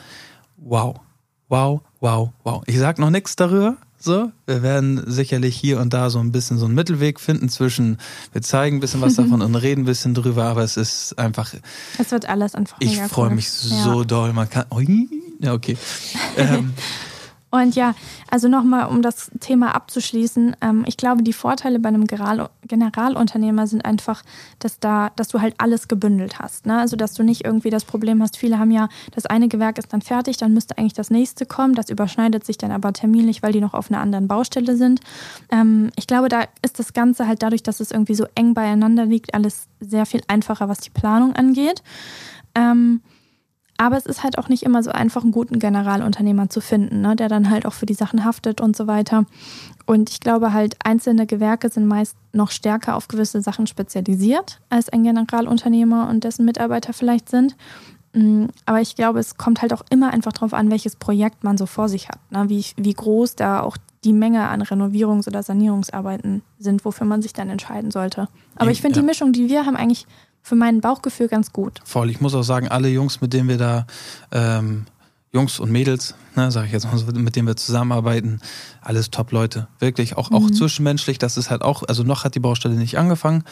wow, 0.57 1.01
wow, 1.49 1.81
wow, 2.01 2.31
wow. 2.45 2.63
Ich 2.67 2.79
sag 2.79 3.01
noch 3.01 3.11
nichts 3.11 3.35
darüber, 3.35 3.77
so, 3.99 4.31
wir 4.47 4.63
werden 4.63 5.03
sicherlich 5.07 5.57
hier 5.57 5.81
und 5.81 5.93
da 5.93 6.11
so 6.11 6.19
ein 6.19 6.33
bisschen 6.33 6.59
so 6.59 6.67
einen 6.67 6.75
Mittelweg 6.75 7.19
finden 7.19 7.49
zwischen, 7.49 7.99
wir 8.33 8.43
zeigen 8.43 8.77
ein 8.77 8.81
bisschen 8.81 9.01
was 9.01 9.15
davon 9.17 9.43
und 9.43 9.55
reden 9.55 9.83
ein 9.83 9.87
bisschen 9.87 10.15
drüber, 10.15 10.45
aber 10.45 10.63
es 10.63 10.77
ist 10.77 11.19
einfach. 11.19 11.55
Es 11.99 12.11
wird 12.11 12.29
alles 12.29 12.55
einfach. 12.55 12.77
Ich 12.81 13.01
freue 13.01 13.31
mich 13.31 13.51
so 13.51 14.01
ja. 14.01 14.05
doll. 14.05 14.33
Man 14.33 14.49
kann. 14.49 14.67
Oh, 14.71 14.81
ja, 15.41 15.53
okay. 15.53 15.77
ähm, 16.37 16.75
und 17.63 17.75
ja, 17.75 17.95
also 18.31 18.49
nochmal, 18.49 18.87
um 18.87 19.03
das 19.03 19.31
Thema 19.41 19.75
abzuschließen, 19.75 20.57
ähm, 20.61 20.85
ich 20.87 20.97
glaube, 20.97 21.23
die 21.23 21.33
Vorteile 21.33 21.79
bei 21.79 21.89
einem 21.89 22.07
General 22.07 22.49
Generalunternehmer 22.67 23.67
sind 23.67 23.85
einfach, 23.85 24.23
dass 24.59 24.81
da, 24.81 25.11
dass 25.17 25.29
du 25.29 25.41
halt 25.41 25.55
alles 25.59 25.89
gebündelt 25.89 26.39
hast. 26.41 26.67
Ne? 26.67 26.79
Also 26.79 26.97
dass 26.97 27.15
du 27.15 27.23
nicht 27.23 27.45
irgendwie 27.45 27.71
das 27.71 27.85
Problem 27.85 28.21
hast, 28.23 28.37
viele 28.37 28.59
haben 28.59 28.71
ja, 28.71 28.89
das 29.15 29.27
eine 29.27 29.49
Gewerk 29.49 29.79
ist 29.79 29.93
dann 29.93 30.03
fertig, 30.03 30.37
dann 30.37 30.53
müsste 30.53 30.77
eigentlich 30.77 30.95
das 30.95 31.11
nächste 31.11 31.47
kommen. 31.47 31.75
Das 31.75 31.91
überschneidet 31.91 32.45
sich 32.45 32.59
dann 32.59 32.73
aber 32.73 32.93
terminlich, 32.93 33.43
weil 33.43 33.53
die 33.53 33.61
noch 33.61 33.75
auf 33.75 33.91
einer 33.91 34.01
anderen 34.01 34.27
Baustelle 34.27 34.77
sind. 34.77 35.01
Ähm, 35.51 35.91
ich 35.97 36.07
glaube, 36.07 36.29
da 36.29 36.45
ist 36.63 36.79
das 36.79 36.93
Ganze 36.93 37.27
halt 37.27 37.43
dadurch, 37.43 37.63
dass 37.63 37.81
es 37.81 37.91
irgendwie 37.91 38.15
so 38.15 38.27
eng 38.35 38.55
beieinander 38.55 39.07
liegt, 39.07 39.35
alles 39.35 39.69
sehr 39.81 40.07
viel 40.07 40.23
einfacher, 40.29 40.69
was 40.69 40.79
die 40.79 40.91
Planung 40.91 41.35
angeht. 41.35 41.83
Ähm, 42.55 43.01
aber 43.79 43.97
es 43.97 44.07
ist 44.07 44.23
halt 44.23 44.39
auch 44.39 44.49
nicht 44.49 44.63
immer 44.63 44.83
so 44.83 44.91
einfach, 44.91 45.23
einen 45.23 45.33
guten 45.33 45.59
Generalunternehmer 45.59 46.49
zu 46.49 46.61
finden, 46.61 47.01
ne, 47.01 47.17
der 47.17 47.29
dann 47.29 47.51
halt 47.51 47.67
auch 47.67 47.73
für 47.73 47.87
die 47.87 47.95
Sachen 47.95 48.25
haftet 48.25 48.61
und 48.61 48.77
so 48.77 48.87
weiter. 48.87 49.25
Und 49.85 50.11
ich 50.11 50.21
glaube 50.21 50.53
halt, 50.53 50.77
einzelne 50.85 51.27
Gewerke 51.27 51.69
sind 51.69 51.87
meist 51.87 52.17
noch 52.33 52.51
stärker 52.51 52.97
auf 52.97 53.09
gewisse 53.09 53.41
Sachen 53.41 53.67
spezialisiert, 53.67 54.61
als 54.71 54.89
ein 54.89 55.05
Generalunternehmer 55.05 56.09
und 56.09 56.25
dessen 56.25 56.45
Mitarbeiter 56.45 56.93
vielleicht 56.93 57.29
sind. 57.29 57.57
Mm, 58.13 58.47
aber 58.65 58.81
ich 58.81 58.97
glaube, 58.97 59.21
es 59.21 59.37
kommt 59.37 59.63
halt 59.63 59.73
auch 59.73 59.85
immer 59.91 60.13
einfach 60.13 60.33
darauf 60.33 60.55
an, 60.55 60.71
welches 60.71 60.97
Projekt 60.97 61.45
man 61.45 61.59
so 61.59 61.67
vor 61.67 61.89
sich 61.89 62.09
hat. 62.09 62.19
Ne? 62.31 62.49
Wie, 62.49 62.65
wie 62.77 62.95
groß 62.95 63.37
da 63.37 63.61
auch 63.61 63.77
die 64.05 64.13
Menge 64.13 64.49
an 64.49 64.63
Renovierungs- 64.63 65.27
oder 65.27 65.43
Sanierungsarbeiten 65.43 66.43
sind, 66.59 66.85
wofür 66.85 67.07
man 67.07 67.23
sich 67.23 67.33
dann 67.33 67.51
entscheiden 67.51 67.91
sollte. 67.91 68.29
Aber 68.55 68.71
ich 68.71 68.81
finde, 68.81 68.97
ja. 68.97 69.03
die 69.03 69.07
Mischung, 69.07 69.33
die 69.33 69.49
wir 69.49 69.67
haben, 69.67 69.77
eigentlich 69.77 70.07
für 70.47 70.55
mein 70.55 70.81
Bauchgefühl 70.81 71.27
ganz 71.27 71.53
gut. 71.53 71.81
Voll. 71.85 72.09
Ich 72.09 72.21
muss 72.21 72.33
auch 72.33 72.45
sagen, 72.45 72.69
alle 72.69 72.89
Jungs, 72.89 73.21
mit 73.21 73.33
denen 73.33 73.49
wir 73.49 73.59
da, 73.59 73.85
ähm, 74.31 74.87
Jungs 75.33 75.59
und 75.59 75.73
Mädels, 75.73 76.15
ne, 76.37 76.53
sage 76.53 76.69
ich 76.69 76.73
jetzt 76.73 76.87
mal, 76.87 77.03
mit 77.21 77.35
denen 77.35 77.49
wir 77.49 77.57
zusammenarbeiten, 77.57 78.41
alles 78.81 79.11
Top-Leute. 79.11 79.67
Wirklich, 79.81 80.17
auch, 80.17 80.31
mhm. 80.31 80.37
auch 80.37 80.51
zwischenmenschlich, 80.53 81.19
das 81.19 81.37
ist 81.37 81.51
halt 81.51 81.63
auch, 81.63 81.83
also 81.83 82.05
noch 82.05 82.23
hat 82.23 82.37
die 82.37 82.41
Baustelle 82.41 82.77
nicht 82.77 82.97
angefangen. 82.97 83.43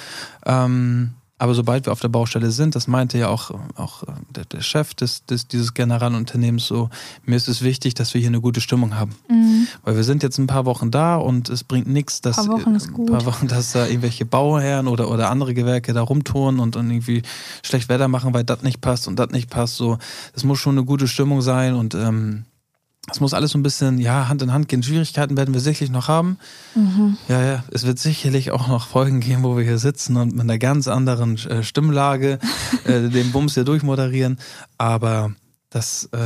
Ähm, 0.46 1.14
aber 1.36 1.54
sobald 1.54 1.86
wir 1.86 1.92
auf 1.92 2.00
der 2.00 2.08
Baustelle 2.08 2.52
sind, 2.52 2.76
das 2.76 2.86
meinte 2.86 3.18
ja 3.18 3.28
auch, 3.28 3.50
auch 3.74 4.04
äh, 4.04 4.12
der, 4.30 4.44
der 4.44 4.60
Chef 4.60 4.94
des, 4.94 5.26
des, 5.26 5.48
dieses 5.48 5.74
Generalunternehmens 5.74 6.66
so, 6.66 6.90
mir 7.24 7.34
ist 7.34 7.48
es 7.48 7.62
wichtig, 7.62 7.94
dass 7.94 8.14
wir 8.14 8.20
hier 8.20 8.28
eine 8.28 8.40
gute 8.40 8.60
Stimmung 8.60 8.94
haben. 8.94 9.16
Mhm. 9.28 9.66
Weil 9.82 9.96
wir 9.96 10.04
sind 10.04 10.22
jetzt 10.22 10.38
ein 10.38 10.46
paar 10.46 10.64
Wochen 10.64 10.92
da 10.92 11.16
und 11.16 11.48
es 11.48 11.64
bringt 11.64 11.88
nichts, 11.88 12.20
dass, 12.20 12.36
paar 12.36 12.48
Wochen, 12.48 12.76
ist 12.76 12.92
gut. 12.92 13.10
Paar 13.10 13.26
Wochen, 13.26 13.48
dass 13.48 13.72
da 13.72 13.86
irgendwelche 13.86 14.24
Bauherren 14.24 14.86
oder, 14.86 15.10
oder 15.10 15.30
andere 15.30 15.54
Gewerke 15.54 15.92
da 15.92 16.02
rumtouren 16.02 16.60
und 16.60 16.76
dann 16.76 16.88
irgendwie 16.88 17.22
schlecht 17.64 17.88
Wetter 17.88 18.06
machen, 18.06 18.32
weil 18.32 18.44
das 18.44 18.62
nicht 18.62 18.80
passt 18.80 19.08
und 19.08 19.18
das 19.18 19.30
nicht 19.30 19.50
passt. 19.50 19.74
So, 19.74 19.98
es 20.34 20.44
muss 20.44 20.60
schon 20.60 20.78
eine 20.78 20.84
gute 20.84 21.08
Stimmung 21.08 21.42
sein 21.42 21.74
und 21.74 21.94
ähm, 21.94 22.44
es 23.10 23.20
muss 23.20 23.34
alles 23.34 23.50
so 23.50 23.58
ein 23.58 23.62
bisschen, 23.62 23.98
ja, 23.98 24.28
Hand 24.28 24.42
in 24.42 24.52
Hand 24.52 24.68
gehen. 24.68 24.82
Schwierigkeiten 24.82 25.36
werden 25.36 25.52
wir 25.52 25.60
sicherlich 25.60 25.90
noch 25.90 26.08
haben. 26.08 26.38
Mhm. 26.74 27.16
Ja, 27.28 27.42
ja, 27.42 27.64
es 27.70 27.86
wird 27.86 27.98
sicherlich 27.98 28.50
auch 28.50 28.66
noch 28.68 28.88
Folgen 28.88 29.20
geben, 29.20 29.42
wo 29.42 29.56
wir 29.56 29.64
hier 29.64 29.78
sitzen 29.78 30.16
und 30.16 30.32
mit 30.32 30.40
einer 30.40 30.58
ganz 30.58 30.88
anderen 30.88 31.36
äh, 31.46 31.62
Stimmlage 31.62 32.38
äh, 32.84 33.08
den 33.08 33.30
Bums 33.32 33.54
hier 33.54 33.64
durchmoderieren. 33.64 34.38
Aber 34.78 35.32
das, 35.74 36.08
äh, 36.12 36.18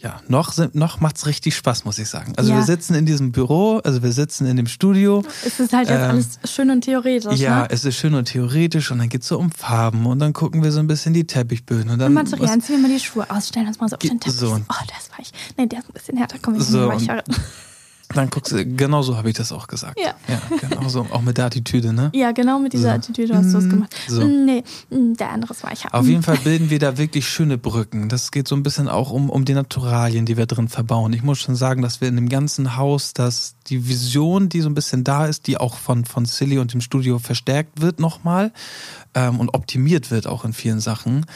ja, 0.00 0.22
noch, 0.28 0.54
noch 0.72 0.98
macht's 0.98 1.26
richtig 1.26 1.54
Spaß, 1.56 1.84
muss 1.84 1.98
ich 1.98 2.08
sagen. 2.08 2.32
Also 2.36 2.52
ja. 2.52 2.56
wir 2.56 2.64
sitzen 2.64 2.94
in 2.94 3.04
diesem 3.04 3.32
Büro, 3.32 3.82
also 3.84 4.02
wir 4.02 4.12
sitzen 4.12 4.46
in 4.46 4.56
dem 4.56 4.66
Studio. 4.66 5.22
Es 5.44 5.60
ist 5.60 5.74
halt 5.74 5.90
jetzt 5.90 6.00
ähm, 6.00 6.10
alles 6.10 6.38
schön 6.46 6.70
und 6.70 6.80
theoretisch. 6.80 7.38
Ja, 7.38 7.64
ne? 7.64 7.68
es 7.68 7.84
ist 7.84 7.96
schön 7.96 8.14
und 8.14 8.24
theoretisch 8.24 8.90
und 8.90 9.00
dann 9.00 9.10
geht's 9.10 9.28
so 9.28 9.38
um 9.38 9.52
Farben 9.52 10.06
und 10.06 10.20
dann 10.20 10.32
gucken 10.32 10.62
wir 10.62 10.72
so 10.72 10.80
ein 10.80 10.86
bisschen 10.86 11.12
die 11.12 11.26
Teppichböden. 11.26 11.90
Und 11.90 11.98
dann 11.98 12.14
Materialien, 12.14 12.62
ziehen 12.62 12.76
wir 12.76 12.88
mal 12.88 12.94
die 12.94 13.04
Schuhe 13.04 13.30
aus, 13.30 13.48
stellen 13.48 13.66
uns 13.66 13.78
mal 13.78 13.90
so 13.90 13.96
auf 13.96 14.00
den 14.00 14.18
Teppich. 14.18 14.38
So. 14.38 14.54
Oh, 14.54 14.84
das 14.88 15.10
war 15.10 15.20
ich. 15.20 15.32
Nee, 15.58 15.66
der 15.66 15.80
ist 15.80 15.90
ein 15.90 15.92
bisschen 15.92 16.16
härter, 16.16 16.38
komm, 16.40 16.54
ich 16.54 16.64
so, 16.64 16.88
weicher. 16.88 17.22
Dann 18.14 18.30
guckst 18.30 18.52
du, 18.52 18.64
genau 18.64 19.02
so 19.02 19.16
habe 19.16 19.28
ich 19.28 19.36
das 19.36 19.52
auch 19.52 19.66
gesagt. 19.66 19.98
Ja. 19.98 20.14
ja 20.28 20.40
genau 20.56 20.88
so, 20.88 21.06
auch 21.10 21.22
mit 21.22 21.38
der 21.38 21.46
Attitüde, 21.46 21.92
ne? 21.92 22.10
Ja, 22.14 22.32
genau 22.32 22.58
mit 22.58 22.72
dieser 22.72 22.90
so. 22.90 22.94
Attitüde 22.96 23.36
hast 23.36 23.52
du 23.52 23.58
es 23.58 23.64
mm, 23.64 23.70
gemacht. 23.70 23.94
So. 24.08 24.24
Nee, 24.24 24.62
mm, 24.90 25.14
der 25.14 25.30
andere 25.30 25.52
ist 25.52 25.64
weicher. 25.64 25.92
Auf 25.92 26.06
jeden 26.06 26.22
Fall 26.22 26.38
bilden 26.38 26.70
wir 26.70 26.78
da 26.80 26.96
wirklich 26.96 27.28
schöne 27.28 27.58
Brücken. 27.58 28.08
Das 28.08 28.30
geht 28.30 28.48
so 28.48 28.56
ein 28.56 28.62
bisschen 28.62 28.88
auch 28.88 29.10
um, 29.10 29.30
um 29.30 29.44
die 29.44 29.54
Naturalien, 29.54 30.26
die 30.26 30.36
wir 30.36 30.46
drin 30.46 30.68
verbauen. 30.68 31.12
Ich 31.12 31.22
muss 31.22 31.38
schon 31.38 31.56
sagen, 31.56 31.82
dass 31.82 32.00
wir 32.00 32.08
in 32.08 32.16
dem 32.16 32.28
ganzen 32.28 32.76
Haus, 32.76 33.12
dass 33.12 33.56
die 33.66 33.88
Vision, 33.88 34.48
die 34.48 34.60
so 34.60 34.68
ein 34.68 34.74
bisschen 34.74 35.04
da 35.04 35.26
ist, 35.26 35.46
die 35.46 35.58
auch 35.58 35.76
von, 35.76 36.04
von 36.04 36.24
Silly 36.24 36.58
und 36.58 36.72
dem 36.72 36.80
Studio 36.80 37.18
verstärkt 37.18 37.80
wird 37.80 38.00
nochmal 38.00 38.52
ähm, 39.14 39.40
und 39.40 39.54
optimiert 39.54 40.10
wird 40.10 40.26
auch 40.26 40.44
in 40.44 40.52
vielen 40.52 40.80
Sachen, 40.80 41.26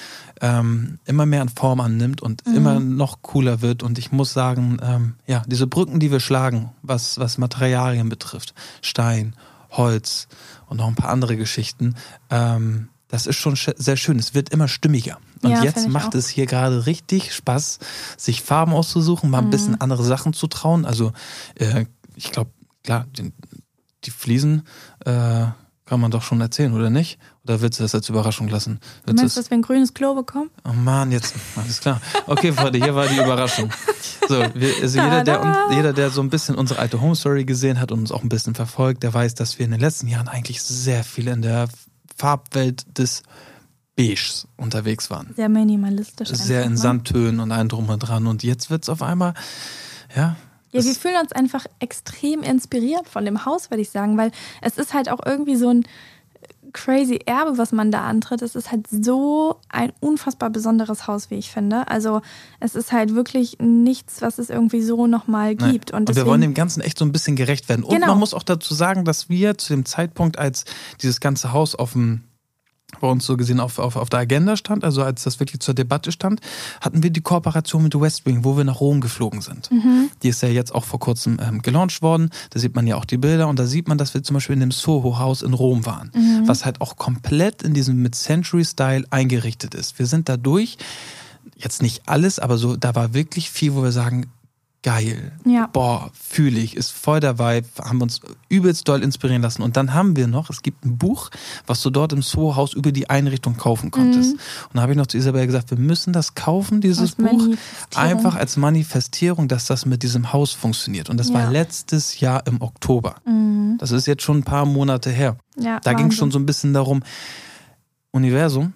ähm, 0.40 0.98
immer 1.04 1.26
mehr 1.26 1.42
an 1.42 1.48
Form 1.48 1.80
annimmt 1.80 2.20
und 2.20 2.46
mhm. 2.46 2.54
immer 2.54 2.80
noch 2.80 3.22
cooler 3.22 3.62
wird. 3.62 3.82
Und 3.82 3.98
ich 3.98 4.12
muss 4.12 4.32
sagen, 4.32 4.78
ähm, 4.82 5.14
ja, 5.26 5.42
diese 5.46 5.66
Brücken, 5.66 6.00
die 6.00 6.10
wir 6.10 6.20
schlagen, 6.20 6.70
was, 6.82 7.18
was 7.18 7.38
Materialien 7.38 8.08
betrifft, 8.08 8.54
Stein, 8.82 9.34
Holz 9.70 10.28
und 10.66 10.78
noch 10.78 10.88
ein 10.88 10.94
paar 10.94 11.10
andere 11.10 11.36
Geschichten, 11.36 11.94
ähm, 12.30 12.88
das 13.08 13.26
ist 13.26 13.36
schon 13.36 13.56
sehr 13.56 13.96
schön. 13.96 14.18
Es 14.18 14.34
wird 14.34 14.50
immer 14.50 14.68
stimmiger. 14.68 15.18
Und 15.42 15.50
ja, 15.50 15.64
jetzt 15.64 15.88
macht 15.88 16.08
auch. 16.08 16.14
es 16.14 16.28
hier 16.28 16.46
gerade 16.46 16.84
richtig 16.86 17.34
Spaß, 17.34 17.78
sich 18.18 18.42
Farben 18.42 18.72
auszusuchen, 18.72 19.30
mal 19.30 19.38
ein 19.38 19.46
mhm. 19.46 19.50
bisschen 19.50 19.80
andere 19.80 20.04
Sachen 20.04 20.34
zu 20.34 20.46
trauen. 20.46 20.84
Also 20.84 21.12
äh, 21.54 21.86
ich 22.16 22.32
glaube, 22.32 22.50
klar, 22.84 23.06
den, 23.16 23.32
die 24.04 24.10
Fliesen 24.10 24.66
äh, 25.06 25.46
kann 25.86 26.00
man 26.00 26.10
doch 26.10 26.22
schon 26.22 26.40
erzählen, 26.40 26.74
oder 26.74 26.90
nicht? 26.90 27.18
Oder 27.48 27.60
willst 27.62 27.78
du 27.78 27.84
das 27.84 27.94
als 27.94 28.08
Überraschung 28.08 28.48
lassen? 28.48 28.78
Du 29.06 29.14
meinst, 29.14 29.36
dass 29.36 29.50
wir 29.50 29.56
ein 29.56 29.62
grünes 29.62 29.94
Klo 29.94 30.14
bekommen? 30.14 30.50
Oh 30.68 30.72
Mann, 30.72 31.10
jetzt, 31.12 31.34
alles 31.56 31.80
klar. 31.80 32.00
Okay, 32.26 32.52
Freunde, 32.52 32.78
hier 32.78 32.94
war 32.94 33.06
die 33.06 33.16
Überraschung. 33.16 33.70
So, 34.28 34.38
wir, 34.54 34.74
also 34.82 35.00
jeder, 35.00 35.24
der, 35.24 35.68
jeder, 35.70 35.92
der 35.94 36.10
so 36.10 36.20
ein 36.20 36.28
bisschen 36.28 36.54
unsere 36.56 36.80
alte 36.80 37.00
Home 37.00 37.16
Story 37.16 37.44
gesehen 37.44 37.80
hat 37.80 37.92
und 37.92 38.00
uns 38.00 38.12
auch 38.12 38.22
ein 38.22 38.28
bisschen 38.28 38.54
verfolgt, 38.54 39.02
der 39.02 39.14
weiß, 39.14 39.34
dass 39.34 39.58
wir 39.58 39.64
in 39.64 39.70
den 39.70 39.80
letzten 39.80 40.08
Jahren 40.08 40.28
eigentlich 40.28 40.62
sehr 40.62 41.04
viel 41.04 41.28
in 41.28 41.40
der 41.40 41.68
Farbwelt 42.16 42.98
des 42.98 43.22
Beiges 43.96 44.46
unterwegs 44.56 45.08
waren. 45.08 45.32
Sehr 45.34 45.48
minimalistisch. 45.48 46.28
Sehr 46.28 46.64
in 46.64 46.72
ne? 46.72 46.76
Sandtönen 46.76 47.40
und 47.40 47.50
allem 47.50 47.68
drum 47.68 47.88
und 47.88 48.00
dran. 48.00 48.26
Und 48.26 48.42
jetzt 48.42 48.70
wird 48.70 48.82
es 48.82 48.88
auf 48.88 49.02
einmal, 49.02 49.34
ja, 50.14 50.36
ja, 50.72 50.84
wir 50.84 50.94
fühlen 50.94 51.16
uns 51.22 51.32
einfach 51.32 51.64
extrem 51.78 52.42
inspiriert 52.42 53.08
von 53.08 53.24
dem 53.24 53.46
Haus, 53.46 53.70
würde 53.70 53.80
ich 53.80 53.88
sagen, 53.88 54.18
weil 54.18 54.32
es 54.60 54.76
ist 54.76 54.92
halt 54.92 55.08
auch 55.08 55.20
irgendwie 55.24 55.56
so 55.56 55.70
ein 55.70 55.84
crazy 56.72 57.20
Erbe, 57.26 57.58
was 57.58 57.72
man 57.72 57.90
da 57.90 58.02
antritt. 58.02 58.42
Es 58.42 58.54
ist 58.54 58.70
halt 58.70 58.86
so 58.88 59.56
ein 59.68 59.92
unfassbar 60.00 60.50
besonderes 60.50 61.06
Haus, 61.06 61.30
wie 61.30 61.36
ich 61.36 61.50
finde. 61.50 61.88
Also 61.88 62.22
es 62.60 62.74
ist 62.74 62.92
halt 62.92 63.14
wirklich 63.14 63.58
nichts, 63.60 64.22
was 64.22 64.38
es 64.38 64.50
irgendwie 64.50 64.82
so 64.82 65.06
nochmal 65.06 65.54
gibt. 65.54 65.92
Und, 65.92 66.08
und 66.08 66.16
wir 66.16 66.26
wollen 66.26 66.40
dem 66.40 66.54
Ganzen 66.54 66.80
echt 66.80 66.98
so 66.98 67.04
ein 67.04 67.12
bisschen 67.12 67.36
gerecht 67.36 67.68
werden. 67.68 67.84
Und 67.84 67.94
genau. 67.94 68.08
man 68.08 68.18
muss 68.18 68.34
auch 68.34 68.42
dazu 68.42 68.74
sagen, 68.74 69.04
dass 69.04 69.28
wir 69.28 69.58
zu 69.58 69.72
dem 69.72 69.84
Zeitpunkt, 69.84 70.38
als 70.38 70.64
dieses 71.02 71.20
ganze 71.20 71.52
Haus 71.52 71.74
auf 71.74 71.92
dem 71.92 72.22
bei 73.00 73.08
uns 73.08 73.26
so 73.26 73.36
gesehen 73.36 73.60
auf, 73.60 73.78
auf, 73.78 73.96
auf 73.96 74.08
der 74.08 74.20
Agenda 74.20 74.56
stand, 74.56 74.82
also 74.82 75.02
als 75.02 75.22
das 75.24 75.38
wirklich 75.40 75.60
zur 75.60 75.74
Debatte 75.74 76.10
stand, 76.10 76.40
hatten 76.80 77.02
wir 77.02 77.10
die 77.10 77.20
Kooperation 77.20 77.82
mit 77.82 77.98
West 77.98 78.26
Wing, 78.26 78.44
wo 78.44 78.56
wir 78.56 78.64
nach 78.64 78.80
Rom 78.80 79.00
geflogen 79.00 79.40
sind. 79.40 79.70
Mhm. 79.70 80.10
Die 80.22 80.28
ist 80.28 80.42
ja 80.42 80.48
jetzt 80.48 80.74
auch 80.74 80.84
vor 80.84 80.98
kurzem 80.98 81.38
ähm, 81.40 81.62
gelauncht 81.62 82.02
worden. 82.02 82.30
Da 82.50 82.58
sieht 82.58 82.74
man 82.74 82.86
ja 82.86 82.96
auch 82.96 83.04
die 83.04 83.18
Bilder 83.18 83.48
und 83.48 83.58
da 83.58 83.66
sieht 83.66 83.88
man, 83.88 83.98
dass 83.98 84.14
wir 84.14 84.22
zum 84.22 84.34
Beispiel 84.34 84.54
in 84.54 84.60
dem 84.60 84.70
Soho-Haus 84.70 85.42
in 85.42 85.52
Rom 85.52 85.84
waren, 85.86 86.10
mhm. 86.14 86.48
was 86.48 86.64
halt 86.64 86.80
auch 86.80 86.96
komplett 86.96 87.62
in 87.62 87.74
diesem 87.74 88.02
mit 88.02 88.14
Century-Style 88.14 89.04
eingerichtet 89.10 89.74
ist. 89.74 89.98
Wir 89.98 90.06
sind 90.06 90.28
dadurch 90.28 90.78
jetzt 91.56 91.82
nicht 91.82 92.02
alles, 92.06 92.38
aber 92.38 92.56
so, 92.56 92.76
da 92.76 92.94
war 92.94 93.14
wirklich 93.14 93.50
viel, 93.50 93.74
wo 93.74 93.82
wir 93.82 93.92
sagen, 93.92 94.26
geil. 94.82 95.32
Ja. 95.44 95.66
Boah, 95.66 96.10
fühle 96.14 96.58
ich, 96.60 96.76
ist 96.76 96.92
voll 96.92 97.18
dabei, 97.20 97.62
haben 97.82 98.00
uns 98.00 98.20
übelst 98.48 98.86
doll 98.88 99.02
inspirieren 99.02 99.42
lassen. 99.42 99.62
Und 99.62 99.76
dann 99.76 99.92
haben 99.92 100.14
wir 100.16 100.28
noch, 100.28 100.50
es 100.50 100.62
gibt 100.62 100.84
ein 100.84 100.96
Buch, 100.98 101.30
was 101.66 101.82
du 101.82 101.90
dort 101.90 102.12
im 102.12 102.22
Soho-Haus 102.22 102.74
über 102.74 102.92
die 102.92 103.10
Einrichtung 103.10 103.56
kaufen 103.56 103.90
konntest. 103.90 104.34
Mhm. 104.34 104.40
Und 104.68 104.76
da 104.76 104.82
habe 104.82 104.92
ich 104.92 104.98
noch 104.98 105.08
zu 105.08 105.16
Isabel 105.18 105.46
gesagt, 105.46 105.70
wir 105.70 105.78
müssen 105.78 106.12
das 106.12 106.34
kaufen, 106.34 106.80
dieses 106.80 107.00
Als 107.00 107.30
Buch, 107.30 107.48
einfach 107.96 108.36
als 108.36 108.56
Manifestierung, 108.56 109.48
dass 109.48 109.66
das 109.66 109.84
mit 109.84 110.02
diesem 110.02 110.32
Haus 110.32 110.52
funktioniert. 110.52 111.10
Und 111.10 111.18
das 111.18 111.32
war 111.32 111.42
Ja. 111.42 111.50
letztes 111.50 112.20
Jahr 112.20 112.46
im 112.46 112.62
Oktober. 112.62 113.16
Mhm. 113.26 113.76
Das 113.78 113.90
ist 113.90 114.06
jetzt 114.06 114.22
schon 114.22 114.38
ein 114.38 114.44
paar 114.44 114.64
Monate 114.64 115.10
her. 115.10 115.36
Ja, 115.56 115.80
Da 115.80 115.92
ging 115.92 116.06
es 116.06 116.14
schon 116.14 116.30
so 116.30 116.38
ein 116.38 116.46
bisschen 116.46 116.72
darum, 116.72 117.02
Universum, 118.12 118.72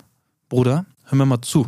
Bruder, 0.48 0.84
hör 1.04 1.16
mir 1.18 1.26
mal 1.26 1.40
zu. 1.40 1.66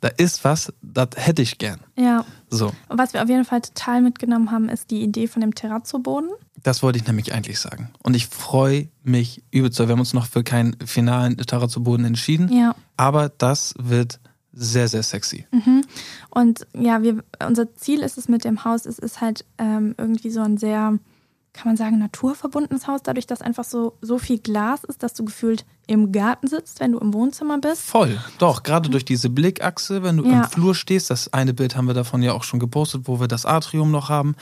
Da 0.00 0.08
ist 0.08 0.44
was, 0.44 0.72
das 0.82 1.08
hätte 1.16 1.42
ich 1.42 1.58
gern. 1.58 1.80
Ja. 1.96 2.24
So, 2.48 2.72
Und 2.88 2.98
was 2.98 3.12
wir 3.12 3.22
auf 3.22 3.28
jeden 3.28 3.44
Fall 3.44 3.60
total 3.60 4.02
mitgenommen 4.02 4.50
haben, 4.50 4.68
ist 4.68 4.90
die 4.90 5.02
Idee 5.02 5.26
von 5.26 5.40
dem 5.40 5.54
Terrazzo-Boden. 5.54 6.30
das 6.62 6.82
wollte 6.82 6.98
ich 6.98 7.06
nämlich 7.06 7.32
eigentlich 7.32 7.58
sagen. 7.60 7.90
Und 8.02 8.14
ich 8.14 8.26
freue 8.26 8.88
mich 9.02 9.42
übelst. 9.50 9.78
Wir 9.78 9.88
haben 9.88 10.00
uns 10.00 10.14
noch 10.14 10.26
für 10.26 10.42
keinen 10.42 10.76
finalen 10.84 11.36
Terra 11.36 11.68
zu 11.68 11.82
Boden 11.82 12.04
entschieden. 12.04 12.52
Ja. 12.52 12.74
Aber 12.96 13.28
das 13.28 13.74
wird 13.78 14.20
sehr, 14.52 14.88
sehr 14.88 15.02
sexy. 15.02 15.46
Mhm. 15.50 15.82
Und 16.30 16.66
ja, 16.74 17.02
wir, 17.02 17.22
unser 17.46 17.74
Ziel 17.76 18.00
ist 18.00 18.16
es 18.16 18.28
mit 18.28 18.44
dem 18.44 18.64
Haus, 18.64 18.86
es 18.86 18.98
ist 18.98 19.20
halt 19.20 19.44
ähm, 19.58 19.94
irgendwie 19.98 20.30
so 20.30 20.40
ein 20.40 20.56
sehr, 20.56 20.98
kann 21.56 21.66
man 21.66 21.76
sagen, 21.76 21.98
naturverbundenes 21.98 22.86
Haus, 22.86 23.00
dadurch, 23.02 23.26
dass 23.26 23.40
einfach 23.42 23.64
so, 23.64 23.94
so 24.00 24.18
viel 24.18 24.38
Glas 24.38 24.84
ist, 24.84 25.02
dass 25.02 25.14
du 25.14 25.24
gefühlt 25.24 25.64
im 25.86 26.10
Garten 26.12 26.48
sitzt, 26.48 26.80
wenn 26.80 26.92
du 26.92 26.98
im 26.98 27.14
Wohnzimmer 27.14 27.58
bist. 27.58 27.82
Voll, 27.82 28.18
doch, 28.38 28.62
gerade 28.62 28.88
durch 28.90 29.04
diese 29.04 29.30
Blickachse, 29.30 30.02
wenn 30.02 30.16
du 30.16 30.24
Ja. 30.24 30.42
im 30.42 30.44
Flur 30.44 30.74
stehst, 30.74 31.10
das 31.10 31.32
eine 31.32 31.54
Bild 31.54 31.76
haben 31.76 31.86
wir 31.86 31.94
davon 31.94 32.22
ja 32.22 32.32
auch 32.32 32.42
schon 32.42 32.58
gepostet, 32.60 33.02
wo 33.04 33.20
wir 33.20 33.28
das 33.28 33.46
Atrium 33.46 33.90
noch 33.90 34.08
haben. 34.08 34.34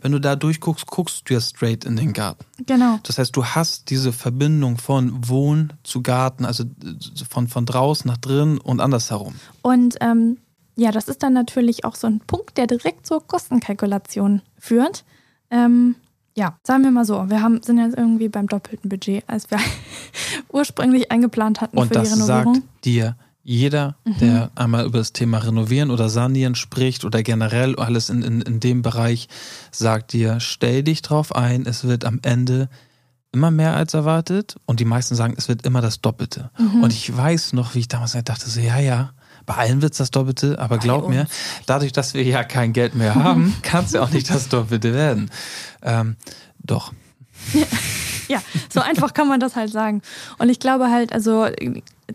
Wenn 0.00 0.12
du 0.12 0.18
da 0.20 0.36
durchguckst, 0.36 0.86
guckst 0.86 1.22
du 1.28 1.34
ja 1.34 1.40
straight 1.40 1.84
in 1.84 1.96
den 1.96 2.12
Garten. 2.12 2.44
Genau. 2.66 2.98
Das 3.02 3.18
heißt, 3.18 3.36
du 3.36 3.44
hast 3.44 3.90
diese 3.90 4.12
Verbindung 4.12 4.78
von 4.78 5.28
Wohn 5.28 5.72
zu 5.82 6.02
Garten, 6.02 6.44
also 6.44 6.64
von, 7.28 7.48
von 7.48 7.66
draußen 7.66 8.08
nach 8.08 8.16
drin 8.18 8.58
und 8.58 8.80
andersherum. 8.80 9.34
Und 9.62 9.96
ähm, 10.00 10.38
ja, 10.76 10.92
das 10.92 11.08
ist 11.08 11.22
dann 11.22 11.32
natürlich 11.34 11.84
auch 11.84 11.94
so 11.94 12.06
ein 12.06 12.20
Punkt, 12.26 12.56
der 12.58 12.66
direkt 12.66 13.06
zur 13.06 13.26
Kostenkalkulation 13.26 14.42
führt. 14.58 15.04
Ähm, 15.50 15.94
ja, 16.36 16.58
sagen 16.62 16.84
wir 16.84 16.90
mal 16.90 17.06
so, 17.06 17.30
wir 17.30 17.42
haben, 17.42 17.62
sind 17.62 17.78
jetzt 17.78 17.96
irgendwie 17.96 18.28
beim 18.28 18.46
doppelten 18.46 18.90
Budget, 18.90 19.24
als 19.26 19.50
wir 19.50 19.58
ursprünglich 20.52 21.10
eingeplant 21.10 21.60
hatten 21.60 21.78
Und 21.78 21.88
für 21.88 21.94
das 21.94 22.08
die 22.08 22.14
Renovierung. 22.14 22.52
Mhm. 22.52 22.56
sagt 22.56 22.84
dir 22.84 23.16
jeder, 23.48 23.94
der 24.20 24.50
einmal 24.56 24.86
über 24.86 24.98
das 24.98 25.12
Thema 25.12 25.38
Renovieren 25.38 25.92
oder 25.92 26.08
Sanieren 26.08 26.56
spricht 26.56 27.04
oder 27.04 27.22
generell 27.22 27.76
alles 27.76 28.10
in, 28.10 28.22
in, 28.22 28.40
in 28.40 28.58
dem 28.58 28.82
Bereich, 28.82 29.28
sagt 29.70 30.12
dir, 30.12 30.40
stell 30.40 30.82
dich 30.82 31.00
drauf 31.00 31.32
ein, 31.32 31.64
es 31.64 31.84
wird 31.84 32.04
am 32.04 32.18
Ende 32.22 32.68
immer 33.30 33.52
mehr 33.52 33.76
als 33.76 33.94
erwartet 33.94 34.56
und 34.66 34.80
die 34.80 34.84
meisten 34.84 35.14
sagen, 35.14 35.34
es 35.36 35.48
wird 35.48 35.64
immer 35.64 35.80
das 35.80 36.00
Doppelte. 36.00 36.50
Mhm. 36.58 36.82
Und 36.82 36.92
ich 36.92 37.16
weiß 37.16 37.52
noch, 37.52 37.76
wie 37.76 37.80
ich 37.80 37.88
damals 37.88 38.18
dachte, 38.24 38.50
so, 38.50 38.58
ja, 38.60 38.80
ja, 38.80 39.12
bei 39.46 39.54
allen 39.54 39.80
wird 39.82 39.92
es 39.92 39.98
das 39.98 40.10
Doppelte, 40.10 40.58
aber 40.58 40.78
glaub 40.78 41.08
mir, 41.08 41.22
uns. 41.22 41.30
dadurch, 41.66 41.92
dass 41.92 42.14
wir 42.14 42.22
ja 42.24 42.44
kein 42.44 42.72
Geld 42.72 42.94
mehr 42.94 43.14
haben, 43.24 43.54
kann 43.62 43.84
es 43.84 43.92
ja 43.92 44.02
auch 44.02 44.10
nicht 44.10 44.28
das 44.28 44.48
Doppelte 44.48 44.92
werden. 44.92 45.30
Ähm, 45.82 46.16
doch. 46.58 46.92
Ja, 48.28 48.42
so 48.74 48.80
einfach 48.80 49.14
kann 49.14 49.28
man 49.28 49.38
das 49.38 49.54
halt 49.54 49.70
sagen. 49.70 50.02
Und 50.38 50.48
ich 50.48 50.58
glaube 50.58 50.90
halt, 50.90 51.12
also 51.12 51.46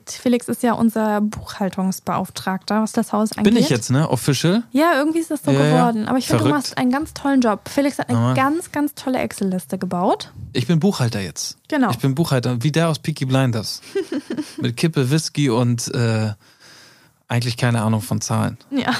Felix 0.05 0.49
ist 0.49 0.61
ja 0.61 0.73
unser 0.73 1.21
Buchhaltungsbeauftragter, 1.21 2.81
was 2.81 2.91
das 2.91 3.13
Haus 3.13 3.31
angeht. 3.31 3.53
Bin 3.53 3.55
ich 3.61 3.69
jetzt, 3.69 3.91
ne? 3.91 4.09
Official? 4.09 4.63
Ja, 4.73 4.93
irgendwie 4.95 5.19
ist 5.19 5.31
das 5.31 5.43
so 5.43 5.51
Ja, 5.51 5.59
geworden. 5.63 6.07
Aber 6.07 6.17
ich 6.17 6.27
finde, 6.27 6.43
du 6.43 6.49
machst 6.49 6.77
einen 6.77 6.91
ganz 6.91 7.13
tollen 7.13 7.39
Job. 7.39 7.69
Felix 7.69 7.97
hat 7.97 8.09
eine 8.09 8.17
Ja. 8.19 8.33
ganz, 8.33 8.71
ganz 8.73 8.93
tolle 8.93 9.19
Excel-Liste 9.19 9.77
gebaut. 9.77 10.31
Ich 10.53 10.67
bin 10.67 10.79
Buchhalter 10.81 11.21
jetzt. 11.21 11.57
Genau. 11.69 11.91
Ich 11.91 11.99
bin 11.99 12.13
Buchhalter, 12.13 12.61
wie 12.61 12.73
der 12.73 12.89
aus 12.89 12.99
Peaky 12.99 13.25
Blinders. 13.25 13.81
Mit 14.61 14.75
Kippe, 14.77 15.11
Whisky 15.11 15.49
und 15.49 15.93
äh, 15.93 16.33
eigentlich 17.31 17.55
keine 17.57 17.81
Ahnung 17.81 18.01
von 18.01 18.19
Zahlen. 18.19 18.57
Ja. 18.71 18.91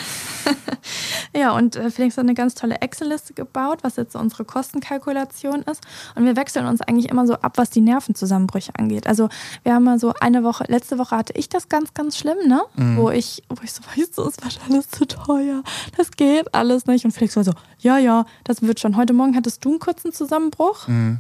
ja, 1.36 1.52
und 1.52 1.76
äh, 1.76 1.92
Felix 1.92 2.16
hat 2.18 2.24
eine 2.24 2.34
ganz 2.34 2.56
tolle 2.56 2.76
Excel-Liste 2.82 3.34
gebaut, 3.34 3.80
was 3.84 3.96
jetzt 3.98 4.14
so 4.14 4.20
unsere 4.20 4.46
Kostenkalkulation 4.46 5.64
ist. 5.64 5.82
Und 6.16 6.26
wir 6.26 6.36
wechseln 6.36 6.66
uns 6.66 6.82
eigentlich 6.82 7.10
immer 7.10 7.28
so 7.28 7.34
ab, 7.36 7.54
was 7.58 7.70
die 7.70 7.82
Nervenzusammenbrüche 7.82 8.72
angeht. 8.78 9.06
Also 9.08 9.30
wir 9.64 9.74
haben 9.74 9.84
mal 9.84 10.00
so 10.00 10.14
eine 10.22 10.44
Woche, 10.44 10.64
letzte 10.68 10.98
Woche 10.98 11.16
hatte 11.18 11.34
ich 11.36 11.50
das 11.50 11.70
ganz, 11.70 11.94
ganz 11.94 12.18
schlimm, 12.18 12.38
ne? 12.48 12.62
Wo 12.98 13.10
ich, 13.10 13.44
wo 13.50 13.62
ich 13.64 13.74
so, 13.74 13.82
weißt 13.96 14.18
du, 14.18 14.22
es 14.24 14.38
wird 14.42 14.60
alles 14.70 14.90
zu 14.90 15.06
teuer. 15.06 15.62
Das 15.98 16.12
geht 16.12 16.54
alles 16.56 16.86
nicht. 16.86 17.06
Und 17.06 17.12
Felix 17.12 17.36
war 17.36 17.44
so, 17.44 17.54
ja, 17.80 17.98
ja, 17.98 18.26
das 18.44 18.62
wird 18.62 18.80
schon. 18.80 18.96
Heute 18.98 19.14
Morgen 19.14 19.36
hattest 19.36 19.64
du 19.66 19.72
einen 19.72 19.80
kurzen 19.80 20.14
Zusammenbruch. 20.14 20.88
Ja, 20.88 21.18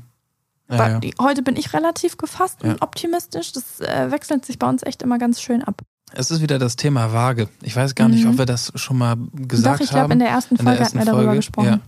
Ba- 0.77 0.89
ja. 0.89 0.99
die- 0.99 1.13
Heute 1.19 1.41
bin 1.43 1.57
ich 1.57 1.73
relativ 1.73 2.15
gefasst 2.17 2.59
Ja. 2.63 2.71
und 2.71 2.81
optimistisch. 2.81 3.51
Das 3.51 3.81
äh, 3.81 4.09
wechselt 4.11 4.45
sich 4.45 4.57
bei 4.57 4.69
uns 4.69 4.81
echt 4.83 5.03
immer 5.03 5.17
ganz 5.17 5.41
schön 5.41 5.61
ab. 5.63 5.81
Es 6.13 6.29
ist 6.31 6.41
wieder 6.41 6.59
das 6.59 6.75
Thema 6.75 7.13
Waage. 7.13 7.47
Ich 7.61 7.75
weiß 7.75 7.95
gar 7.95 8.09
nicht, 8.09 8.23
Mhm. 8.25 8.31
ob 8.31 8.37
wir 8.39 8.45
das 8.45 8.71
schon 8.75 8.97
mal 8.97 9.15
gesagt 9.33 9.79
Doch, 9.79 9.83
ich 9.83 9.91
haben. 9.91 9.99
glaube, 9.99 10.13
in 10.13 10.19
der 10.19 10.29
ersten 10.29 10.57
Folge 10.57 10.83
hatten 10.83 10.97
wir 10.97 11.05
darüber 11.05 11.35
gesprochen. 11.35 11.67
Ja. 11.67 11.79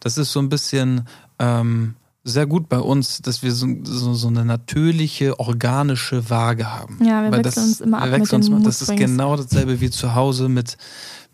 Das 0.00 0.18
ist 0.18 0.32
so 0.32 0.40
ein 0.40 0.48
bisschen 0.48 1.02
ähm, 1.38 1.94
sehr 2.24 2.46
gut 2.46 2.68
bei 2.68 2.78
uns, 2.78 3.20
dass 3.22 3.42
wir 3.42 3.52
so, 3.52 3.66
so, 3.82 4.14
so 4.14 4.28
eine 4.28 4.44
natürliche, 4.44 5.40
organische 5.40 6.30
Waage 6.30 6.72
haben. 6.72 6.98
Ja, 7.04 7.24
wir 7.24 7.32
Weil 7.32 7.44
wechseln 7.44 7.64
uns 7.64 7.80
immer 7.80 7.98
ab 7.98 8.04
wir 8.04 8.12
wechseln 8.12 8.36
uns 8.36 8.48
mal. 8.50 8.62
Das 8.62 8.82
ist 8.82 8.96
genau 8.96 9.36
dasselbe 9.36 9.80
wie 9.80 9.90
zu 9.90 10.14
Hause 10.14 10.48
mit, 10.48 10.76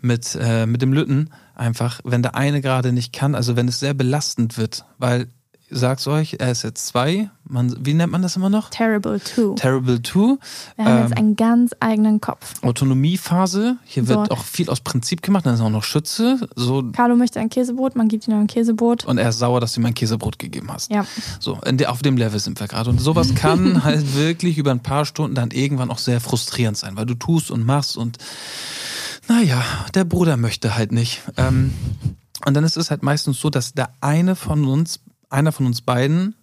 mit, 0.00 0.37
äh, 0.40 0.64
mit 0.64 0.80
dem 0.80 0.92
Lütten. 0.94 1.28
Einfach, 1.54 2.00
wenn 2.04 2.22
der 2.22 2.34
eine 2.37 2.62
gerade 2.62 2.92
nicht 2.92 3.12
kann, 3.12 3.34
also 3.34 3.56
wenn 3.56 3.68
es 3.68 3.80
sehr 3.80 3.92
belastend 3.92 4.56
wird, 4.56 4.87
weil, 4.96 5.26
sagt's 5.70 6.07
euch, 6.07 6.37
er 6.38 6.50
ist 6.50 6.62
jetzt 6.62 6.87
zwei, 6.87 7.31
man, 7.44 7.74
wie 7.85 7.94
nennt 7.94 8.12
man 8.12 8.22
das 8.22 8.37
immer 8.37 8.50
noch? 8.50 8.70
Terrible 8.70 9.20
Two. 9.20 9.54
Terrible 9.54 10.00
Two. 10.02 10.38
Wir 10.76 10.85
haben 10.85 10.96
Ähm, 10.96 11.02
jetzt 11.09 11.16
einen 11.18 11.37
ganz 11.37 11.72
eigenen 11.81 12.20
Kopf. 12.20 12.54
Autonomiephase. 12.62 13.76
Hier 13.85 14.04
So. 14.04 14.11
wird 14.11 14.31
auch 14.31 14.44
viel 14.44 14.68
aus 14.70 14.81
Prinzip 14.81 15.22
gemacht. 15.22 15.46
Dann 15.46 15.54
ist 15.54 15.61
auch 15.61 15.70
noch 15.70 15.85
Schütze. 15.85 16.48
So, 16.57 16.83
Carlo 16.92 17.16
möchte 17.16 17.40
ein 17.40 17.48
Käsebrot, 17.50 17.96
man 17.96 18.09
gibt 18.09 18.26
ihm 18.28 18.35
ein 18.35 18.46
Käsebrot. 18.46 19.04
und 19.04 19.18
er 19.18 19.28
ist 19.31 19.38
sauer, 19.38 19.61
dass 19.61 19.72
du 19.74 19.81
ihm 19.81 19.87
ein 19.87 19.94
Käsebrot 19.94 20.38
gegeben 20.38 20.68
hast. 20.72 20.90
Ja, 20.90 21.04
So, 21.40 21.59
der, 21.66 21.90
auf 21.92 22.02
dem 22.02 22.16
Level 22.16 22.38
sind 22.40 22.61
wir 22.61 22.68
gerade. 22.68 22.90
Und 22.90 23.00
sowas 23.00 23.35
kann 23.35 23.85
halt 23.85 24.14
wirklich 24.16 24.59
über 24.59 24.70
ein 24.70 24.81
paar 24.83 25.04
Stunden 25.04 25.35
dann 25.35 25.50
irgendwann 25.50 25.90
auch 25.90 25.98
sehr 25.98 26.20
frustrierend 26.20 26.76
sein, 26.76 26.96
weil 26.96 27.07
du 27.07 27.14
tust 27.14 27.50
und 27.50 27.64
machst 27.66 27.96
und 27.96 28.18
naja, 29.28 29.62
der 29.94 30.04
Bruder 30.04 30.37
möchte 30.37 30.74
halt 30.76 30.92
nicht. 30.92 31.20
Ähm, 31.37 31.74
und 32.46 32.54
dann 32.54 32.64
ist 32.64 32.76
es 32.76 32.90
halt 32.90 33.02
meistens 33.02 33.40
so, 33.40 33.50
dass 33.50 33.74
der 33.74 33.90
eine 34.00 34.37
von 34.37 34.64
uns, 34.64 35.00
einer 35.30 35.52
von 35.52 35.66
uns 35.66 35.82
beiden, 35.82 36.34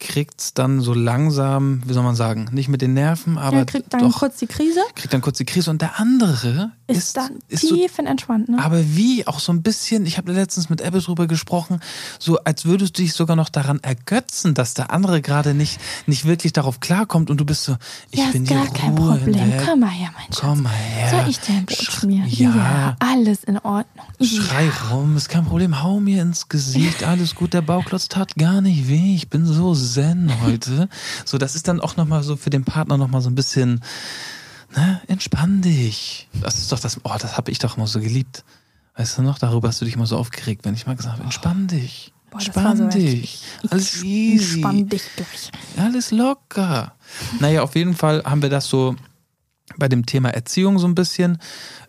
kriegt's 0.00 0.52
dann 0.54 0.80
so 0.80 0.92
langsam, 0.92 1.82
wie 1.86 1.92
soll 1.94 2.02
man 2.02 2.14
sagen, 2.16 2.48
nicht 2.52 2.68
mit 2.68 2.82
den 2.82 2.94
Nerven, 2.94 3.38
aber 3.38 3.58
er 3.58 3.64
kriegt 3.64 3.92
dann 3.94 4.00
doch, 4.00 4.18
kurz 4.18 4.36
die 4.36 4.46
Krise, 4.46 4.80
kriegt 4.94 5.14
dann 5.14 5.20
kurz 5.22 5.38
die 5.38 5.44
Krise 5.46 5.70
und 5.70 5.80
der 5.80 5.98
andere 5.98 6.72
ist, 6.88 6.98
ist, 6.98 7.16
dann 7.16 7.38
ist 7.48 7.66
so 7.66 7.74
tief 7.74 7.96
entspannt. 7.98 8.48
Ne? 8.50 8.62
aber 8.62 8.84
wie 8.96 9.26
auch 9.26 9.38
so 9.40 9.52
ein 9.52 9.62
bisschen, 9.62 10.04
ich 10.04 10.18
habe 10.18 10.32
letztens 10.32 10.68
mit 10.68 10.80
Ebbe 10.82 11.00
drüber 11.00 11.26
gesprochen, 11.26 11.80
so 12.18 12.38
als 12.40 12.64
würdest 12.66 12.98
du 12.98 13.02
dich 13.02 13.14
sogar 13.14 13.36
noch 13.36 13.48
daran 13.48 13.78
ergötzen, 13.82 14.52
dass 14.52 14.74
der 14.74 14.90
andere 14.90 15.22
gerade 15.22 15.54
nicht, 15.54 15.80
nicht 16.06 16.24
wirklich 16.26 16.52
darauf 16.52 16.80
klarkommt 16.80 17.30
und 17.30 17.38
du 17.38 17.44
bist 17.46 17.64
so, 17.64 17.76
ich 18.10 18.18
ja, 18.20 18.26
bin 18.30 18.42
ist 18.44 18.50
gar 18.50 18.66
kein 18.66 18.98
Ruhe 18.98 19.16
Problem. 19.16 19.34
hinweg. 19.36 19.62
Komm 19.66 19.80
mal 19.80 19.88
her, 19.90 20.10
mein 20.14 20.26
Schatz. 20.26 20.40
Komm 20.40 20.62
mal 20.64 20.70
her. 20.72 21.10
Soll 21.10 21.30
ich 21.30 21.40
dir 21.40 21.52
ein 21.54 21.64
Brot 21.66 21.78
Sch- 21.78 21.90
schmieren? 22.00 22.28
Ja. 22.28 22.96
alles 22.98 23.44
in 23.44 23.58
Ordnung. 23.58 24.06
Schrei 24.20 24.68
rum, 24.90 25.16
ist 25.16 25.28
kein 25.30 25.44
Problem, 25.46 25.82
hau 25.82 26.00
mir 26.00 26.20
ins 26.20 26.48
Gesicht, 26.48 27.04
alles 27.04 27.34
gut, 27.34 27.54
der 27.54 27.62
Bauklotz 27.62 28.08
tat 28.08 28.34
gar 28.36 28.60
nicht 28.60 28.88
weh, 28.88 29.14
ich 29.14 29.28
bin 29.30 29.46
so 29.46 29.72
zen 29.84 30.32
heute. 30.42 30.88
So, 31.24 31.38
das 31.38 31.54
ist 31.54 31.68
dann 31.68 31.80
auch 31.80 31.96
nochmal 31.96 32.22
so 32.22 32.36
für 32.36 32.50
den 32.50 32.64
Partner 32.64 32.96
nochmal 32.96 33.20
so 33.20 33.30
ein 33.30 33.34
bisschen, 33.34 33.80
ne, 34.76 35.00
entspann 35.08 35.62
dich. 35.62 36.28
Das 36.40 36.58
ist 36.58 36.72
doch 36.72 36.80
das, 36.80 37.00
oh, 37.04 37.16
das 37.18 37.36
habe 37.36 37.50
ich 37.50 37.58
doch 37.58 37.76
immer 37.76 37.86
so 37.86 38.00
geliebt. 38.00 38.44
Weißt 38.96 39.18
du 39.18 39.22
noch, 39.22 39.38
darüber 39.38 39.68
hast 39.68 39.80
du 39.80 39.84
dich 39.84 39.94
immer 39.94 40.06
so 40.06 40.16
aufgeregt, 40.16 40.64
wenn 40.64 40.74
ich 40.74 40.86
mal 40.86 40.96
gesagt 40.96 41.14
habe, 41.14 41.24
entspann 41.24 41.66
dich. 41.66 42.12
Boah, 42.30 42.38
entspann 42.38 42.76
so 42.76 42.86
dich. 42.88 43.22
richtig. 43.22 43.42
Ich 43.62 43.72
Alles 43.72 44.02
easy. 44.02 44.54
Entspann 44.54 44.88
dich 44.88 45.02
gleich. 45.16 45.50
Alles 45.76 46.10
locker. 46.10 46.94
Naja, 47.40 47.62
auf 47.62 47.74
jeden 47.74 47.94
Fall 47.94 48.22
haben 48.24 48.42
wir 48.42 48.50
das 48.50 48.66
so 48.66 48.96
bei 49.76 49.88
dem 49.88 50.06
Thema 50.06 50.30
Erziehung 50.30 50.78
so 50.78 50.86
ein 50.86 50.94
bisschen. 50.94 51.38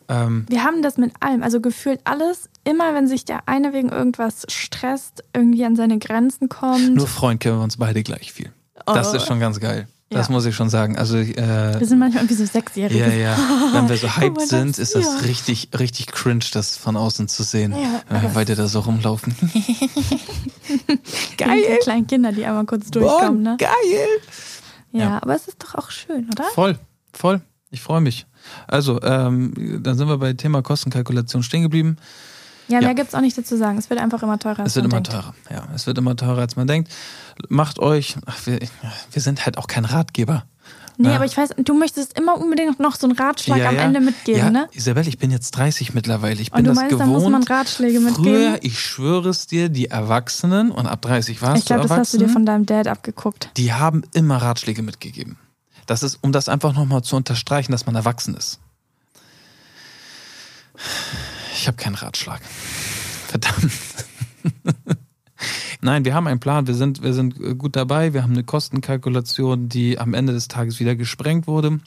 Ähm, 0.08 0.46
Wir 0.50 0.64
haben 0.64 0.82
das 0.82 0.98
mit 0.98 1.14
allem, 1.20 1.44
also 1.44 1.60
gefühlt 1.62 2.00
alles, 2.04 2.50
immer 2.64 2.94
wenn 2.94 3.08
sich 3.08 3.26
der 3.26 3.48
eine 3.48 3.74
wegen 3.74 3.90
irgendwas 3.90 4.46
stresst, 4.50 5.24
irgendwie 5.34 5.66
an 5.66 5.76
seine 5.76 5.98
Grenzen 6.00 6.48
kommt. 6.50 6.96
nur 6.96 7.08
Freund 7.08 7.40
kennen 7.42 7.58
wir 7.60 7.64
uns 7.64 7.78
beide 7.78 8.04
gleich 8.04 8.32
viel. 8.34 8.52
Das 8.86 9.14
Oh. 9.14 9.16
ist 9.18 9.26
schon 9.28 9.40
ganz 9.40 9.60
geil. 9.60 9.88
Das 10.12 10.28
Ja. 10.28 10.34
muss 10.34 10.46
ich 10.46 10.56
schon 10.56 10.70
sagen. 10.70 10.98
Also, 11.00 11.18
äh, 11.18 11.80
Wir 11.80 11.88
sind 11.88 11.98
manchmal 11.98 12.24
irgendwie 12.24 12.36
so 12.36 12.46
Sechsjährige. 12.46 13.00
ja, 13.00 13.08
ja. 13.08 13.38
Wenn 13.74 13.90
wir 13.90 13.98
so 13.98 14.08
hyped 14.18 14.36
mal 14.38 14.46
sind, 14.48 14.70
das 14.78 14.78
ist 14.80 14.96
das 14.96 15.20
hier. 15.22 15.28
richtig, 15.30 15.70
richtig 15.78 16.08
cringe, 16.08 16.46
das 16.54 16.78
von 16.78 16.96
außen 16.96 17.28
zu 17.28 17.42
sehen. 17.42 17.72
Ja, 17.74 18.02
wenn 18.10 18.22
wir 18.22 18.36
weiter 18.36 18.56
da 18.56 18.68
so 18.68 18.82
rumlaufen. 18.82 19.34
Geil. 21.38 21.62
Die 21.74 21.78
kleinen 21.84 22.08
Kinder, 22.08 22.32
die 22.32 22.46
einmal 22.46 22.66
kurz 22.66 22.90
durchkommen, 22.92 23.42
ne? 23.42 23.58
geil! 23.60 23.70
Ja, 24.92 25.00
Ja. 25.00 25.20
aber 25.22 25.36
es 25.36 25.48
ist 25.48 25.62
doch 25.64 25.76
auch 25.76 25.90
schön, 25.92 26.30
oder? 26.32 26.44
Voll, 26.54 26.78
voll. 27.14 27.42
Ich 27.76 27.82
freue 27.82 28.00
mich. 28.00 28.26
Also, 28.68 29.02
ähm, 29.02 29.82
dann 29.84 29.98
sind 29.98 30.08
wir 30.08 30.18
bei 30.18 30.32
Thema 30.32 30.62
Kostenkalkulation 30.62 31.44
stehen 31.44 31.62
geblieben. 31.64 31.98
Ja, 32.70 32.80
mehr 32.80 32.88
Ja. 32.90 32.94
gibt's 32.94 33.14
auch 33.14 33.20
nicht 33.22 33.38
dazu 33.38 33.58
sagen. 33.58 33.78
Es 33.78 33.90
wird 33.90 34.00
einfach 34.00 34.24
immer 34.24 34.40
teurer. 34.40 34.60
als 34.62 34.70
Es 34.72 34.76
wird 34.78 34.86
man 34.90 34.92
immer 34.92 35.02
denkt. 35.02 35.12
teurer. 35.12 35.36
Ja, 35.52 35.68
es 35.76 35.86
wird 35.86 35.98
immer 35.98 36.16
teurer, 36.16 36.40
als 36.40 36.56
man 36.56 36.68
denkt. 36.68 36.90
Macht 37.50 37.80
euch, 37.80 38.16
ach, 38.26 38.38
wir, 38.46 38.60
wir 39.12 39.22
sind 39.22 39.46
halt 39.46 39.58
auch 39.58 39.68
kein 39.68 39.84
Ratgeber. 39.84 40.46
Nee, 40.98 41.10
Ja. 41.10 41.16
aber 41.18 41.26
ich 41.26 41.36
weiß, 41.36 41.50
du 41.58 41.74
möchtest 41.78 42.18
immer 42.18 42.38
unbedingt 42.40 42.80
noch 42.80 42.96
so 42.96 43.08
einen 43.08 43.18
Ratschlag 43.18 43.58
ja, 43.60 43.68
am 43.68 43.76
ja. 43.76 43.82
Ende 43.82 44.00
mitgeben, 44.00 44.40
ja, 44.40 44.50
ne? 44.50 44.70
Isabel, 44.72 45.06
ich 45.10 45.18
bin 45.18 45.30
jetzt 45.30 45.52
30 45.52 45.94
mittlerweile. 45.94 46.42
Ich 46.42 46.52
bin 46.52 46.60
Und 46.60 46.64
du 46.64 46.70
das 46.70 46.76
meinst, 46.78 46.92
gewohnt. 46.92 47.10
da 47.10 47.20
muss 47.20 47.30
man 47.30 47.44
Ratschläge 47.44 48.00
mitgeben? 48.00 48.24
Früher, 48.24 48.58
ich 48.62 48.80
schwöre 48.80 49.28
es 49.30 49.46
dir, 49.46 49.68
die 49.68 49.88
Erwachsenen, 49.88 50.72
und 50.72 50.88
ab 50.88 51.02
30 51.02 51.42
warst 51.42 51.58
Ich 51.60 51.66
glaube, 51.66 51.82
du 51.84 51.90
das 51.90 51.98
hast 51.98 52.14
du 52.14 52.20
dir 52.20 52.30
von 52.30 52.46
deinem 52.46 52.66
Dad 52.66 52.88
abgeguckt. 52.88 53.50
die 53.58 53.74
haben 53.74 54.04
immer 54.14 54.38
Ratschläge 54.38 54.82
mitgegeben. 54.84 55.36
Das 55.86 56.04
ist, 56.04 56.20
um 56.22 56.32
das 56.32 56.50
einfach 56.50 56.74
nochmal 56.74 57.04
zu 57.04 57.16
unterstreichen, 57.16 57.72
dass 57.72 57.86
man 57.86 57.96
erwachsen 57.96 58.36
ist. 58.36 58.60
Ich 61.54 61.68
habe 61.68 61.78
keinen 61.78 61.96
Ratschlag. 61.96 62.42
Verdammt. 63.28 63.72
Nein, 65.82 66.06
wir 66.06 66.14
haben 66.14 66.28
einen 66.28 66.40
Plan, 66.40 66.68
wir 66.68 66.74
sind, 66.74 67.04
wir 67.04 67.14
sind 67.14 67.40
äh, 67.40 67.56
gut 67.56 67.76
dabei, 67.76 68.14
wir 68.14 68.24
haben 68.24 68.34
eine 68.34 68.44
Kostenkalkulation, 68.44 69.70
die 69.70 70.00
am 70.00 70.14
Ende 70.14 70.34
des 70.34 70.48
Tages 70.48 70.80
wieder 70.80 70.96
gesprengt 70.96 71.48
wurde. 71.48 71.80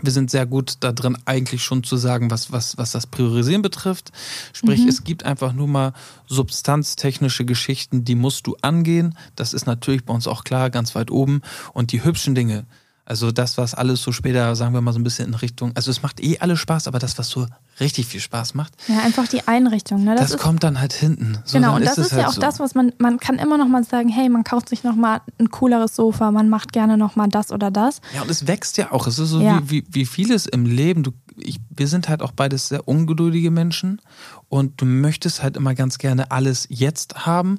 Wir 0.00 0.12
sind 0.12 0.30
sehr 0.30 0.46
gut 0.46 0.76
da 0.80 0.92
drin, 0.92 1.18
eigentlich 1.26 1.62
schon 1.62 1.84
zu 1.84 1.96
sagen, 1.96 2.30
was, 2.30 2.50
was, 2.50 2.78
was 2.78 2.92
das 2.92 3.06
Priorisieren 3.06 3.60
betrifft. 3.60 4.10
Sprich, 4.52 4.84
es 4.86 5.04
gibt 5.04 5.24
einfach 5.24 5.52
nur 5.52 5.68
mal 5.68 5.92
substanztechnische 6.26 7.44
Geschichten, 7.44 8.04
die 8.04 8.14
musst 8.14 8.46
du 8.46 8.56
angehen. 8.62 9.16
Das 9.36 9.52
ist 9.52 9.66
natürlich 9.66 10.04
bei 10.04 10.14
uns 10.14 10.26
auch 10.26 10.44
klar, 10.44 10.70
ganz 10.70 10.94
weit 10.94 11.10
oben. 11.10 11.42
Und 11.74 11.92
die 11.92 12.04
hübschen 12.04 12.34
Dinge, 12.34 12.64
also 13.04 13.32
das, 13.32 13.58
was 13.58 13.74
alles 13.74 14.00
so 14.02 14.12
später, 14.12 14.54
sagen 14.54 14.74
wir 14.74 14.80
mal, 14.80 14.92
so 14.92 15.00
ein 15.00 15.04
bisschen 15.04 15.28
in 15.28 15.34
Richtung, 15.34 15.72
also 15.74 15.90
es 15.90 16.02
macht 16.02 16.20
eh 16.22 16.38
alles 16.38 16.60
Spaß, 16.60 16.86
aber 16.86 16.98
das, 17.00 17.18
was 17.18 17.28
so 17.28 17.46
richtig 17.80 18.06
viel 18.06 18.20
Spaß 18.20 18.54
macht, 18.54 18.72
Ja, 18.86 19.00
einfach 19.00 19.26
die 19.26 19.46
Einrichtung, 19.48 20.04
ne? 20.04 20.12
das, 20.14 20.26
Das, 20.26 20.30
ist 20.32 20.38
kommt 20.40 20.62
dann 20.62 20.80
halt 20.80 20.92
hinten. 20.92 21.38
So, 21.44 21.58
Genau, 21.58 21.74
und 21.76 21.84
das 21.84 21.98
ist 21.98 22.12
ja 22.12 22.18
halt 22.18 22.26
auch 22.28 22.32
so. 22.34 22.40
das, 22.40 22.60
was 22.60 22.74
man, 22.74 22.92
man 22.98 23.18
kann 23.18 23.36
immer 23.40 23.58
noch 23.58 23.66
mal 23.68 23.82
sagen, 23.82 24.08
hey, 24.08 24.28
man 24.28 24.44
kauft 24.44 24.68
sich 24.68 24.84
noch 24.84 24.94
mal 24.94 25.20
ein 25.40 25.50
cooleres 25.50 25.96
Sofa, 25.96 26.30
man 26.30 26.48
macht 26.48 26.72
gerne 26.72 26.96
noch 26.96 27.16
mal 27.16 27.26
das 27.28 27.50
oder 27.50 27.70
das. 27.72 28.00
Ja, 28.14 28.22
und 28.22 28.30
es 28.30 28.46
wächst 28.46 28.78
ja 28.78 28.92
auch. 28.92 29.06
Es 29.06 29.18
ist 29.18 29.30
so 29.30 29.40
Ja. 29.40 29.60
wie, 29.64 29.70
wie, 29.70 29.84
wie 29.90 30.06
vieles 30.06 30.46
im 30.46 30.64
Leben. 30.66 31.02
Du, 31.02 31.10
ich, 31.36 31.58
wir 31.70 31.88
sind 31.88 32.08
halt 32.08 32.22
auch 32.22 32.32
beides 32.32 32.68
sehr 32.68 32.86
ungeduldige 32.86 33.50
Menschen 33.50 34.00
und 34.48 34.80
du 34.80 34.84
möchtest 34.84 35.42
halt 35.42 35.56
immer 35.56 35.74
ganz 35.74 35.98
gerne 35.98 36.30
alles 36.30 36.66
jetzt 36.70 37.26
haben. 37.26 37.58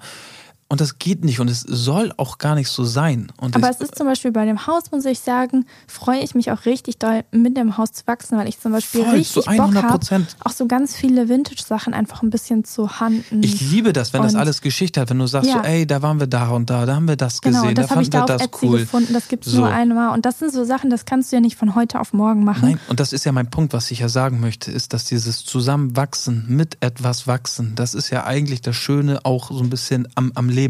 Und 0.73 0.81
das 0.81 0.97
geht 0.97 1.23
nicht 1.23 1.39
und 1.39 1.51
es 1.51 1.61
soll 1.61 2.11
auch 2.17 2.39
gar 2.39 2.55
nicht 2.55 2.67
so 2.67 2.83
sein. 2.83 3.31
Und 3.37 3.55
Aber 3.55 3.69
es 3.69 3.79
ist 3.79 3.95
zum 3.95 4.07
Beispiel 4.07 4.31
bei 4.31 4.43
dem 4.43 4.65
Haus, 4.65 4.91
muss 4.91 5.05
ich 5.05 5.19
sagen, 5.19 5.67
freue 5.85 6.19
ich 6.21 6.33
mich 6.33 6.49
auch 6.51 6.65
richtig 6.65 6.97
doll, 6.97 7.23
mit 7.31 7.55
dem 7.55 7.77
Haus 7.77 7.91
zu 7.91 8.07
wachsen, 8.07 8.39
weil 8.39 8.47
ich 8.47 8.59
zum 8.59 8.71
Beispiel 8.71 9.03
Voll, 9.03 9.13
richtig 9.17 9.43
zu 9.43 9.47
100 9.47 9.83
Bock 9.83 9.91
habe, 10.09 10.25
auch 10.43 10.51
so 10.51 10.65
ganz 10.65 10.95
viele 10.95 11.29
Vintage-Sachen 11.29 11.93
einfach 11.93 12.23
ein 12.23 12.31
bisschen 12.31 12.63
zu 12.65 12.99
handen. 12.99 13.43
ich 13.43 13.61
liebe 13.61 13.93
das, 13.93 14.13
wenn 14.13 14.23
das 14.23 14.33
Und- 14.33 14.39
alles 14.39 14.61
Geschichte 14.61 14.99
hat. 14.99 15.11
Wenn 15.11 15.19
du 15.19 15.27
sagst, 15.27 15.47
Ja. 15.47 15.57
so, 15.57 15.59
ey, 15.61 15.85
da 15.85 16.01
waren 16.01 16.19
wir 16.19 16.25
da 16.25 16.49
und 16.49 16.71
da, 16.71 16.87
da 16.87 16.95
haben 16.95 17.07
wir 17.07 17.17
das 17.17 17.39
Genau, 17.41 17.61
gesehen, 17.61 17.75
das 17.75 17.89
da 17.89 17.91
habe 17.91 18.01
ich 18.01 18.09
fanden 18.09 18.27
da 18.27 18.33
wir 18.33 18.37
das 18.39 18.47
Etsy 18.47 18.65
cool. 18.65 18.79
gefunden. 18.79 19.13
Das 19.13 19.27
gibt 19.27 19.45
es 19.45 19.51
So. 19.53 19.59
nur 19.59 19.69
einmal. 19.69 20.11
Und 20.15 20.25
das 20.25 20.39
sind 20.39 20.51
so 20.51 20.63
Sachen, 20.63 20.89
das 20.89 21.05
kannst 21.05 21.31
du 21.31 21.35
ja 21.35 21.39
nicht 21.39 21.55
von 21.55 21.75
heute 21.75 21.99
auf 21.99 22.13
morgen 22.13 22.43
machen. 22.43 22.69
Nein, 22.69 22.79
und 22.87 22.99
das 22.99 23.13
ist 23.13 23.25
ja 23.25 23.31
mein 23.31 23.51
Punkt, 23.51 23.73
was 23.73 23.91
ich 23.91 23.99
ja 23.99 24.09
sagen 24.09 24.39
möchte, 24.39 24.71
ist, 24.71 24.93
dass 24.93 25.05
dieses 25.05 25.43
Zusammenwachsen, 25.45 26.45
mit 26.47 26.77
etwas 26.81 27.27
wachsen, 27.27 27.73
das 27.75 27.93
ist 27.93 28.09
ja 28.09 28.23
eigentlich 28.25 28.61
das 28.61 28.75
Schöne 28.75 29.19
auch 29.23 29.51
so 29.51 29.59
ein 29.59 29.69
bisschen 29.69 30.07
am, 30.15 30.31
am 30.33 30.49
Leben. 30.49 30.62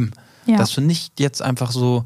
Ja. 0.45 0.57
Dass 0.57 0.71
du 0.71 0.81
nicht 0.81 1.19
jetzt 1.19 1.41
einfach 1.41 1.71
so, 1.71 2.03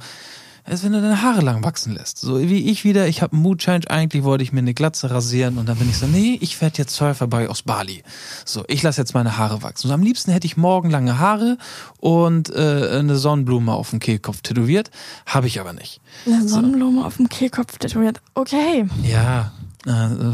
als 0.63 0.83
wenn 0.83 0.91
du 0.91 1.01
deine 1.01 1.21
Haare 1.21 1.41
lang 1.41 1.63
wachsen 1.63 1.93
lässt. 1.93 2.19
So 2.19 2.39
wie 2.39 2.69
ich 2.69 2.83
wieder, 2.83 3.07
ich 3.07 3.21
habe 3.21 3.33
einen 3.33 3.41
Mood 3.41 3.59
Change, 3.59 3.89
eigentlich 3.89 4.23
wollte 4.23 4.43
ich 4.43 4.51
mir 4.51 4.59
eine 4.59 4.73
Glatze 4.73 5.09
rasieren 5.09 5.57
und 5.57 5.67
dann 5.67 5.77
bin 5.77 5.89
ich 5.89 5.97
so, 5.97 6.07
nee, 6.07 6.37
ich 6.41 6.61
werde 6.61 6.77
jetzt 6.77 6.93
Surferboy 6.95 7.47
aus 7.47 7.61
Bali. 7.61 8.03
So, 8.45 8.63
ich 8.67 8.83
lasse 8.83 9.01
jetzt 9.01 9.13
meine 9.13 9.37
Haare 9.37 9.63
wachsen. 9.63 9.87
So, 9.87 9.93
am 9.93 10.03
liebsten 10.03 10.31
hätte 10.31 10.45
ich 10.45 10.57
morgen 10.57 10.89
lange 10.89 11.19
Haare 11.19 11.57
und 11.99 12.53
äh, 12.53 12.99
eine 12.99 13.15
Sonnenblume 13.15 13.73
auf 13.73 13.91
dem 13.91 13.99
Kehlkopf 13.99 14.41
tätowiert. 14.41 14.91
Habe 15.25 15.47
ich 15.47 15.59
aber 15.59 15.73
nicht. 15.73 16.01
Eine 16.25 16.47
Sonnenblume 16.47 17.05
auf 17.05 17.17
dem 17.17 17.29
Kehlkopf 17.29 17.77
tätowiert. 17.77 18.21
Okay. 18.33 18.87
Ja, 19.03 19.53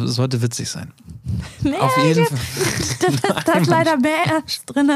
sollte 0.06 0.42
witzig 0.42 0.70
sein. 0.70 0.92
Nee, 1.62 1.76
Auf 1.78 1.92
jeden 2.04 2.26
Fall. 2.26 2.38
da, 3.22 3.42
da 3.42 3.52
ist 3.60 3.68
leider 3.68 3.98
mehr 3.98 4.44
drin, 4.66 4.92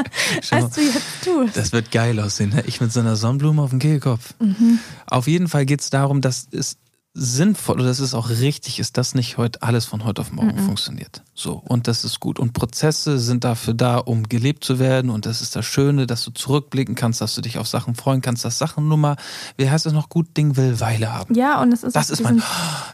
als 0.50 0.74
du 0.74 0.80
jetzt 0.80 1.02
tust. 1.24 1.56
Das 1.56 1.72
wird 1.72 1.90
geil 1.90 2.18
aussehen. 2.20 2.50
Ne? 2.50 2.62
Ich 2.66 2.80
mit 2.80 2.92
so 2.92 3.00
einer 3.00 3.16
Sonnenblume 3.16 3.62
auf 3.62 3.70
dem 3.70 3.78
Kehlkopf. 3.78 4.34
Mhm. 4.40 4.78
Auf 5.06 5.26
jeden 5.26 5.48
Fall 5.48 5.64
geht 5.64 5.80
es 5.80 5.90
darum, 5.90 6.20
dass 6.20 6.48
es 6.50 6.76
sinnvoll 7.14 7.76
oder 7.76 7.86
dass 7.86 7.98
es 7.98 8.14
auch 8.14 8.28
richtig 8.28 8.78
ist, 8.78 8.96
dass 8.96 9.14
nicht 9.14 9.38
heute 9.38 9.62
alles 9.62 9.86
von 9.86 10.04
heute 10.04 10.20
auf 10.20 10.30
morgen 10.30 10.54
Mhm. 10.54 10.66
funktioniert. 10.66 11.22
So, 11.34 11.54
und 11.54 11.88
das 11.88 12.04
ist 12.04 12.20
gut. 12.20 12.38
Und 12.38 12.52
Prozesse 12.52 13.18
sind 13.18 13.42
dafür 13.44 13.74
da, 13.74 13.96
um 13.96 14.28
gelebt 14.28 14.62
zu 14.64 14.78
werden. 14.78 15.10
Und 15.10 15.26
das 15.26 15.40
ist 15.40 15.56
das 15.56 15.64
Schöne, 15.66 16.06
dass 16.06 16.22
du 16.24 16.30
zurückblicken 16.30 16.94
kannst, 16.94 17.20
dass 17.20 17.34
du 17.34 17.40
dich 17.40 17.58
auf 17.58 17.66
Sachen 17.66 17.94
freuen 17.96 18.20
kannst, 18.20 18.44
dass 18.44 18.58
Sachen 18.58 18.86
nur 18.86 18.98
mal, 18.98 19.16
wie 19.56 19.68
heißt 19.68 19.86
es 19.86 19.92
noch, 19.92 20.08
gut 20.10 20.36
Ding 20.36 20.56
will 20.56 20.78
Weile 20.80 21.12
haben. 21.12 21.34
Ja, 21.34 21.60
und 21.62 21.72
es 21.72 21.82
ist 21.82 21.96
Das 21.96 22.10
ist 22.10 22.22
mein, 22.22 22.42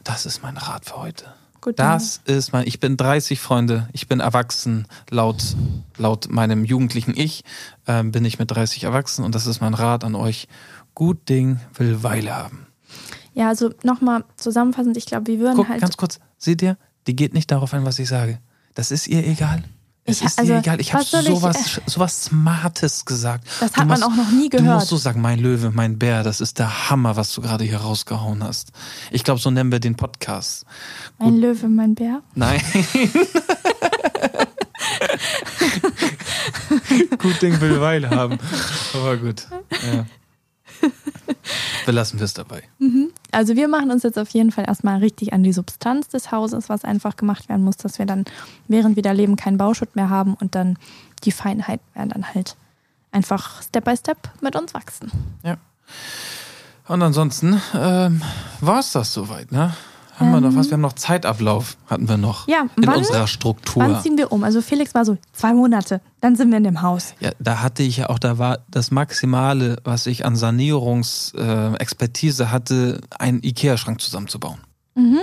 das 0.04 0.24
ist 0.24 0.42
mein 0.42 0.56
Rat 0.56 0.86
für 0.86 0.96
heute. 0.96 1.24
Gut, 1.64 1.78
Das 1.78 2.20
ist 2.26 2.52
mein, 2.52 2.66
ich 2.66 2.78
bin 2.78 2.98
30 2.98 3.40
Freunde, 3.40 3.88
ich 3.94 4.06
bin 4.06 4.20
erwachsen, 4.20 4.86
laut, 5.08 5.56
laut 5.96 6.28
meinem 6.30 6.62
jugendlichen 6.62 7.14
Ich 7.16 7.42
ähm, 7.86 8.12
bin 8.12 8.22
ich 8.26 8.38
mit 8.38 8.50
30 8.50 8.84
erwachsen 8.84 9.24
und 9.24 9.34
das 9.34 9.46
ist 9.46 9.62
mein 9.62 9.72
Rat 9.72 10.04
an 10.04 10.14
euch. 10.14 10.46
Gut 10.94 11.26
Ding 11.30 11.60
will 11.78 12.02
Weile 12.02 12.36
haben. 12.36 12.66
Ja, 13.32 13.48
also 13.48 13.70
nochmal 13.82 14.24
zusammenfassend, 14.36 14.98
ich 14.98 15.06
glaube, 15.06 15.26
wir 15.26 15.38
würden 15.38 15.56
Guck, 15.56 15.70
halt. 15.70 15.80
ganz 15.80 15.96
kurz, 15.96 16.20
seht 16.36 16.60
ihr, 16.60 16.76
die 17.06 17.16
geht 17.16 17.32
nicht 17.32 17.50
darauf 17.50 17.72
ein, 17.72 17.86
was 17.86 17.98
ich 17.98 18.08
sage. 18.08 18.40
Das 18.74 18.90
ist 18.90 19.08
ihr 19.08 19.26
egal. 19.26 19.64
Es 20.06 20.20
Ich- 20.20 20.26
ist 20.26 20.38
also, 20.38 20.52
ihr 20.52 20.58
egal. 20.58 20.80
Ich 20.80 20.92
habe 20.92 21.02
was 21.02 21.10
soll 21.10 21.22
ich- 21.22 21.28
sowas, 21.28 21.80
sowas 21.86 22.24
Smartes 22.24 23.06
gesagt. 23.06 23.46
Das 23.60 23.72
Du 23.72 23.80
hat 23.80 23.88
man 23.88 24.00
musst- 24.00 24.12
auch 24.12 24.14
noch 24.14 24.30
nie 24.30 24.50
Du 24.50 24.58
gehört. 24.58 24.76
musst 24.80 24.88
so 24.88 24.98
sagen, 24.98 25.22
mein 25.22 25.38
Löwe, 25.38 25.70
mein 25.70 25.98
Bär, 25.98 26.22
das 26.22 26.42
ist 26.42 26.58
der 26.58 26.90
Hammer, 26.90 27.16
was 27.16 27.32
du 27.34 27.40
gerade 27.40 27.64
hier 27.64 27.78
rausgehauen 27.78 28.44
hast. 28.44 28.72
Ich 29.10 29.24
glaube, 29.24 29.40
so 29.40 29.50
nennen 29.50 29.72
wir 29.72 29.80
den 29.80 29.96
Podcast. 29.96 30.66
Mein 31.18 31.38
Löwe, 31.38 31.68
mein 31.68 31.94
Bär. 31.94 32.20
Nein. 32.34 32.60
gut 37.18 37.40
Ding 37.42 37.60
will 37.60 37.80
Weile 37.80 38.10
haben. 38.10 38.38
Aber 38.92 39.16
gut. 39.16 39.46
Ja. 39.92 40.06
Belassen 41.86 42.18
wir 42.18 42.24
es 42.24 42.34
dabei. 42.34 42.62
Also 43.34 43.56
wir 43.56 43.68
machen 43.68 43.90
uns 43.90 44.02
jetzt 44.02 44.18
auf 44.18 44.28
jeden 44.30 44.50
Fall 44.52 44.64
erstmal 44.66 44.98
richtig 44.98 45.32
an 45.32 45.42
die 45.42 45.52
Substanz 45.52 46.08
des 46.08 46.30
Hauses, 46.30 46.68
was 46.68 46.84
einfach 46.84 47.16
gemacht 47.16 47.48
werden 47.48 47.64
muss, 47.64 47.76
dass 47.76 47.98
wir 47.98 48.06
dann, 48.06 48.24
während 48.68 48.96
wir 48.96 49.02
da 49.02 49.12
leben, 49.12 49.36
keinen 49.36 49.58
Bauschutt 49.58 49.96
mehr 49.96 50.08
haben 50.08 50.34
und 50.34 50.54
dann 50.54 50.78
die 51.24 51.32
Feinheiten 51.32 51.84
werden 51.94 52.10
dann 52.10 52.34
halt 52.34 52.56
einfach 53.12 53.62
Step 53.62 53.84
by 53.84 53.96
Step 53.96 54.18
mit 54.40 54.56
uns 54.56 54.74
wachsen. 54.74 55.10
Ja. 55.42 55.56
Und 56.86 57.02
ansonsten 57.02 57.60
ähm, 57.74 58.22
war 58.60 58.80
es 58.80 58.92
das 58.92 59.12
soweit, 59.12 59.52
ne? 59.52 59.74
Haben 60.18 60.30
wir 60.32 60.40
noch 60.40 60.54
was? 60.54 60.66
Wir 60.66 60.74
haben 60.74 60.80
noch 60.80 60.92
Zeitablauf, 60.94 61.76
hatten 61.86 62.08
wir 62.08 62.16
noch. 62.16 62.46
Ja, 62.48 62.66
in 62.76 62.86
wann- 62.86 62.98
unserer 62.98 63.26
Struktur. 63.26 63.82
Wann 63.82 64.00
ziehen 64.02 64.16
wir 64.16 64.30
um? 64.32 64.44
Also 64.44 64.60
Felix 64.62 64.94
war 64.94 65.04
so 65.04 65.18
zwei 65.32 65.52
Monate, 65.52 66.00
dann 66.20 66.36
sind 66.36 66.50
wir 66.50 66.58
in 66.58 66.64
dem 66.64 66.82
Haus. 66.82 67.14
Ja, 67.20 67.30
da 67.38 67.62
hatte 67.62 67.82
ich 67.82 67.96
ja 67.98 68.10
auch, 68.10 68.18
da 68.18 68.38
war 68.38 68.58
das 68.70 68.90
Maximale, 68.90 69.76
was 69.84 70.06
ich 70.06 70.24
an 70.24 70.36
Sanierungsexpertise 70.36 71.76
Expertise 71.80 72.50
hatte, 72.50 73.00
einen 73.18 73.42
Ikea-Schrank 73.42 74.00
zusammenzubauen. 74.00 74.58
Mhm. 74.94 75.20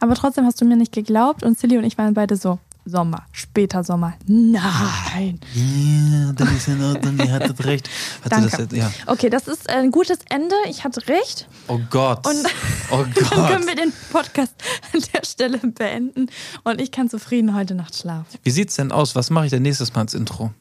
Aber 0.00 0.14
trotzdem 0.14 0.44
hast 0.44 0.60
du 0.60 0.64
mir 0.64 0.76
nicht 0.76 0.92
geglaubt 0.92 1.42
und 1.42 1.58
Silly 1.58 1.78
und 1.78 1.84
ich 1.84 1.96
waren 1.96 2.12
beide 2.14 2.36
so, 2.36 2.58
Sommer, 2.88 3.26
später 3.32 3.82
Sommer. 3.84 4.14
Nein. 4.26 5.40
Ja, 5.54 6.32
dann 6.32 6.56
ist 6.56 6.68
in 6.68 6.82
Ordnung, 6.82 7.18
ihr 7.18 7.32
hattet 7.32 7.64
recht. 7.64 7.90
Hatte 8.24 8.28
Danke. 8.48 8.66
Das, 8.68 8.78
ja. 8.78 8.90
Okay, 9.06 9.28
das 9.28 9.48
ist 9.48 9.68
ein 9.68 9.90
gutes 9.90 10.18
Ende. 10.30 10.54
Ich 10.68 10.84
hatte 10.84 11.06
recht. 11.08 11.48
Oh 11.66 11.80
Gott. 11.90 12.26
Und- 12.26 12.46
oh 12.90 12.98
Dann 13.04 13.12
können 13.12 13.46
Gott. 13.48 13.66
wir 13.66 13.74
den 13.74 13.92
Podcast 14.12 14.54
an 14.94 15.02
der 15.12 15.24
Stelle 15.24 15.58
beenden 15.58 16.28
und 16.64 16.80
ich 16.80 16.92
kann 16.92 17.10
zufrieden 17.10 17.54
heute 17.54 17.74
Nacht 17.74 17.96
schlafen. 17.96 18.38
Wie 18.44 18.50
sieht's 18.50 18.76
denn 18.76 18.92
aus? 18.92 19.14
Was 19.16 19.30
mache 19.30 19.46
ich 19.46 19.50
denn 19.50 19.62
nächstes 19.62 19.92
Mal 19.94 20.02
ins 20.02 20.14
Intro? 20.14 20.52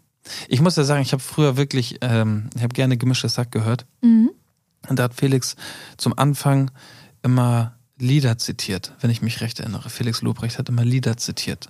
Ich 0.48 0.60
muss 0.62 0.76
ja 0.76 0.84
sagen, 0.84 1.04
ich 1.04 1.12
habe 1.14 1.22
früher 1.22 1.56
wirklich, 1.58 2.00
ähm, 2.02 2.50
ich 2.56 2.64
habe 2.64 2.74
gerne 2.74 2.98
gemischtes 2.98 3.36
Sack 3.36 3.52
gehört. 3.52 3.86
Mhm. 4.02 4.32
Und 4.90 4.98
da 5.00 5.04
hat 5.04 5.14
Felix 5.14 5.56
zum 5.98 6.18
Anfang 6.18 6.72
immer 7.22 7.76
Lieder 7.98 8.38
zitiert, 8.38 8.94
wenn 9.00 9.10
ich 9.10 9.22
mich 9.22 9.40
recht 9.42 9.60
erinnere. 9.60 9.90
Felix 9.90 10.22
Lobrecht 10.22 10.58
hat 10.60 10.68
immer 10.70 10.84
Lieder 10.84 11.16
zitiert. 11.18 11.70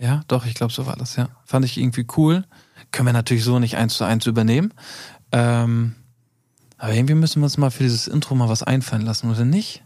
Ja, 0.00 0.22
doch, 0.28 0.46
ich 0.46 0.54
glaube, 0.54 0.72
so 0.72 0.86
war 0.86 0.96
das, 0.96 1.16
ja. 1.16 1.28
Fand 1.44 1.64
ich 1.64 1.76
irgendwie 1.78 2.06
cool. 2.16 2.44
Können 2.92 3.06
wir 3.06 3.12
natürlich 3.12 3.44
so 3.44 3.58
nicht 3.58 3.76
eins 3.76 3.94
zu 3.94 4.04
eins 4.04 4.26
übernehmen. 4.26 4.72
Ähm, 5.32 5.94
aber 6.78 6.94
irgendwie 6.94 7.14
müssen 7.14 7.40
wir 7.40 7.44
uns 7.44 7.58
mal 7.58 7.70
für 7.70 7.82
dieses 7.82 8.06
Intro 8.06 8.34
mal 8.34 8.48
was 8.48 8.62
einfallen 8.62 9.02
lassen, 9.02 9.30
oder 9.30 9.44
nicht? 9.44 9.82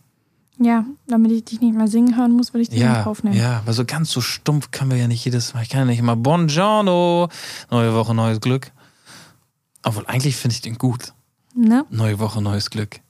Ja, 0.58 0.84
damit 1.08 1.32
ich 1.32 1.44
dich 1.46 1.60
nicht 1.60 1.74
mehr 1.74 1.88
singen 1.88 2.16
hören 2.16 2.32
muss, 2.32 2.52
würde 2.52 2.62
ich 2.62 2.68
dich 2.68 2.78
Ja, 2.80 3.02
Kauf 3.02 3.24
nehmen. 3.24 3.34
ja, 3.36 3.62
weil 3.64 3.72
so 3.72 3.84
ganz 3.86 4.10
so 4.10 4.20
stumpf 4.20 4.70
können 4.70 4.90
wir 4.90 4.98
ja 4.98 5.08
nicht 5.08 5.24
jedes 5.24 5.54
Mal. 5.54 5.62
Ich 5.62 5.70
kann 5.70 5.80
ja 5.80 5.86
nicht 5.86 5.98
immer 5.98 6.14
Buongiorno, 6.14 7.28
neue 7.70 7.94
Woche, 7.94 8.14
neues 8.14 8.40
Glück. 8.40 8.70
Obwohl, 9.82 10.06
eigentlich 10.06 10.36
finde 10.36 10.54
ich 10.54 10.60
den 10.60 10.76
gut. 10.78 11.14
Ne? 11.54 11.84
Neue 11.90 12.18
Woche, 12.18 12.40
neues 12.42 12.70
Glück. 12.70 13.00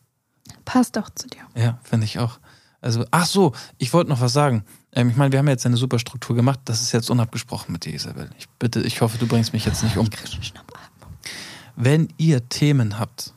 Passt 0.64 0.96
doch 0.96 1.11
zu 1.11 1.26
dir. 1.28 1.42
Ja, 1.55 1.78
finde 1.82 2.07
ich 2.07 2.18
auch. 2.20 2.38
Also, 2.80 3.05
ach 3.11 3.26
so, 3.26 3.53
ich 3.78 3.92
wollte 3.92 4.11
noch 4.11 4.20
was 4.20 4.32
sagen. 4.32 4.64
Ähm, 4.95 5.11
ich 5.11 5.16
meine, 5.16 5.32
wir 5.32 5.38
haben 5.38 5.49
jetzt 5.49 5.66
eine 5.66 5.76
super 5.76 5.99
Struktur 5.99 6.36
gemacht. 6.36 6.61
Das 6.64 6.80
ist 6.82 6.93
jetzt 6.93 7.11
unabgesprochen 7.11 7.72
mit 7.72 7.84
dir, 7.84 7.95
Isabel. 7.95 8.30
Ich 8.38 8.49
bitte, 8.59 8.80
ich 8.82 9.01
hoffe, 9.01 9.18
du 9.18 9.26
bringst 9.26 9.53
mich 9.53 9.64
jetzt 9.64 9.82
nicht 9.82 9.97
um. 9.97 10.09
Wenn 11.76 12.09
ihr 12.18 12.49
Themen 12.49 12.99
habt, 12.99 13.32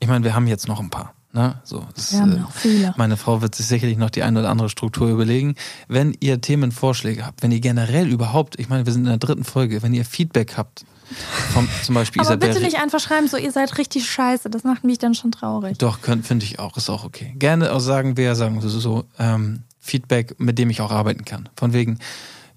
ich 0.00 0.08
meine, 0.08 0.24
wir 0.24 0.34
haben 0.34 0.46
jetzt 0.46 0.68
noch 0.68 0.80
ein 0.80 0.90
paar. 0.90 1.14
Ne? 1.34 1.60
So, 1.64 1.86
das, 1.94 2.12
Wir 2.12 2.20
haben 2.20 2.32
äh, 2.32 2.40
noch 2.40 2.52
viele. 2.52 2.94
meine 2.98 3.16
Frau 3.16 3.40
wird 3.40 3.54
sich 3.54 3.66
sicherlich 3.66 3.96
noch 3.96 4.10
die 4.10 4.22
eine 4.22 4.40
oder 4.40 4.50
andere 4.50 4.68
Struktur 4.68 5.08
überlegen. 5.08 5.54
Wenn 5.88 6.14
ihr 6.20 6.40
Themenvorschläge 6.40 7.24
habt, 7.24 7.42
wenn 7.42 7.52
ihr 7.52 7.60
generell 7.60 8.08
überhaupt, 8.08 8.58
ich 8.58 8.68
meine, 8.68 8.84
wir 8.84 8.92
sind 8.92 9.02
in 9.02 9.08
der 9.08 9.18
dritten 9.18 9.44
Folge, 9.44 9.82
wenn 9.82 9.94
ihr 9.94 10.04
Feedback 10.04 10.58
habt, 10.58 10.84
vom, 11.52 11.68
zum 11.82 11.94
Beispiel 11.94 12.20
Aber 12.22 12.32
Isabel. 12.32 12.48
bitte 12.50 12.62
nicht 12.62 12.78
einfach 12.78 13.00
schreiben, 13.00 13.28
so 13.28 13.38
ihr 13.38 13.50
seid 13.50 13.78
richtig 13.78 14.10
scheiße. 14.10 14.50
Das 14.50 14.64
macht 14.64 14.84
mich 14.84 14.98
dann 14.98 15.14
schon 15.14 15.32
traurig. 15.32 15.78
Doch, 15.78 16.00
finde 16.00 16.44
ich 16.44 16.58
auch, 16.58 16.76
ist 16.76 16.90
auch 16.90 17.04
okay. 17.04 17.34
Gerne 17.38 17.72
auch 17.72 17.80
sagen, 17.80 18.16
wer 18.16 18.34
sagen 18.34 18.60
so, 18.60 18.68
so 18.68 19.04
ähm, 19.18 19.62
Feedback, 19.82 20.38
mit 20.38 20.58
dem 20.58 20.70
ich 20.70 20.80
auch 20.80 20.92
arbeiten 20.92 21.24
kann. 21.24 21.48
Von 21.56 21.72
wegen, 21.72 21.98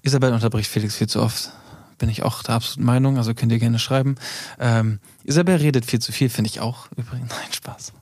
Isabel 0.00 0.32
unterbricht 0.32 0.70
Felix 0.70 0.94
viel 0.94 1.08
zu 1.08 1.20
oft. 1.20 1.50
Bin 1.98 2.08
ich 2.08 2.22
auch 2.22 2.42
der 2.42 2.54
absoluten 2.54 2.84
Meinung, 2.84 3.18
also 3.18 3.34
könnt 3.34 3.50
ihr 3.50 3.58
gerne 3.58 3.80
schreiben. 3.80 4.14
Ähm, 4.60 5.00
Isabel 5.24 5.56
redet 5.56 5.84
viel 5.84 5.98
zu 5.98 6.12
viel, 6.12 6.28
finde 6.28 6.48
ich 6.48 6.60
auch. 6.60 6.86
Übrigens, 6.96 7.30
nein, 7.30 7.52
Spaß. 7.52 7.92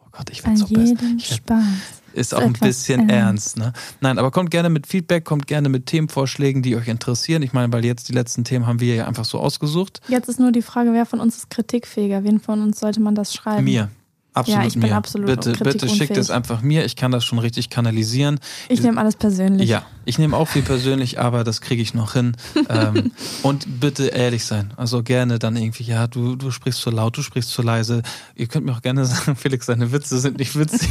Oh 0.00 0.08
Gott, 0.10 0.30
ich 0.30 0.42
werde 0.42 0.56
so 0.56 0.66
besser. 0.68 0.96
Spaß. 1.18 1.62
ist 2.14 2.34
auch 2.34 2.40
ein 2.40 2.54
bisschen 2.54 3.10
ernst. 3.10 3.58
ernst, 3.58 3.58
ne? 3.58 3.72
Nein, 4.00 4.18
aber 4.18 4.30
kommt 4.30 4.50
gerne 4.50 4.70
mit 4.70 4.86
Feedback, 4.86 5.24
kommt 5.26 5.46
gerne 5.46 5.68
mit 5.68 5.84
Themenvorschlägen, 5.84 6.62
die 6.62 6.76
euch 6.76 6.88
interessieren. 6.88 7.42
Ich 7.42 7.52
meine, 7.52 7.70
weil 7.72 7.84
jetzt 7.84 8.08
die 8.08 8.14
letzten 8.14 8.44
Themen 8.44 8.66
haben 8.66 8.80
wir 8.80 8.94
ja 8.94 9.06
einfach 9.06 9.26
so 9.26 9.38
ausgesucht. 9.38 10.00
Jetzt 10.08 10.30
ist 10.30 10.40
nur 10.40 10.52
die 10.52 10.62
Frage, 10.62 10.94
wer 10.94 11.04
von 11.04 11.20
uns 11.20 11.36
ist 11.36 11.50
kritikfähiger? 11.50 12.24
Wen 12.24 12.40
von 12.40 12.62
uns 12.62 12.80
sollte 12.80 13.00
man 13.00 13.14
das 13.14 13.34
schreiben? 13.34 13.64
Mir. 13.64 13.90
Absolut 14.36 14.60
Ja, 14.60 14.66
ich 14.66 14.74
bin 14.74 14.82
mir. 14.82 14.94
absolut 14.94 15.28
bitte, 15.28 15.52
bitte 15.52 15.88
schickt 15.88 16.16
es 16.18 16.30
einfach 16.30 16.60
mir. 16.60 16.84
Ich 16.84 16.94
kann 16.94 17.10
das 17.10 17.24
schon 17.24 17.38
richtig 17.38 17.70
kanalisieren. 17.70 18.38
Ich 18.68 18.82
nehme 18.82 19.00
alles 19.00 19.16
persönlich. 19.16 19.66
Ja, 19.66 19.86
ich 20.04 20.18
nehme 20.18 20.36
auch 20.36 20.46
viel 20.46 20.60
persönlich, 20.60 21.18
aber 21.18 21.42
das 21.42 21.62
kriege 21.62 21.80
ich 21.80 21.94
noch 21.94 22.12
hin. 22.12 22.36
ähm, 22.68 23.12
und 23.42 23.80
bitte 23.80 24.08
ehrlich 24.08 24.44
sein. 24.44 24.74
Also 24.76 25.02
gerne 25.02 25.38
dann 25.38 25.56
irgendwie, 25.56 25.84
ja, 25.84 26.06
du, 26.06 26.36
du 26.36 26.50
sprichst 26.50 26.82
zu 26.82 26.90
laut, 26.90 27.16
du 27.16 27.22
sprichst 27.22 27.50
zu 27.50 27.62
leise. 27.62 28.02
Ihr 28.34 28.46
könnt 28.46 28.66
mir 28.66 28.72
auch 28.72 28.82
gerne 28.82 29.04
sagen, 29.06 29.36
Felix, 29.36 29.64
deine 29.64 29.90
Witze 29.90 30.18
sind 30.18 30.38
nicht 30.38 30.58
witzig. 30.58 30.90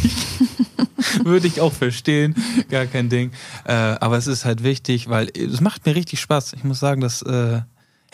Würde 1.23 1.45
ich 1.45 1.61
auch 1.61 1.71
verstehen, 1.71 2.33
gar 2.71 2.87
kein 2.87 3.09
Ding. 3.09 3.29
Äh, 3.65 3.73
aber 3.73 4.17
es 4.17 4.25
ist 4.25 4.43
halt 4.43 4.63
wichtig, 4.63 5.07
weil 5.07 5.29
es 5.35 5.61
macht 5.61 5.85
mir 5.85 5.95
richtig 5.95 6.19
Spaß. 6.19 6.53
Ich 6.53 6.63
muss 6.63 6.79
sagen, 6.79 6.99
das 7.01 7.21
äh, 7.21 7.61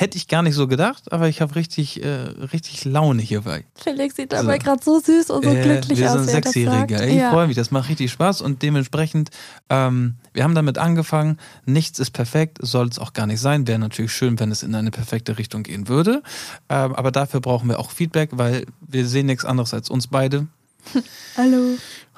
hätte 0.02 0.18
ich 0.18 0.28
gar 0.28 0.42
nicht 0.42 0.56
so 0.56 0.68
gedacht, 0.68 1.12
aber 1.12 1.30
ich 1.30 1.42
habe 1.42 1.56
richtig, 1.56 2.04
äh, 2.04 2.08
richtig 2.10 2.84
Laune 2.86 3.22
hierbei. 3.22 3.64
Felix 3.76 4.16
sieht 4.16 4.34
dabei 4.34 4.58
So. 4.58 4.64
gerade 4.64 4.84
so 4.84 5.00
süß 5.00 5.30
und 5.30 5.46
so 5.46 5.52
Äh, 5.52 5.62
glücklich 5.62 6.00
wir 6.00 6.08
aus. 6.12 6.14
sind 6.14 6.28
wie 6.28 6.32
er 6.32 6.42
das 6.42 6.52
Sechsjährige. 6.54 6.98
sagt. 6.98 7.10
Ich 7.10 7.16
ja. 7.18 7.30
freue 7.32 7.48
mich, 7.48 7.56
das 7.56 7.70
macht 7.72 7.88
richtig 7.88 8.12
Spaß 8.12 8.42
und 8.42 8.64
dementsprechend, 8.64 9.30
ähm, 9.70 10.16
wir 10.34 10.44
haben 10.44 10.56
damit 10.56 10.78
angefangen, 10.80 11.38
nichts 11.66 12.00
ist 12.00 12.12
perfekt, 12.12 12.58
soll 12.62 12.88
es 12.88 12.98
auch 13.00 13.14
gar 13.14 13.28
nicht 13.28 13.40
sein. 13.40 13.68
Wäre 13.68 13.78
natürlich 13.80 14.12
schön, 14.12 14.40
wenn 14.40 14.52
es 14.52 14.64
in 14.64 14.74
eine 14.74 14.92
perfekte 14.92 15.38
Richtung 15.38 15.64
gehen 15.64 15.88
würde. 15.88 16.24
Ähm, 16.68 16.96
aber 16.96 17.12
dafür 17.12 17.40
brauchen 17.40 17.70
wir 17.70 17.78
auch 17.80 17.92
Feedback, 17.92 18.32
weil 18.34 18.66
wir 18.82 19.06
sehen 19.08 19.28
nichts 19.28 19.46
anderes 19.46 19.74
als 19.74 19.90
uns 19.90 20.08
beide. 20.08 20.48
Hallo. 21.38 21.78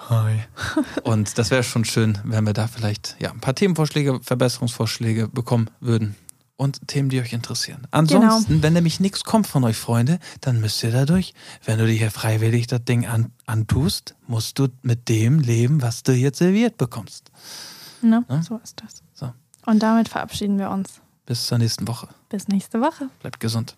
Hi. 0.10 0.40
Und 1.04 1.38
das 1.38 1.52
wäre 1.52 1.64
schon 1.64 1.84
schön, 1.84 2.18
wenn 2.24 2.46
wir 2.46 2.54
da 2.54 2.68
vielleicht 2.68 3.18
ja, 3.20 3.32
ein 3.32 3.42
paar 3.42 3.56
Themenvorschläge, 3.56 4.22
Verbesserungsvorschläge 4.24 5.28
bekommen 5.28 5.70
würden. 5.82 6.16
Und 6.56 6.88
Themen, 6.88 7.10
die 7.10 7.20
euch 7.20 7.34
interessieren. 7.34 7.88
Ansonsten, 7.90 8.62
wenn 8.62 8.74
nämlich 8.74 9.00
nichts 9.00 9.24
kommt 9.24 9.48
von 9.48 9.64
euch, 9.64 9.76
Freunde, 9.76 10.20
dann 10.40 10.60
müsst 10.60 10.84
ihr 10.84 10.92
da 10.92 11.06
durch. 11.06 11.34
Wenn 11.66 11.80
du 11.80 11.88
dir 11.88 11.94
hier 11.94 12.12
freiwillig 12.12 12.68
das 12.68 12.86
Ding 12.86 13.08
an, 13.08 13.32
antust, 13.48 14.16
musst 14.28 14.60
du 14.60 14.68
mit 14.84 15.10
dem 15.10 15.40
leben, 15.40 15.82
was 15.82 16.04
du 16.04 16.14
jetzt 16.14 16.38
serviert 16.38 16.78
bekommst. 16.78 17.32
Ne? 18.02 18.24
Ne? 18.30 18.44
So 18.44 18.58
ist 18.64 18.82
das. 18.84 19.02
So. 19.14 19.34
Und 19.66 19.82
damit 19.82 20.10
verabschieden 20.10 20.60
wir 20.60 20.70
uns. 20.70 21.02
Bis 21.26 21.48
zur 21.48 21.58
nächsten 21.58 21.88
Woche. 21.88 22.10
Bis 22.30 22.48
nächste 22.48 22.82
Woche. 22.82 23.10
Bleibt 23.20 23.40
gesund. 23.40 23.76